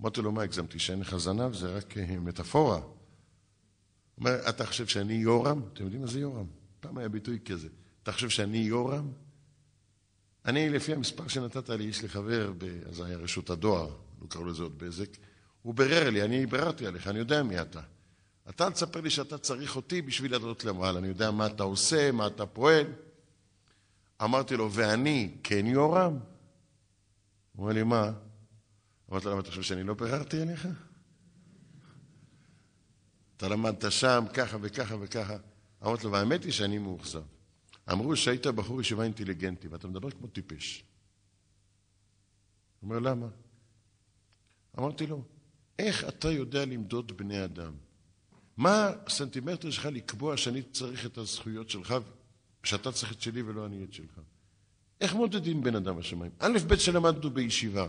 אמרתי 0.00 0.22
לו, 0.22 0.32
מה 0.32 0.42
הגזמתי? 0.42 0.78
שאין 0.78 1.00
לך 1.00 1.16
זנב? 1.16 1.54
זה 1.54 1.76
רק 1.76 1.98
אה, 1.98 2.20
מטאפורה. 2.20 2.80
אומר, 4.20 4.48
אתה 4.48 4.66
חושב 4.66 4.86
שאני 4.86 5.14
יורם? 5.14 5.62
אתם 5.72 5.84
יודעים 5.84 6.02
מה 6.02 6.08
זה 6.08 6.20
יורם? 6.20 6.46
פעם 6.80 6.98
היה 6.98 7.08
ביטוי 7.08 7.38
כזה. 7.44 7.68
אתה 8.02 8.12
חושב 8.12 8.28
שאני 8.28 8.58
יורם? 8.58 9.12
אני, 10.44 10.70
לפי 10.70 10.92
המספר 10.92 11.28
שנתת 11.28 11.68
לי, 11.68 11.84
יש 11.84 12.02
לי 12.02 12.08
חבר, 12.08 12.52
אז 12.88 13.00
היה 13.00 13.16
רשות 13.16 13.50
הדואר, 13.50 13.96
לא 14.22 14.26
קראו 14.28 14.44
לזה 14.44 14.62
עוד 14.62 14.78
בזק, 14.78 15.08
הוא 15.62 15.74
בירר 15.74 16.10
לי, 16.10 16.22
אני 16.22 16.46
ביררתי 16.46 16.86
עליך, 16.86 17.08
אני 17.08 17.18
יודע 17.18 17.42
מי 17.42 17.60
אתה. 17.60 17.80
אתה 18.48 18.66
אל 18.66 18.72
תספר 18.72 19.00
לי 19.00 19.10
שאתה 19.10 19.38
צריך 19.38 19.76
אותי 19.76 20.02
בשביל 20.02 20.32
לעלות 20.32 20.64
למעלה, 20.64 20.98
אני 20.98 21.08
יודע 21.08 21.30
מה 21.30 21.46
אתה 21.46 21.62
עושה, 21.62 22.12
מה 22.12 22.26
אתה 22.26 22.46
פועל. 22.46 22.86
אמרתי 24.22 24.56
לו, 24.56 24.72
ואני 24.72 25.34
כן 25.42 25.66
יורם? 25.66 26.12
הוא 26.12 27.62
אומר 27.62 27.72
לי, 27.72 27.82
מה? 27.82 28.12
אמרתי 29.10 29.24
לו, 29.26 29.30
למה 29.30 29.40
אתה 29.40 29.48
חושב 29.48 29.62
שאני 29.62 29.82
לא 29.82 29.94
ביררתי 29.94 30.40
עליך? 30.42 30.68
אתה 33.40 33.48
למדת 33.48 33.92
שם 33.92 34.24
ככה 34.34 34.56
וככה 34.60 34.96
וככה. 35.00 35.36
אמרתי 35.82 36.04
לו, 36.04 36.12
והאמת 36.12 36.44
היא 36.44 36.52
שאני 36.52 36.78
מאוכזב. 36.78 37.22
אמרו 37.92 38.16
שהיית 38.16 38.46
בחור 38.46 38.80
ישיבה 38.80 39.04
אינטליגנטי, 39.04 39.68
ואתה 39.68 39.88
מדבר 39.88 40.10
כמו 40.10 40.26
טיפש. 40.26 40.84
הוא 42.80 42.88
אומר, 42.90 42.98
למה? 42.98 43.26
אמרתי 44.78 45.06
לו, 45.06 45.22
איך 45.78 46.04
אתה 46.04 46.30
יודע 46.30 46.64
למדוד 46.64 47.16
בני 47.16 47.44
אדם? 47.44 47.72
מה 48.56 48.90
הסנטימטר 49.06 49.70
שלך 49.70 49.86
לקבוע 49.86 50.36
שאני 50.36 50.62
צריך 50.62 51.06
את 51.06 51.18
הזכויות 51.18 51.70
שלך, 51.70 51.94
שאתה 52.64 52.92
צריך 52.92 53.12
את 53.12 53.20
שלי 53.20 53.42
ולא 53.42 53.66
אני 53.66 53.84
את 53.84 53.92
שלך? 53.92 54.20
איך 55.00 55.14
מודדים 55.14 55.62
בן 55.62 55.76
אדם 55.76 55.96
בשמיים? 55.96 56.32
א', 56.38 56.58
ב' 56.66 56.76
שלמדנו 56.76 57.30
בישיבה. 57.30 57.86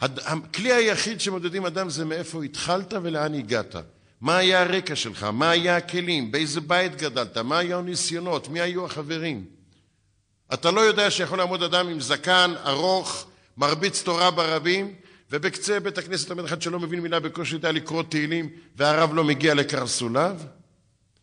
הכלי 0.00 0.72
היחיד 0.72 1.20
שמודדים 1.20 1.66
אדם 1.66 1.90
זה 1.90 2.04
מאיפה 2.04 2.44
התחלת 2.44 2.92
ולאן 3.02 3.34
הגעת. 3.34 3.74
מה 4.20 4.36
היה 4.36 4.62
הרקע 4.62 4.96
שלך? 4.96 5.22
מה 5.22 5.50
היה 5.50 5.76
הכלים? 5.76 6.32
באיזה 6.32 6.60
בית 6.60 6.96
גדלת? 6.96 7.36
מה 7.38 7.58
היו 7.58 7.78
הניסיונות? 7.78 8.48
מי 8.48 8.60
היו 8.60 8.84
החברים? 8.84 9.44
אתה 10.54 10.70
לא 10.70 10.80
יודע 10.80 11.10
שיכול 11.10 11.38
לעמוד 11.38 11.62
אדם 11.62 11.88
עם 11.88 12.00
זקן 12.00 12.54
ארוך, 12.66 13.26
מרביץ 13.56 14.02
תורה 14.02 14.30
ברבים, 14.30 14.94
ובקצה 15.30 15.80
בית 15.80 15.98
הכנסת 15.98 16.30
עומד 16.30 16.44
אחד 16.44 16.62
שלא 16.62 16.80
מבין 16.80 17.00
מילה 17.00 17.20
בקושי 17.20 17.54
יודע 17.54 17.72
לקרוא 17.72 18.02
תהילים, 18.02 18.50
והרב 18.76 19.14
לא 19.14 19.24
מגיע 19.24 19.54
לקרסוליו? 19.54 20.36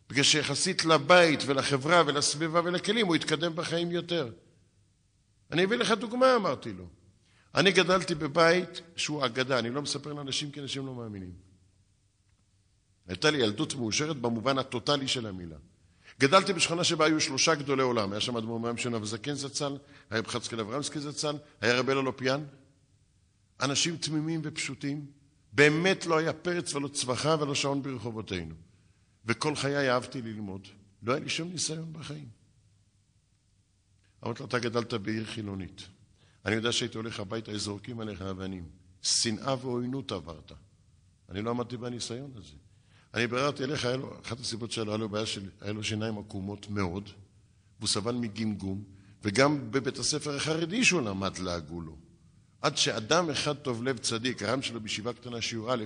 בגלל 0.09 0.23
שיחסית 0.23 0.85
לבית 0.85 1.39
ולחברה 1.45 2.03
ולסביבה 2.05 2.61
ולכלים 2.63 3.07
הוא 3.07 3.15
יתקדם 3.15 3.55
בחיים 3.55 3.91
יותר. 3.91 4.29
אני 5.51 5.63
אביא 5.63 5.77
לך 5.77 5.91
דוגמה, 5.91 6.35
אמרתי 6.35 6.73
לו. 6.73 6.85
אני 7.55 7.71
גדלתי 7.71 8.15
בבית 8.15 8.81
שהוא 8.95 9.25
אגדה, 9.25 9.59
אני 9.59 9.69
לא 9.69 9.81
מספר 9.81 10.13
לאנשים 10.13 10.51
כי 10.51 10.59
אנשים 10.59 10.85
לא 10.85 10.93
מאמינים. 10.93 11.42
הייתה 13.07 13.31
לי 13.31 13.37
ילדות 13.37 13.75
מאושרת 13.75 14.17
במובן 14.17 14.57
הטוטלי 14.57 15.07
של 15.07 15.25
המילה. 15.25 15.55
גדלתי 16.19 16.53
בשכונה 16.53 16.83
שבה 16.83 17.05
היו 17.05 17.21
שלושה 17.21 17.55
גדולי 17.55 17.83
עולם, 17.83 18.11
היה 18.11 18.21
שם 18.21 18.37
אדמו"ר 18.37 18.59
מהם 18.59 18.77
שנה 18.77 18.97
וזקן 19.01 19.33
זצ"ל, 19.33 19.77
היה 20.09 20.19
רב 20.19 20.27
חצקאל 20.27 20.59
אברמסקי 20.59 20.99
זצ"ל, 20.99 21.35
היה 21.61 21.79
רבי 21.79 21.91
אלופיאן. 21.91 22.43
אנשים 23.61 23.97
תמימים 23.97 24.41
ופשוטים, 24.43 25.05
באמת 25.53 26.05
לא 26.05 26.17
היה 26.17 26.33
פרץ 26.33 26.75
ולא 26.75 26.87
צווחה 26.87 27.35
ולא 27.39 27.55
שעון 27.55 27.81
ברחובותינו. 27.81 28.55
וכל 29.25 29.55
חיי 29.55 29.91
אהבתי 29.91 30.21
ללמוד. 30.21 30.67
לא 31.03 31.13
היה 31.13 31.23
לי 31.23 31.29
שום 31.29 31.51
ניסיון 31.51 31.93
בחיים. 31.93 32.27
אמרתי 34.23 34.39
לו, 34.39 34.45
אתה 34.45 34.59
גדלת 34.59 34.93
בעיר 34.93 35.25
חילונית. 35.25 35.81
אני 36.45 36.55
יודע 36.55 36.71
שהיית 36.71 36.95
הולך 36.95 37.19
הביתה, 37.19 37.57
זורקים 37.57 37.99
עליך 37.99 38.21
אבנים. 38.21 38.69
שנאה 39.01 39.55
ועוינות 39.65 40.11
עברת. 40.11 40.51
אני 41.29 41.41
לא 41.41 41.49
עמדתי 41.49 41.77
בניסיון 41.77 42.31
הזה. 42.35 42.55
אני 43.13 43.27
ביררתי 43.27 43.63
אליך, 43.63 43.87
אחת 44.25 44.39
הסיבות 44.39 44.71
שלו, 44.71 44.91
היה 44.91 44.97
לו 44.97 45.09
בעיה 45.09 45.25
של, 45.25 45.49
היה 45.61 45.73
לו 45.73 45.83
שיניים 45.83 46.17
עקומות 46.17 46.69
מאוד, 46.69 47.09
והוא 47.79 47.89
סבל 47.89 48.15
מגמגום, 48.15 48.83
וגם 49.23 49.71
בבית 49.71 49.97
הספר 49.97 50.35
החרדי 50.35 50.85
שהוא 50.85 51.01
למד 51.01 51.37
לעגו 51.37 51.81
לו. 51.81 51.97
עד 52.61 52.77
שאדם 52.77 53.29
אחד 53.29 53.53
טוב 53.53 53.83
לב 53.83 53.97
צדיק, 53.97 54.43
הר"ן 54.43 54.61
שלו 54.61 54.81
בישיבה 54.81 55.13
קטנה 55.13 55.41
שיעור 55.41 55.73
א', 55.73 55.83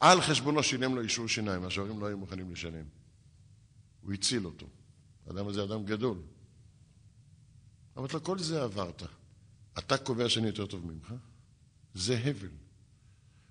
על 0.00 0.20
חשבונו 0.20 0.62
שילם 0.62 0.94
לו 0.94 1.02
אישור 1.02 1.28
שיניים, 1.28 1.62
מה 1.62 1.70
שההורים 1.70 2.00
לא 2.00 2.06
היו 2.06 2.18
מוכנים 2.18 2.52
לשלם. 2.52 2.84
הוא 4.02 4.12
הציל 4.12 4.46
אותו. 4.46 4.66
האדם 5.26 5.48
הזה 5.48 5.64
אדם 5.64 5.84
גדול. 5.84 6.18
אמרתי 7.98 8.14
לו, 8.14 8.24
כל 8.24 8.38
זה 8.38 8.62
עברת. 8.62 9.02
אתה 9.78 9.98
קובע 9.98 10.28
שאני 10.28 10.46
יותר 10.46 10.66
טוב 10.66 10.86
ממך? 10.86 11.14
זה 11.94 12.18
הבל. 12.24 12.59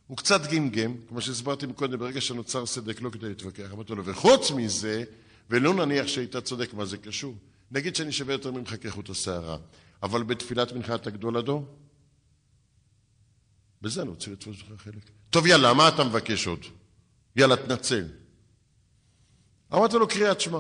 הוא 0.10 0.18
קצת 0.18 0.42
גמגם, 0.52 0.96
כמו 1.08 1.22
שהסברתי 1.22 1.66
מקודם, 1.66 2.00
ברגע 2.00 2.22
שנוצר 2.22 2.66
סדק 2.66 3.02
לא 3.02 3.10
כדי 3.10 3.30
להתווכח. 3.30 3.72
אמרתי 3.72 3.96
לו, 3.96 4.06
וחוץ 4.06 4.52
מזה, 4.52 5.04
ולא 5.50 5.74
נניח 5.74 6.08
שהיית 6.08 6.38
צודק, 6.38 6.74
מה 6.74 6.86
זה 6.86 6.98
קשור? 6.98 7.36
נגיד 7.72 7.96
שאני 7.96 8.12
שווה 8.12 8.34
יותר 8.34 8.52
ממך 8.52 8.76
כחוט 8.82 9.10
השערה, 9.10 9.58
אבל 10.04 10.24
בתפילת 10.24 10.72
מנחה 10.72 10.96
אתה 10.96 11.10
גדול 11.10 11.38
הדור? 11.38 11.66
בזה 13.82 14.02
אני 14.02 14.10
רוצה 14.10 14.32
לתפוס 14.32 14.58
לך 14.58 14.82
חלק. 14.82 15.10
טוב, 15.30 15.46
יאללה, 15.46 15.74
מה 15.74 15.88
אתה 15.88 16.04
מבקש 16.04 16.48
עוד? 16.48 16.60
יאללה, 17.36 17.58
תנצל. 17.58 18.08
אמרתי 19.74 19.96
לו, 19.96 20.08
קריאת 20.08 20.42
שמע. 20.42 20.60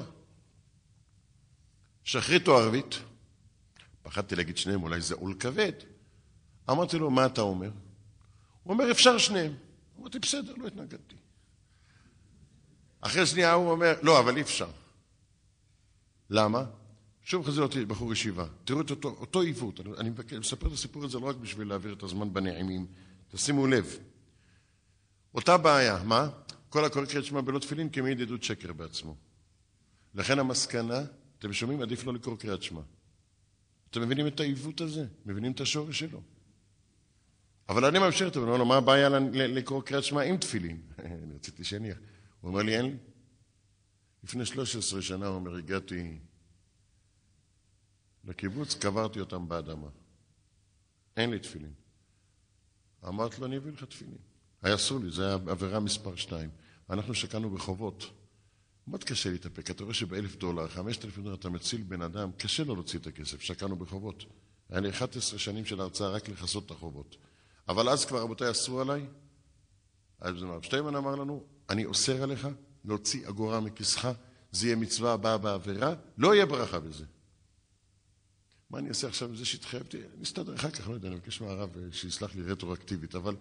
שחרית 2.03 2.47
או 2.47 2.57
ערבית? 2.57 2.99
פחדתי 4.01 4.35
להגיד 4.35 4.57
שניהם, 4.57 4.83
אולי 4.83 5.01
זה 5.01 5.15
עול 5.15 5.33
כבד. 5.39 5.73
אמרתי 6.69 6.97
לו, 6.97 7.09
מה 7.09 7.25
אתה 7.25 7.41
אומר? 7.41 7.69
הוא 8.69 8.73
אומר, 8.73 8.91
אפשר 8.91 9.17
שניהם. 9.17 9.53
אמרתי, 9.99 10.19
בסדר, 10.19 10.53
לא 10.57 10.67
התנגדתי. 10.67 11.15
אחרי 13.01 13.25
שנייה 13.25 13.53
הוא 13.53 13.71
אומר, 13.71 13.93
לא, 14.01 14.19
אבל 14.19 14.35
אי 14.35 14.41
אפשר. 14.41 14.69
למה? 16.29 16.65
שוב 17.23 17.45
חזיר 17.47 17.63
אותי 17.63 17.85
בחור 17.85 18.13
ישיבה. 18.13 18.45
תראו 18.63 18.81
את 18.81 18.89
אותו, 18.89 19.09
אותו 19.09 19.41
עיוות. 19.41 19.79
אני, 19.79 19.89
אני 19.99 20.39
מספר 20.39 20.67
את 20.67 20.71
הסיפור 20.71 21.05
הזה 21.05 21.19
לא 21.19 21.25
רק 21.25 21.35
בשביל 21.35 21.67
להעביר 21.67 21.93
את 21.93 22.03
הזמן 22.03 22.33
בנעימים. 22.33 22.87
תשימו 23.31 23.67
לב. 23.67 23.97
אותה 25.35 25.57
בעיה, 25.57 26.03
מה? 26.03 26.29
כל 26.69 26.85
הקורא 26.85 27.05
קריאת 27.05 27.25
שמע 27.25 27.41
בלא 27.41 27.59
תפילין 27.59 27.89
כמעיד 27.89 28.21
עדות 28.21 28.43
שקר 28.43 28.73
בעצמו. 28.73 29.15
לכן 30.15 30.39
המסקנה, 30.39 31.01
אתם 31.39 31.53
שומעים? 31.53 31.81
עדיף 31.81 32.05
לא 32.05 32.13
לקרוא 32.13 32.37
קריאת 32.37 32.63
שמע. 32.63 32.81
אתם 33.91 34.01
מבינים 34.01 34.27
את 34.27 34.39
העיוות 34.39 34.81
הזה? 34.81 35.05
מבינים 35.25 35.51
את 35.51 35.61
השורש 35.61 35.99
שלו? 35.99 36.21
אבל 37.69 37.85
אני 37.85 37.99
ממשיך 37.99 38.27
אותו, 38.27 38.41
ואומר 38.41 38.57
לו, 38.57 38.65
מה 38.65 38.77
הבעיה 38.77 39.09
לקרוא 39.33 39.81
קריאת 39.81 40.03
שמע 40.03 40.21
עם 40.21 40.37
תפילין? 40.37 40.81
אני 40.99 41.35
רציתי 41.35 41.63
שיניח. 41.63 41.97
הוא 42.41 42.49
אומר 42.49 42.61
לי, 42.61 42.77
אין 42.77 42.85
לי. 42.85 42.95
לפני 44.23 44.45
13 44.45 45.01
שנה, 45.01 45.27
הוא 45.27 45.35
אומר, 45.35 45.55
הגעתי 45.55 46.19
לקיבוץ, 48.23 48.75
קברתי 48.75 49.19
אותם 49.19 49.47
באדמה. 49.47 49.87
אין 51.17 51.29
לי 51.29 51.39
תפילין. 51.39 51.73
אמרתי 53.07 53.41
לו, 53.41 53.47
אני 53.47 53.57
אביא 53.57 53.71
לך 53.71 53.83
תפילין. 53.83 54.17
היה 54.61 54.75
אסור 54.75 54.99
לי, 54.99 55.09
זו 55.09 55.23
הייתה 55.23 55.51
עבירה 55.51 55.79
מספר 55.79 56.15
שתיים. 56.15 56.49
אנחנו 56.89 57.13
שקענו 57.13 57.49
בחובות. 57.49 58.05
מאוד 58.87 59.03
קשה 59.03 59.29
להתאפק. 59.29 59.71
אתה 59.71 59.83
רואה 59.83 59.93
שבאלף 59.93 60.35
דולר, 60.35 60.67
חמשת 60.67 61.05
אלפים 61.05 61.23
דולר, 61.23 61.35
אתה 61.35 61.49
מציל 61.49 61.83
בן 61.83 62.01
אדם, 62.01 62.31
קשה 62.37 62.63
לו 62.63 62.75
להוציא 62.75 62.99
את 62.99 63.07
הכסף. 63.07 63.41
שקענו 63.41 63.75
בחובות. 63.75 64.25
היה 64.69 64.79
לי 64.79 64.89
11 64.89 65.39
שנים 65.39 65.65
של 65.65 65.81
הרצאה 65.81 66.09
רק 66.09 66.29
לכסות 66.29 66.65
את 66.65 66.71
החובות. 66.71 67.17
אבל 67.69 67.89
אז 67.89 68.05
כבר, 68.05 68.21
רבותיי, 68.21 68.51
אסרו 68.51 68.81
עליי. 68.81 69.05
אז 70.21 70.43
הרב 70.43 70.63
שטיימן 70.63 70.95
אמר 70.95 71.15
לנו, 71.15 71.43
אני 71.69 71.85
אוסר 71.85 72.23
עליך 72.23 72.47
להוציא 72.85 73.27
אגורה 73.29 73.59
מכיסך, 73.59 74.07
זה 74.51 74.67
יהיה 74.67 74.75
מצווה 74.75 75.13
הבאה 75.13 75.37
בעבירה, 75.37 75.93
לא 76.17 76.35
יהיה 76.35 76.45
ברכה 76.45 76.79
בזה. 76.79 77.05
מה 78.69 78.79
אני 78.79 78.89
אעשה 78.89 79.07
עכשיו 79.07 79.29
עם 79.29 79.35
זה 79.35 79.45
שהתחייבתי? 79.45 79.97
נסתדר 80.19 80.55
אחר 80.55 80.69
כך, 80.69 80.89
לא 80.89 80.93
יודע, 80.93 81.07
אני 81.07 81.15
מבקש 81.15 81.41
מהרב 81.41 81.69
אה, 81.77 81.83
שיסלח 81.91 82.35
לי 82.35 82.41
רטרואקטיבית, 82.41 83.15
אבל 83.15 83.35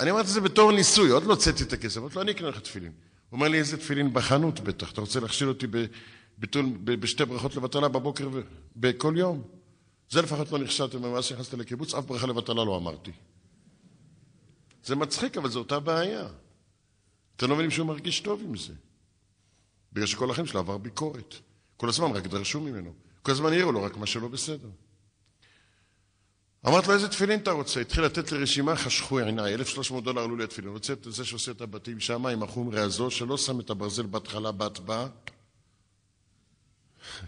אני 0.00 0.10
אמרתי 0.10 0.28
את 0.28 0.32
זה 0.32 0.40
בתור 0.40 0.72
ניסוי, 0.72 1.10
עוד 1.10 1.22
לא 1.22 1.32
הוצאתי 1.32 1.62
את 1.62 1.72
הכסף, 1.72 2.00
עוד 2.00 2.14
לא 2.14 2.22
אני 2.22 2.30
אקנה 2.30 2.48
לך 2.48 2.58
תפילין. 2.60 2.92
הוא 2.92 3.36
אומר 3.36 3.48
לי, 3.48 3.58
איזה 3.58 3.76
תפילין 3.76 4.12
בחנות 4.12 4.60
בטח, 4.60 4.92
אתה 4.92 5.00
רוצה 5.00 5.20
להכשיל 5.20 5.48
אותי 5.48 5.66
בביטול, 5.66 6.66
בשתי 6.84 7.24
ברכות 7.24 7.56
לבטלה 7.56 7.88
בבוקר 7.88 8.28
ובכל 8.32 9.14
יום? 9.16 9.42
זה 10.10 10.22
לפחות 10.22 10.52
לא 10.52 10.58
נכשלתי, 10.58 10.96
מאז 10.96 11.24
שנכנסתי 11.24 11.56
לקיבוץ, 11.56 11.94
אף 11.94 12.04
ברכה 12.04 12.26
לבטלה 12.26 12.64
לא 12.64 12.76
אמרתי. 12.76 13.12
זה 14.84 14.96
מצחיק, 14.96 15.36
אבל 15.36 15.50
זו 15.50 15.58
אותה 15.58 15.80
בעיה. 15.80 16.28
אתם 17.36 17.48
לא 17.48 17.54
מבינים 17.54 17.70
שהוא 17.70 17.86
מרגיש 17.86 18.20
טוב 18.20 18.40
עם 18.44 18.56
זה. 18.56 18.72
בגלל 19.92 20.06
שכל 20.06 20.30
החיים 20.30 20.46
שלו 20.46 20.60
עבר 20.60 20.78
ביקורת. 20.78 21.34
כל 21.76 21.88
הזמן 21.88 22.12
רק 22.12 22.26
דרשו 22.26 22.60
ממנו. 22.60 22.94
כל 23.22 23.32
הזמן 23.32 23.52
העירו 23.52 23.72
לו 23.72 23.82
רק 23.82 23.96
מה 23.96 24.06
שלא 24.06 24.28
בסדר. 24.28 24.68
אמרתי 26.66 26.88
לו, 26.88 26.94
איזה 26.94 27.08
תפילין 27.08 27.40
אתה 27.40 27.50
רוצה? 27.50 27.80
התחיל 27.80 28.04
לתת 28.04 28.32
לי 28.32 28.38
רשימה, 28.38 28.76
חשכו 28.76 29.18
עיניי, 29.18 29.54
1,300 29.54 30.04
דולר 30.04 30.22
עלו 30.22 30.36
לי 30.36 30.44
התפילין. 30.44 30.70
רוצה 30.70 30.92
את 30.92 31.06
זה 31.10 31.24
שעושה 31.24 31.52
את 31.52 31.60
הבתים 31.60 32.00
שם 32.00 32.26
עם 32.26 32.42
החומרי 32.42 32.80
הזו, 32.80 33.10
שלא 33.10 33.36
שם 33.36 33.60
את 33.60 33.70
הברזל 33.70 34.06
בהתחלה 34.06 34.52
בהטבעה. 34.52 35.06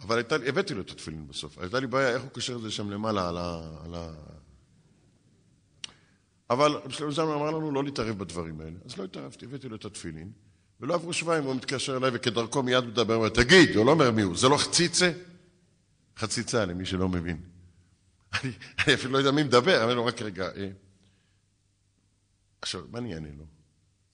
אבל 0.00 0.16
הייתה, 0.16 0.34
הבאתי 0.46 0.74
לו 0.74 0.80
את 0.80 0.90
התפילין 0.90 1.28
בסוף. 1.28 1.58
הייתה 1.58 1.80
לי 1.80 1.86
בעיה, 1.86 2.10
איך 2.10 2.22
הוא 2.22 2.30
קשר 2.30 2.56
את 2.56 2.62
זה 2.62 2.70
שם 2.70 2.90
למעלה 2.90 3.28
על 3.28 3.36
ה... 3.38 3.60
על 3.84 3.94
ה... 3.94 4.12
אבל 6.50 6.80
שלמה 6.88 7.10
זלמן 7.10 7.32
אמר 7.32 7.50
לנו 7.50 7.70
לא 7.70 7.84
להתערב 7.84 8.18
בדברים 8.18 8.60
האלה. 8.60 8.76
אז 8.84 8.96
לא 8.96 9.04
התערבתי, 9.04 9.44
הבאתי 9.44 9.68
לו 9.68 9.76
את 9.76 9.84
התפילין, 9.84 10.32
ולא 10.80 10.94
עברו 10.94 11.12
שבועיים, 11.12 11.44
הוא 11.44 11.54
מתקשר 11.54 11.96
אליי 11.96 12.10
וכדרכו 12.14 12.62
מיד 12.62 12.84
מדבר, 12.84 13.14
אומר, 13.14 13.28
תגיד, 13.28 13.76
הוא 13.76 13.86
לא 13.86 13.90
אומר 13.90 14.10
מי 14.10 14.22
הוא, 14.22 14.36
זה 14.36 14.48
לא 14.48 14.56
חציצה? 14.56 15.12
חציצה, 16.16 16.64
למי 16.64 16.86
שלא 16.86 17.08
מבין. 17.08 17.40
אני, 18.34 18.52
אני 18.86 18.94
אפילו 18.94 19.12
לא 19.12 19.18
יודע 19.18 19.30
מי 19.30 19.42
מדבר, 19.42 19.82
אומר 19.82 19.94
לו, 19.94 20.04
רק 20.04 20.22
רגע. 20.22 20.48
אה. 20.56 20.68
עכשיו, 22.60 22.82
מה 22.90 22.98
אני 22.98 23.14
אענה 23.14 23.28
לו? 23.38 23.44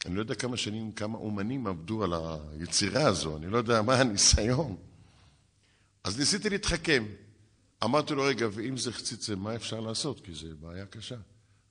אני 0.07 0.15
לא 0.15 0.21
יודע 0.21 0.35
כמה 0.35 0.57
שנים, 0.57 0.93
כמה 0.93 1.19
אומנים 1.19 1.67
עבדו 1.67 2.05
על 2.05 2.13
היצירה 2.53 3.07
הזו, 3.07 3.37
אני 3.37 3.47
לא 3.47 3.59
יודע 3.59 3.83
מה 3.83 3.95
הניסיון. 3.95 4.77
אז 6.05 6.19
ניסיתי 6.19 6.51
להתחכם. 6.51 7.05
אמרתי 7.85 8.15
לו, 8.15 8.23
רגע, 8.23 8.47
ואם 8.53 8.77
זה 8.77 8.93
חציצה, 8.93 9.35
מה 9.35 9.55
אפשר 9.55 9.81
לעשות? 9.81 10.21
כי 10.21 10.35
זו 10.35 10.47
בעיה 10.61 10.87
קשה. 10.87 11.17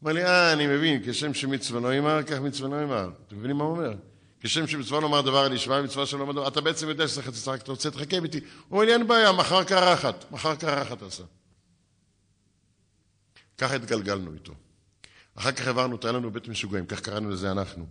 אמר 0.04 0.12
לי, 0.12 0.26
אה, 0.26 0.54
אני 0.54 0.68
מבין, 0.68 1.01
כשם 1.06 1.34
שמצווה 1.34 1.95
יאמר, 1.95 2.24
כך 2.24 2.39
מצווה 2.39 2.82
יאמר. 2.82 3.10
אתם 3.28 3.38
מבינים 3.38 3.58
מה 3.58 3.64
הוא 3.64 3.78
אומר? 3.78 3.93
כשם 4.39 4.68
שמצווה 4.68 5.01
לומר 5.01 5.22
דבר 5.22 5.38
על 5.38 5.54
ישמע, 5.54 5.82
מצווה 5.82 6.06
שלא 6.06 6.22
אומר 6.22 6.34
דבר, 6.34 6.47
אתה 6.47 6.62
בעצם 6.62 6.89
יודע 6.89 7.08
שזה 7.08 7.24
חצי 7.24 7.49
רק 7.49 7.62
אתה 7.62 7.72
רוצה 7.72 7.89
להתחכם 7.89 8.24
איתי. 8.24 8.39
הוא 8.39 8.47
אומר 8.72 8.86
לי, 8.86 8.93
אין 8.93 9.08
בעיה, 9.08 9.32
מחר 9.32 9.64
קרחת, 9.64 10.32
מחר 10.32 10.56
קרחת 10.56 11.01
עשה. 11.01 11.24
ככה 13.58 13.76
התגלגלנו 13.76 14.34
איתו. 14.34 14.54
אחר 15.36 15.51
כך 15.51 15.68
העברנו 15.68 15.95
אותו, 15.95 16.08
היה 16.08 16.18
לנו 16.18 16.32
בית 16.32 16.47
משוגעים, 16.47 16.86
כך 16.86 16.99
קראנו 16.99 17.30
לזה 17.30 17.51
אנחנו. 17.51 17.88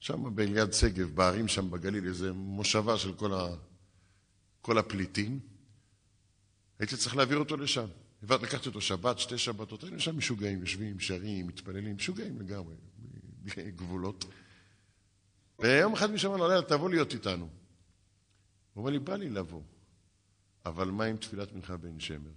שם 0.00 0.34
באליעד 0.34 0.72
שגב, 0.72 1.14
בערים 1.14 1.48
שם 1.48 1.70
בגליל, 1.70 2.06
איזה 2.06 2.32
מושבה 2.32 2.98
של 2.98 3.12
כל, 3.12 3.34
ה... 3.34 3.46
כל 4.60 4.78
הפליטים. 4.78 5.40
הייתי 6.78 6.96
צריך 6.96 7.16
להעביר 7.16 7.38
אותו 7.38 7.56
לשם. 7.56 7.86
לקחתי 8.30 8.68
אותו 8.68 8.80
שבת, 8.80 9.18
שתי 9.18 9.38
שבתות, 9.38 9.82
היינו 9.82 10.00
שם 10.00 10.18
משוגעים, 10.18 10.60
יושבים, 10.60 11.00
שרים, 11.00 11.46
מתפללים, 11.46 11.96
משוגעים 11.96 12.40
לגמרי, 12.40 12.74
גבולות. 13.58 14.24
ויום 15.58 15.92
אחד 15.92 16.10
מישהו 16.10 16.30
אמר 16.30 16.36
לו, 16.42 16.48
לילה, 16.48 16.62
תבוא 16.62 16.90
להיות 16.90 17.14
איתנו. 17.14 17.44
הוא 18.74 18.82
אומר 18.82 18.90
לי, 18.90 18.98
בא 18.98 19.16
לי 19.16 19.30
לבוא, 19.30 19.62
אבל 20.66 20.90
מה 20.90 21.04
עם 21.04 21.16
תפילת 21.16 21.52
מנחה 21.52 21.76
בן 21.76 22.00
שמר? 22.00 22.30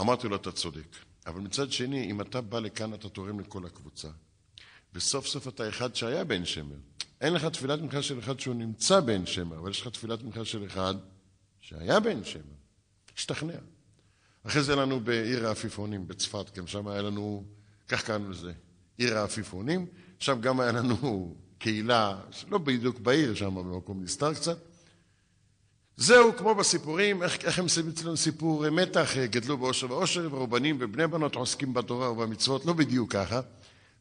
אמרתי 0.00 0.28
לו, 0.28 0.36
אתה 0.36 0.52
צודק. 0.52 0.96
אבל 1.26 1.40
מצד 1.40 1.72
שני, 1.72 2.10
אם 2.10 2.20
אתה 2.20 2.40
בא 2.40 2.58
לכאן, 2.58 2.94
אתה 2.94 3.08
תורם 3.08 3.40
לכל 3.40 3.66
הקבוצה. 3.66 4.08
וסוף 4.94 5.26
סוף 5.26 5.48
אתה 5.48 5.68
אחד 5.68 5.94
שהיה 5.94 6.24
בן 6.24 6.44
שמר. 6.44 6.76
אין 7.20 7.32
לך 7.32 7.44
תפילת 7.44 7.80
מנחה 7.80 8.02
של 8.02 8.18
אחד 8.18 8.40
שהוא 8.40 8.54
נמצא 8.54 9.00
בן 9.00 9.26
שמר, 9.26 9.58
אבל 9.58 9.70
יש 9.70 9.80
לך 9.80 9.88
תפילת 9.88 10.22
מנחה 10.22 10.44
של 10.44 10.66
אחד 10.66 10.94
שהיה 11.62 12.00
בן 12.00 12.24
שמר. 12.24 12.42
השתכנע. 13.16 13.54
אחרי 14.46 14.62
זה 14.62 14.76
לנו 14.76 15.00
בעיר 15.00 15.46
העפיפונים 15.46 16.08
בצפת, 16.08 16.58
גם 16.58 16.66
שם 16.66 16.88
היה 16.88 17.02
לנו, 17.02 17.44
כך 17.88 18.04
קראנו 18.04 18.30
לזה, 18.30 18.52
עיר 18.98 19.18
העפיפונים, 19.18 19.86
שם 20.18 20.40
גם 20.40 20.60
היה 20.60 20.72
לנו 20.72 21.34
קהילה, 21.58 22.20
לא 22.48 22.58
בדיוק 22.58 22.98
בעיר, 22.98 23.34
שם 23.34 23.54
במקום 23.54 24.02
נסתר 24.02 24.34
קצת. 24.34 24.58
זהו, 25.96 26.36
כמו 26.36 26.54
בסיפורים, 26.54 27.22
איך, 27.22 27.44
איך 27.44 27.58
הם 27.58 27.68
שמים 27.68 27.88
אצלנו 27.88 28.16
סיפור 28.16 28.70
מתח, 28.70 29.10
גדלו 29.16 29.58
באושר 29.58 29.90
ואושר, 29.90 30.28
ורבנים 30.34 30.76
ובני 30.80 31.06
בנות 31.06 31.34
עוסקים 31.34 31.74
בתורה 31.74 32.12
ובמצוות, 32.12 32.64
לא 32.64 32.72
בדיוק 32.72 33.12
ככה. 33.12 33.40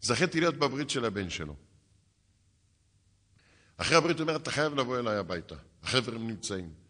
זכיתי 0.02 0.40
להיות 0.40 0.56
בברית 0.56 0.90
של 0.90 1.06
הבן 1.06 1.30
שלו. 1.30 1.56
אחרי 3.78 3.98
הברית 3.98 4.20
הוא 4.20 4.24
אומר, 4.24 4.36
אתה 4.36 4.52
חייב 4.52 4.74
לבוא 4.74 5.00
אליי 5.00 5.18
הביתה. 5.18 5.56
החבר'ה 5.84 6.18
נמצאים. 6.18 6.81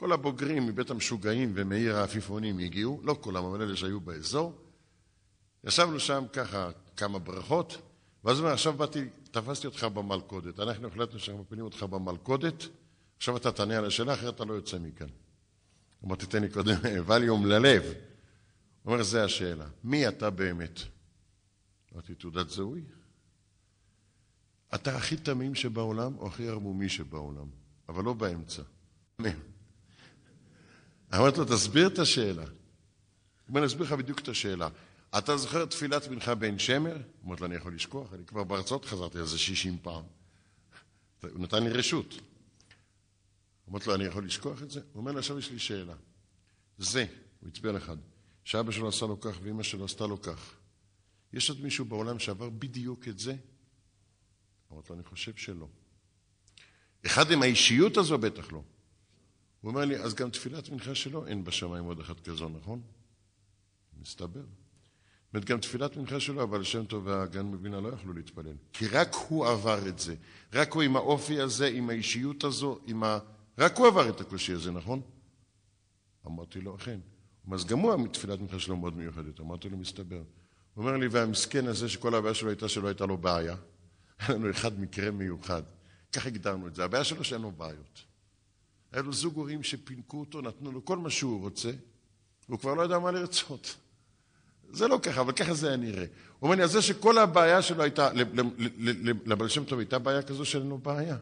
כל 0.00 0.12
הבוגרים 0.12 0.66
מבית 0.66 0.90
המשוגעים 0.90 1.52
ומעיר 1.54 1.96
העפיפונים 1.96 2.58
הגיעו, 2.58 3.00
לא 3.04 3.16
כולם, 3.20 3.44
אבל 3.44 3.62
אלה 3.62 3.76
שהיו 3.76 4.00
באזור. 4.00 4.58
ישבנו 5.64 6.00
שם 6.00 6.24
ככה 6.32 6.70
כמה 6.96 7.18
ברכות, 7.18 7.78
ואז 8.24 8.38
הוא 8.38 8.44
אומר, 8.44 8.54
עכשיו 8.54 8.72
באתי, 8.72 9.08
תפסתי 9.30 9.66
אותך 9.66 9.84
במלכודת. 9.84 10.60
אנחנו 10.60 10.88
החלטנו 10.88 11.18
שאנחנו 11.18 11.42
מפילים 11.42 11.64
אותך 11.64 11.82
במלכודת, 11.82 12.64
עכשיו 13.16 13.36
אתה 13.36 13.52
תענה 13.52 13.78
על 13.78 13.84
השאלה, 13.84 14.14
אחרת 14.14 14.34
אתה 14.34 14.44
לא 14.44 14.54
יוצא 14.54 14.78
מכאן. 14.78 15.06
אמרתי, 16.04 16.26
תן 16.26 16.42
לי 16.42 16.50
קודם 16.50 16.76
ווליום 17.06 17.46
ללב. 17.46 17.82
הוא 18.82 18.92
אומר, 18.92 19.02
זה 19.02 19.24
השאלה. 19.24 19.66
מי 19.84 20.08
אתה 20.08 20.30
באמת? 20.30 20.80
אמרתי, 21.92 22.14
תעודת 22.14 22.48
זהוי? 22.48 22.84
אתה 24.74 24.96
הכי 24.96 25.16
תמים 25.16 25.54
שבעולם 25.54 26.18
או 26.18 26.26
הכי 26.26 26.48
ערמומי 26.48 26.88
שבעולם, 26.88 27.46
אבל 27.88 28.04
לא 28.04 28.12
באמצע. 28.12 28.62
אמרתי 31.14 31.38
לו, 31.38 31.44
תסביר 31.44 31.86
את 31.86 31.98
השאלה. 31.98 32.42
הוא 32.42 32.50
אומר, 33.48 33.60
אני 33.60 33.66
אסביר 33.66 33.86
לך 33.86 33.92
בדיוק 33.92 34.18
את 34.18 34.28
השאלה. 34.28 34.68
אתה 35.18 35.36
זוכר 35.36 35.64
תפילת 35.64 36.08
מנחה 36.08 36.34
בעין 36.34 36.58
שמר? 36.58 36.96
אמרתי 37.24 37.40
לו, 37.40 37.46
אני 37.46 37.54
יכול 37.54 37.74
לשכוח, 37.74 38.14
אני 38.14 38.24
כבר 38.26 38.44
בהרצאות 38.44 38.84
חזרתי 38.84 39.18
על 39.18 39.26
זה 39.26 39.38
60 39.38 39.78
פעם. 39.82 40.02
הוא 41.22 41.40
נתן 41.40 41.64
לי 41.64 41.70
רשות. 41.70 42.14
אמרתי 43.70 43.88
לו, 43.88 43.94
אני 43.94 44.04
יכול 44.04 44.24
לשכוח 44.24 44.62
את 44.62 44.70
זה? 44.70 44.80
הוא 44.92 45.00
אומר 45.00 45.18
עכשיו 45.18 45.38
יש 45.38 45.50
לי 45.50 45.58
שאלה. 45.58 45.94
זה, 46.78 47.06
הוא 47.40 47.48
הצביע 47.48 47.72
לך, 47.72 47.92
שאבא 48.44 48.72
שלו 48.72 48.88
עשה 48.88 49.06
לו 49.06 49.20
כך 49.20 49.38
ואימא 49.42 49.62
שלו 49.62 49.84
עשתה 49.84 50.06
לו 50.06 50.22
כך. 50.22 50.54
יש 51.32 51.50
עוד 51.50 51.60
מישהו 51.60 51.84
בעולם 51.84 52.18
שעבר 52.18 52.50
בדיוק 52.50 53.08
את 53.08 53.18
זה? 53.18 53.34
אמרתי 54.72 54.88
לו, 54.90 54.94
אני 54.94 55.04
חושב 55.04 55.36
שלא. 55.36 55.68
אחד 57.06 57.30
עם 57.30 57.42
האישיות 57.42 57.96
הזו 57.96 58.18
בטח 58.18 58.52
לא. 58.52 58.62
הוא 59.60 59.70
אומר 59.70 59.84
לי, 59.84 59.96
אז 59.96 60.14
גם 60.14 60.30
תפילת 60.30 60.68
מנחה 60.68 60.94
שלו 60.94 61.26
אין 61.26 61.44
בשמיים 61.44 61.84
עוד 61.84 62.00
אחד 62.00 62.20
כזו, 62.20 62.48
נכון? 62.48 62.80
מסתבר. 64.00 64.40
זאת 64.40 65.34
אומרת, 65.34 65.44
גם 65.44 65.60
תפילת 65.60 65.96
מנחה 65.96 66.20
שלו, 66.20 66.42
אבל 66.42 66.64
שם 66.64 66.84
טוב 66.84 67.06
והגן 67.06 67.46
מבינה 67.46 67.80
לא 67.80 67.88
יכלו 67.88 68.12
להתפלל. 68.12 68.54
כי 68.72 68.88
רק 68.88 69.14
הוא 69.28 69.46
עבר 69.46 69.88
את 69.88 69.98
זה. 69.98 70.14
רק 70.52 70.72
הוא 70.72 70.82
עם 70.82 70.96
האופי 70.96 71.40
הזה, 71.40 71.66
עם 71.66 71.90
האישיות 71.90 72.44
הזו, 72.44 72.78
עם 72.86 73.04
ה... 73.04 73.18
רק 73.58 73.76
הוא 73.76 73.86
עבר 73.86 74.08
את 74.08 74.20
הקושי 74.20 74.52
הזה, 74.52 74.70
נכון? 74.70 75.00
אמרתי 76.26 76.60
לו, 76.60 76.76
אכן. 76.76 77.00
אז 77.52 77.64
גם 77.64 77.78
הוא, 77.78 78.08
תפילת 78.08 78.40
מנחה 78.40 78.58
שלו 78.58 78.76
מאוד 78.76 78.96
מיוחדת. 78.96 79.40
אמרתי 79.40 79.68
לו, 79.68 79.76
מסתבר. 79.76 80.22
הוא 80.74 80.84
אומר 80.84 80.96
לי, 80.96 81.08
והמסכן 81.08 81.66
הזה, 81.66 81.88
שכל 81.88 82.14
הבעיה 82.14 82.34
שלו 82.34 82.48
הייתה 82.48 82.68
שלא 82.68 82.88
הייתה 82.88 83.06
לו 83.06 83.18
בעיה, 83.18 83.56
היה 84.18 84.34
לנו 84.34 84.50
אחד 84.50 84.80
מקרה 84.80 85.10
מיוחד. 85.10 85.62
כך 86.12 86.26
הגדרנו 86.26 86.68
את 86.68 86.74
זה. 86.74 86.84
הבעיה 86.84 87.04
שלו 87.04 87.24
שאין 87.24 87.42
לו 87.42 87.50
בעיות. 87.50 88.09
היה 88.92 89.02
לו 89.02 89.12
זוג 89.12 89.36
הורים 89.36 89.62
שפינקו 89.62 90.20
אותו, 90.20 90.40
נתנו 90.40 90.72
לו 90.72 90.84
כל 90.84 90.98
מה 90.98 91.10
שהוא 91.10 91.40
רוצה, 91.40 91.70
והוא 92.48 92.60
כבר 92.60 92.74
לא 92.74 92.82
יודע 92.82 92.98
מה 92.98 93.10
לרצות. 93.10 93.76
זה 94.72 94.88
לא 94.88 95.00
ככה, 95.02 95.20
אבל 95.20 95.32
ככה 95.32 95.54
זה 95.54 95.68
היה 95.68 95.76
נראה. 95.76 96.04
הוא 96.04 96.08
אומר 96.42 96.56
לי, 96.56 96.62
אז 96.62 96.70
זה 96.70 96.82
שכל 96.82 97.18
הבעיה 97.18 97.62
שלו 97.62 97.82
הייתה, 97.82 98.10
לבעל 99.26 99.48
שם 99.48 99.64
טוב 99.64 99.78
הייתה 99.78 99.98
בעיה 99.98 100.22
כזו 100.22 100.44
שאין 100.44 100.66
לו 100.66 100.78
בעיה. 100.78 101.16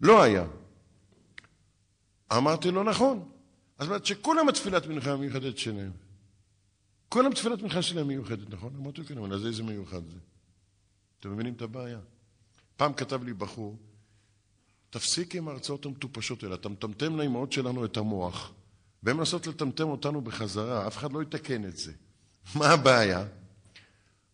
לא 0.00 0.22
היה. 0.22 0.46
אמרתי 2.32 2.70
לו, 2.70 2.82
נכון. 2.82 3.28
אז 3.78 3.86
אומרת 3.86 4.06
שכולם 4.06 4.48
התפילת 4.48 4.86
מנחה 4.86 5.12
המיוחדת 5.12 5.58
שלהם. 5.58 5.92
כולם 7.08 7.34
תפילת 7.34 7.62
מנחה 7.62 7.82
שלהם 7.82 8.08
מיוחדת, 8.08 8.50
נכון? 8.50 8.74
אמרתי 8.76 9.00
לו, 9.00 9.06
כן, 9.06 9.18
אבל 9.18 9.34
אז 9.34 9.46
איזה 9.46 9.62
מיוחד 9.62 10.04
זה? 10.10 10.18
אתם 11.20 11.32
מבינים 11.32 11.54
את 11.54 11.62
הבעיה? 11.62 11.98
פעם 12.76 12.92
כתב 12.92 13.24
לי 13.24 13.32
בחור, 13.32 13.76
תפסיק 14.90 15.34
עם 15.34 15.48
ההרצאות 15.48 15.86
המטופשות 15.86 16.42
האלה, 16.42 16.54
אתה 16.54 16.68
מטמטם 16.68 17.20
לאמהות 17.20 17.52
שלנו 17.52 17.84
את 17.84 17.96
המוח, 17.96 18.52
והן 19.02 19.16
מנסות 19.16 19.46
לטמטם 19.46 19.88
אותנו 19.88 20.20
בחזרה, 20.20 20.86
אף 20.86 20.96
אחד 20.96 21.12
לא 21.12 21.22
יתקן 21.22 21.64
את 21.64 21.76
זה. 21.76 21.92
מה 22.54 22.68
הבעיה? 22.68 23.24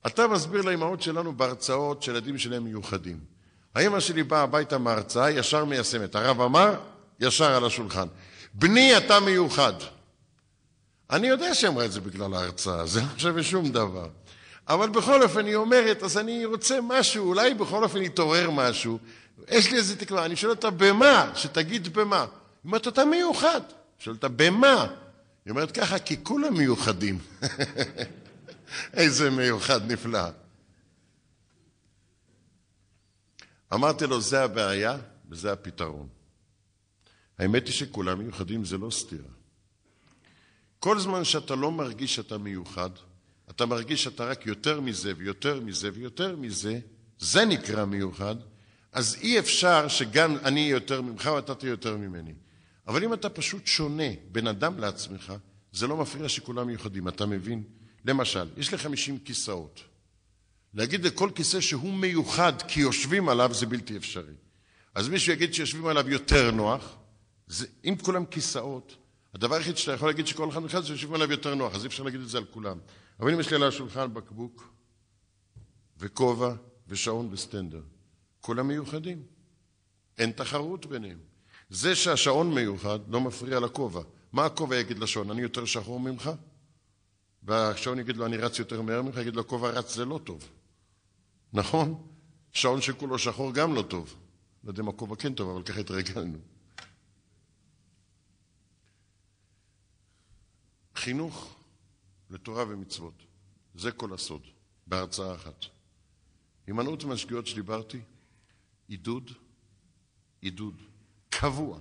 אתה 0.07 0.29
מסביר 0.29 0.63
לאמהות 0.63 1.03
שלנו 1.03 1.37
בהרצאות 1.37 2.03
שילדים 2.03 2.39
שלהם 2.39 2.65
מיוחדים. 2.65 3.19
האמא 3.75 4.01
שלי 4.01 4.23
באה 4.23 4.43
הביתה 4.43 4.79
מההרצאה, 4.79 5.31
ישר 5.31 5.65
מיישמת. 5.65 6.15
הרב 6.15 6.41
אמר, 6.41 6.75
ישר 7.21 7.55
על 7.55 7.65
השולחן. 7.65 8.07
בני, 8.55 8.97
אתה 8.97 9.21
מיוחד. 9.21 9.73
אני 11.11 11.27
יודע 11.27 11.55
שהיא 11.55 11.71
אמרה 11.71 11.85
את 11.85 11.93
זה 11.93 12.01
בגלל 12.01 12.35
ההרצאה, 12.35 12.87
זה 12.87 13.01
לא 13.01 13.19
שווה 13.19 13.43
שום 13.43 13.69
דבר. 13.69 14.09
אבל 14.69 14.89
בכל 14.89 15.23
אופן 15.23 15.47
היא 15.47 15.57
אומרת, 15.57 16.03
אז 16.03 16.19
אני 16.19 16.45
רוצה 16.45 16.79
משהו, 16.83 17.29
אולי 17.29 17.55
בכל 17.55 17.85
אופן 17.85 18.03
יתעורר 18.03 18.51
משהו. 18.51 18.99
יש 19.49 19.71
לי 19.71 19.77
איזה 19.77 19.97
תקווה, 19.97 20.25
אני 20.25 20.37
שואל 20.37 20.51
אותה, 20.51 20.71
במה? 20.71 21.33
שתגיד 21.35 21.89
במה. 21.89 22.21
היא 22.21 22.29
אומרת, 22.65 22.89
אתה 22.89 23.05
מיוחד. 23.05 23.61
שואל 23.99 24.17
אותה, 24.17 24.29
במה? 24.29 24.95
היא 25.45 25.51
אומרת 25.51 25.71
ככה, 25.71 25.99
כי 25.99 26.25
כולם 26.25 26.55
מיוחדים. 26.55 27.19
איזה 28.95 29.31
מיוחד 29.31 29.93
נפלא. 29.93 30.29
אמרתי 33.75 34.07
לו, 34.07 34.21
זה 34.21 34.43
הבעיה 34.43 34.97
וזה 35.31 35.53
הפתרון. 35.53 36.09
האמת 37.39 37.67
היא 37.67 37.75
שכולם 37.75 38.19
מיוחדים, 38.19 38.65
זה 38.65 38.79
לא 38.79 38.91
סתירה. 38.91 39.29
כל 40.79 40.99
זמן 40.99 41.25
שאתה 41.25 41.55
לא 41.55 41.73
מרגיש 41.73 42.15
שאתה 42.15 42.39
מיוחד, 42.39 42.91
אתה 43.51 43.67
מרגיש 43.67 44.05
שאתה 44.05 44.25
רק 44.25 44.47
יותר 44.47 44.81
מזה 44.81 45.13
ויותר 45.17 45.61
מזה 45.61 45.91
ויותר 45.95 46.37
מזה, 46.37 46.79
זה 47.19 47.45
נקרא 47.45 47.85
מיוחד, 47.85 48.37
אז 48.95 49.17
אי 49.21 49.39
אפשר 49.39 49.89
שגם 49.89 50.37
אני 50.45 50.61
יותר 50.61 51.03
ממך 51.03 51.31
ואתה 51.35 51.55
תהיה 51.55 51.71
יותר 51.71 51.97
ממני. 51.97 52.35
אבל 52.87 53.05
אם 53.05 53.15
אתה 53.15 53.29
פשוט 53.29 53.67
שונה 53.67 54.09
בין 54.33 54.47
אדם 54.47 54.79
לעצמך, 54.79 55.33
זה 55.73 55.87
לא 55.87 55.97
מפריע 55.97 56.29
שכולם 56.29 56.67
מיוחדים, 56.67 57.09
אתה 57.09 57.27
מבין? 57.27 57.63
למשל, 58.05 58.49
יש 58.57 58.73
לי 58.73 58.79
50 58.79 59.19
כיסאות. 59.19 59.83
להגיד 60.75 61.05
לכל 61.05 61.31
כיסא 61.35 61.61
שהוא 61.61 61.93
מיוחד 61.95 62.53
כי 62.69 62.81
יושבים 62.81 63.29
עליו 63.29 63.55
זה 63.55 63.67
בלתי 63.67 63.97
אפשרי. 63.97 64.35
אז 64.95 65.09
מישהו 65.09 65.33
יגיד 65.33 65.55
שיושבים 65.55 65.87
עליו 65.87 66.11
יותר 66.11 66.51
נוח, 66.51 66.97
זה, 67.47 67.67
אם 67.85 67.95
כולם 68.03 68.27
כיסאות, 68.27 68.97
הדבר 69.35 69.55
היחיד 69.55 69.77
שאתה 69.77 69.93
יכול 69.93 70.09
להגיד 70.09 70.27
שכל 70.27 70.49
אחד 70.49 70.61
מיוחד 70.61 70.81
זה 70.81 70.87
שיושבים 70.87 71.15
עליו 71.15 71.31
יותר 71.31 71.55
נוח, 71.55 71.75
אז 71.75 71.83
אי 71.83 71.87
אפשר 71.87 72.03
להגיד 72.03 72.21
את 72.21 72.29
זה 72.29 72.39
על 72.39 72.45
כולם. 72.45 72.79
אבל 73.21 73.33
אם 73.33 73.41
יש 73.41 73.51
לי 73.51 73.57
על 73.57 73.63
השולחן 73.63 74.15
בקבוק 74.15 74.75
וכובע 75.99 76.55
ושעון 76.89 77.29
וסטנדר, 77.33 77.81
כולם 78.45 78.69
מיוחדים. 78.69 79.23
אין 80.19 80.33
תחרות 80.33 80.87
ביניהם. 80.87 81.19
זה 81.71 81.95
שהשעון 81.95 82.55
מיוחד 82.55 82.99
לא 83.09 83.21
מפריע 83.21 83.61
לכובע. 83.61 84.03
מה 84.33 84.47
הכובע 84.47 84.77
יגיד 84.77 84.99
לשעון? 84.99 85.31
אני 85.31 85.43
יותר 85.43 85.65
שחור 85.65 86.01
ממך? 86.01 86.31
והשעון 87.43 87.99
יגיד 87.99 88.17
לו, 88.17 88.27
אני 88.27 88.37
רץ 88.37 88.59
יותר 88.59 88.83
מהר 88.83 89.03
ממך? 89.03 89.17
יגיד 89.17 89.35
לו, 89.35 89.41
הכובע 89.41 89.71
רץ 89.71 89.95
זה 89.95 90.05
לא 90.05 90.21
טוב. 90.25 90.49
נכון? 91.53 92.07
שעון 92.53 92.81
שכולו 92.81 93.19
שחור 93.19 93.55
גם 93.55 93.75
לא 93.75 93.83
טוב. 93.83 94.15
לא 94.65 94.71
יודע 94.71 94.83
אם 94.83 94.89
הכובע 94.89 95.17
כן 95.17 95.35
טוב, 95.35 95.51
אבל 95.51 95.63
ככה 95.63 95.81
התרגלנו. 95.81 96.39
חינוך 100.95 101.57
לתורה 102.31 102.65
ומצוות. 102.69 103.23
זה 103.75 103.93
כל 103.93 104.15
הסוד, 104.15 104.43
בהרצאה 104.87 105.35
אחת. 105.35 105.65
הימנעות 106.67 107.05
מהשגיאות 107.05 107.47
שדיברתי, 107.47 108.01
עידוד, 108.89 109.31
עידוד, 110.41 110.83
קבוע. 111.31 111.81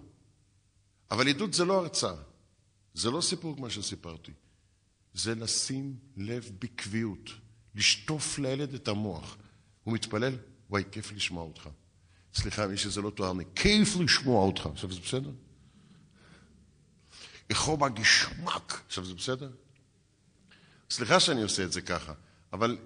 אבל 1.12 1.28
עידוד 1.28 1.54
זה 1.54 1.66
לא 1.66 1.80
הרצאה, 1.80 2.16
זה 2.94 3.12
לא 3.12 3.22
סיפור 3.22 3.56
כמו 3.56 3.70
שסיפרתי. 3.70 4.32
זה 5.14 5.36
לשים 5.36 5.98
לב 6.18 6.52
בקביעות, 6.60 7.30
לשטוף 7.76 8.40
לילד 8.40 8.74
את 8.74 8.88
המוח. 8.88 9.38
הוא 9.84 9.94
מתפלל, 9.94 10.38
וואי, 10.70 10.84
כיף 10.92 11.12
לשמוע 11.12 11.44
אותך. 11.44 11.70
סליחה, 12.34 12.68
מי 12.68 12.78
שזה 12.78 13.02
לא 13.02 13.10
תואר 13.10 13.34
לי, 13.34 13.44
כיף 13.56 13.96
לשמוע 13.96 14.46
אותך. 14.46 14.66
עכשיו 14.66 14.92
זה 14.92 15.00
בסדר? 15.00 15.32
איך 17.50 17.70
גשמק. 17.94 18.84
עכשיו 18.88 19.06
זה 19.06 19.14
בסדר? 19.14 19.52
סליחה 20.90 21.20
שאני 21.20 21.42
עושה 21.42 21.64
את 21.64 21.72
זה 21.72 21.82
ככה, 21.82 22.14
אבל 22.54 22.78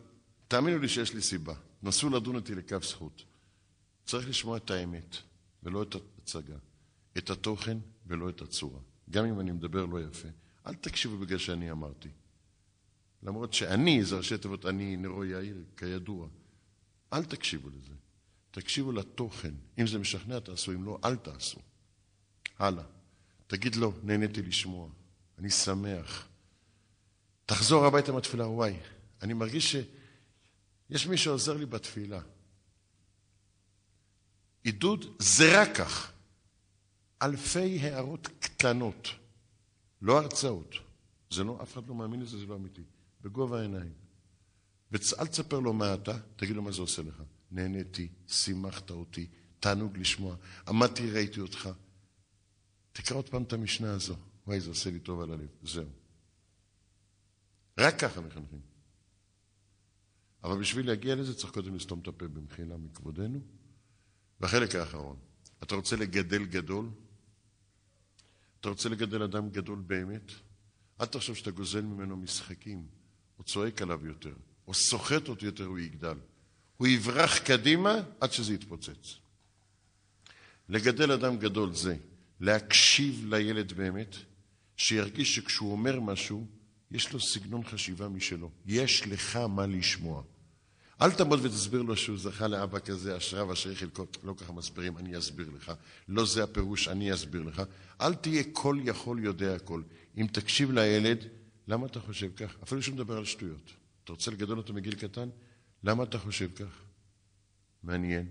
תאמינו 0.47 0.79
לי 0.79 0.89
שיש 0.89 1.13
לי 1.13 1.21
סיבה. 1.21 1.53
נסו 1.83 2.09
לדון 2.09 2.35
אותי 2.35 2.55
לכף 2.55 2.83
זכות. 2.83 3.23
צריך 4.07 4.29
לשמוע 4.29 4.57
את 4.57 4.71
האמת, 4.71 5.17
ולא 5.63 5.83
את 5.83 5.95
ההצגה. 5.95 6.57
את 7.17 7.29
התוכן 7.29 7.77
ולא 8.07 8.29
את 8.29 8.41
הצורה. 8.41 8.79
גם 9.09 9.25
אם 9.25 9.39
אני 9.39 9.51
מדבר 9.51 9.85
לא 9.85 10.01
יפה. 10.01 10.27
אל 10.67 10.73
תקשיבו 10.73 11.17
בגלל 11.17 11.37
שאני 11.37 11.71
אמרתי. 11.71 12.09
למרות 13.23 13.53
שאני, 13.53 14.03
זה 14.03 14.17
ראשי 14.17 14.37
תיבות 14.37 14.65
אני, 14.65 14.97
נרו 14.97 15.25
יאיר, 15.25 15.63
כידוע. 15.77 16.27
אל 17.13 17.25
תקשיבו 17.25 17.69
לזה. 17.69 17.93
תקשיבו 18.51 18.91
לתוכן. 18.91 19.53
אם 19.79 19.87
זה 19.87 19.99
משכנע, 19.99 20.39
תעשו, 20.39 20.71
אם 20.71 20.85
לא, 20.85 20.99
אל 21.05 21.15
תעשו. 21.15 21.59
הלאה. 22.59 22.83
תגיד 23.47 23.75
לו, 23.75 23.93
נהניתי 24.03 24.41
לשמוע, 24.41 24.89
אני 25.39 25.49
שמח. 25.49 26.27
תחזור 27.45 27.85
הביתה 27.85 28.11
מהתפילה, 28.11 28.47
וואי, 28.47 28.77
אני 29.21 29.33
מרגיש 29.33 29.75
יש 30.89 31.07
מי 31.07 31.17
שעוזר 31.17 31.57
לי 31.57 31.65
בתפילה. 31.65 32.21
עידוד 34.63 35.05
זה 35.19 35.61
רק 35.61 35.77
כך. 35.77 36.11
אלפי 37.21 37.79
הערות 37.79 38.27
קטנות, 38.39 39.07
לא 40.01 40.19
הרצאות. 40.19 40.75
זה 41.29 41.43
לא, 41.43 41.59
אף 41.63 41.73
אחד 41.73 41.87
לא 41.87 41.95
מאמין 41.95 42.21
לזה, 42.21 42.37
זה 42.37 42.45
לא 42.45 42.55
אמיתי. 42.55 42.83
בגובה 43.21 43.59
העיניים. 43.59 43.93
ואל 44.91 45.27
תספר 45.27 45.59
לו 45.59 45.73
מה 45.73 45.93
אתה, 45.93 46.17
תגיד 46.35 46.55
לו 46.55 46.61
מה 46.61 46.71
זה 46.71 46.81
עושה 46.81 47.01
לך. 47.01 47.23
נהניתי, 47.51 48.07
שימחת 48.27 48.91
אותי, 48.91 49.27
תענוג 49.59 49.97
לשמוע, 49.97 50.35
עמדתי, 50.67 51.11
ראיתי 51.11 51.39
אותך. 51.39 51.69
תקרא 52.91 53.17
עוד 53.17 53.29
פעם 53.29 53.43
את 53.43 53.53
המשנה 53.53 53.93
הזו. 53.93 54.15
וואי, 54.47 54.59
זה 54.59 54.69
עושה 54.69 54.89
לי 54.89 54.99
טוב 54.99 55.21
על 55.21 55.31
הלב. 55.31 55.47
זהו. 55.63 55.89
רק 57.77 57.99
ככה 57.99 58.21
מחנכים. 58.21 58.61
אבל 60.43 60.59
בשביל 60.59 60.87
להגיע 60.87 61.15
לזה 61.15 61.35
צריך 61.35 61.53
קודם 61.53 61.75
לסתום 61.75 61.99
את 61.99 62.07
הפה 62.07 62.27
במחילה 62.27 62.77
מכבודנו. 62.77 63.39
והחלק 64.41 64.75
האחרון, 64.75 65.17
אתה 65.63 65.75
רוצה 65.75 65.95
לגדל 65.95 66.45
גדול? 66.45 66.89
אתה 68.59 68.69
רוצה 68.69 68.89
לגדל 68.89 69.23
אדם 69.23 69.49
גדול 69.49 69.79
באמת? 69.87 70.31
אל 71.01 71.05
תחשוב 71.05 71.35
שאתה 71.35 71.51
גוזל 71.51 71.81
ממנו 71.81 72.17
משחקים, 72.17 72.87
או 73.39 73.43
צועק 73.43 73.81
עליו 73.81 74.05
יותר, 74.05 74.33
או 74.67 74.73
סוחט 74.73 75.27
אותו 75.27 75.45
יותר, 75.45 75.65
הוא 75.65 75.79
יגדל. 75.79 76.17
הוא 76.77 76.87
יברח 76.87 77.37
קדימה 77.37 77.95
עד 78.19 78.31
שזה 78.31 78.53
יתפוצץ. 78.53 79.15
לגדל 80.69 81.11
אדם 81.11 81.37
גדול 81.37 81.73
זה 81.73 81.97
להקשיב 82.39 83.25
לילד 83.29 83.73
באמת, 83.73 84.15
שירגיש 84.77 85.35
שכשהוא 85.35 85.71
אומר 85.71 85.99
משהו, 85.99 86.47
יש 86.91 87.13
לו 87.13 87.19
סגנון 87.19 87.63
חשיבה 87.63 88.09
משלו. 88.09 88.51
יש 88.65 89.07
לך 89.07 89.35
מה 89.35 89.65
לשמוע. 89.65 90.23
אל 91.01 91.11
תעמוד 91.11 91.39
ותסביר 91.45 91.81
לו 91.81 91.97
שהוא 91.97 92.17
זכה 92.17 92.47
לאבא 92.47 92.79
כזה, 92.79 93.17
אשריו 93.17 93.53
אשרי 93.53 93.75
חלקות, 93.75 94.17
לא 94.23 94.33
ככה 94.37 94.53
מסבירים, 94.53 94.97
אני 94.97 95.17
אסביר 95.17 95.49
לך. 95.55 95.71
לא 96.07 96.25
זה 96.25 96.43
הפירוש, 96.43 96.87
אני 96.87 97.13
אסביר 97.13 97.43
לך. 97.43 97.61
אל 98.01 98.13
תהיה 98.13 98.43
כל 98.51 98.77
יכול 98.83 99.23
יודע 99.23 99.55
הכל. 99.55 99.81
אם 100.17 100.27
תקשיב 100.31 100.71
לילד, 100.71 101.17
למה 101.67 101.85
אתה 101.85 101.99
חושב 101.99 102.31
כך? 102.35 102.55
אפילו 102.63 102.83
שהוא 102.83 102.95
מדבר 102.95 103.17
על 103.17 103.25
שטויות. 103.25 103.71
אתה 104.03 104.11
רוצה 104.11 104.31
לגדול 104.31 104.57
אותו 104.57 104.73
מגיל 104.73 104.95
קטן? 104.95 105.29
למה 105.83 106.03
אתה 106.03 106.19
חושב 106.19 106.49
כך? 106.55 106.81
מעניין. 107.83 108.27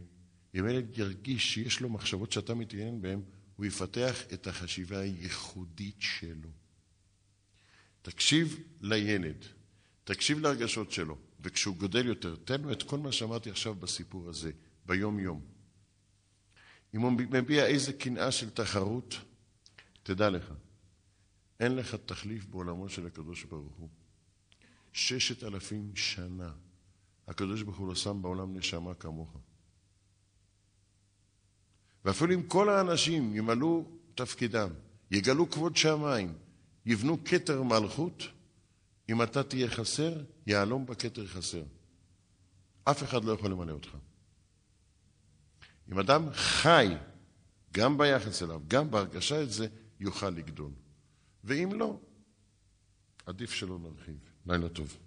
אם 0.59 0.68
ילד 0.68 0.98
ירגיש 0.98 1.55
שיש 1.55 1.80
לו 1.80 1.88
מחשבות 1.88 2.32
שאתה 2.32 2.55
מתעניין 2.55 3.02
בהן, 3.02 3.20
הוא 3.56 3.66
יפתח 3.66 4.22
את 4.32 4.47
החשיבה 4.47 4.98
הייחודית 4.98 5.97
שלו. 5.98 6.48
תקשיב 8.02 8.60
לילד, 8.80 9.44
תקשיב 10.05 10.38
להרגשות 10.38 10.93
שלו, 10.93 11.18
וכשהוא 11.40 11.76
גודל 11.76 12.06
יותר, 12.06 12.36
תן 12.44 12.60
לו 12.60 12.72
את 12.72 12.82
כל 12.82 12.98
מה 12.98 13.12
שאמרתי 13.12 13.50
עכשיו 13.50 13.74
בסיפור 13.74 14.28
הזה, 14.28 14.50
ביום-יום. 14.86 15.40
אם 16.94 17.00
הוא 17.00 17.12
מביע 17.12 17.66
איזה 17.66 17.92
קנאה 17.92 18.32
של 18.32 18.50
תחרות, 18.50 19.14
תדע 20.02 20.30
לך, 20.30 20.52
אין 21.60 21.76
לך 21.76 21.94
תחליף 21.94 22.46
בעולמו 22.46 22.88
של 22.88 23.06
הקדוש 23.06 23.44
ברוך 23.44 23.74
הוא. 23.76 23.88
ששת 24.92 25.44
אלפים 25.44 25.96
שנה 25.96 26.52
הקדוש 27.28 27.62
ברוך 27.62 27.76
הוא 27.76 27.88
לא 27.88 27.94
שם 27.94 28.22
בעולם 28.22 28.56
נשמה 28.56 28.94
כמוך. 28.94 29.36
ואפילו 32.04 32.34
אם 32.34 32.42
כל 32.42 32.68
האנשים 32.68 33.36
ימלאו 33.36 33.84
תפקידם, 34.14 34.68
יגלו 35.10 35.50
כבוד 35.50 35.76
שמיים, 35.76 36.32
יבנו 36.86 37.24
כתר 37.24 37.62
מלכות, 37.62 38.22
אם 39.08 39.22
אתה 39.22 39.42
תהיה 39.42 39.68
חסר, 39.68 40.22
יהלום 40.47 40.86
בכתר 40.86 41.27
חסר. 41.27 41.62
אף 42.85 43.02
אחד 43.02 43.24
לא 43.24 43.32
יכול 43.32 43.51
למלא 43.51 43.73
אותך. 43.73 43.97
אם 45.93 45.98
אדם 45.98 46.32
חי, 46.32 46.86
גם 47.73 47.98
ביחס 47.98 48.43
אליו, 48.43 48.60
גם 48.68 48.90
בהרגשה 48.90 49.43
את 49.43 49.51
זה, 49.51 49.66
יוכל 50.01 50.31
לגדול. 50.31 50.73
ואם 51.44 51.70
לא, 51.73 52.01
עדיף 53.27 53.51
שלא 53.51 53.78
נרחיב. 53.78 54.16
לילה 54.47 54.68
טוב. 54.68 54.98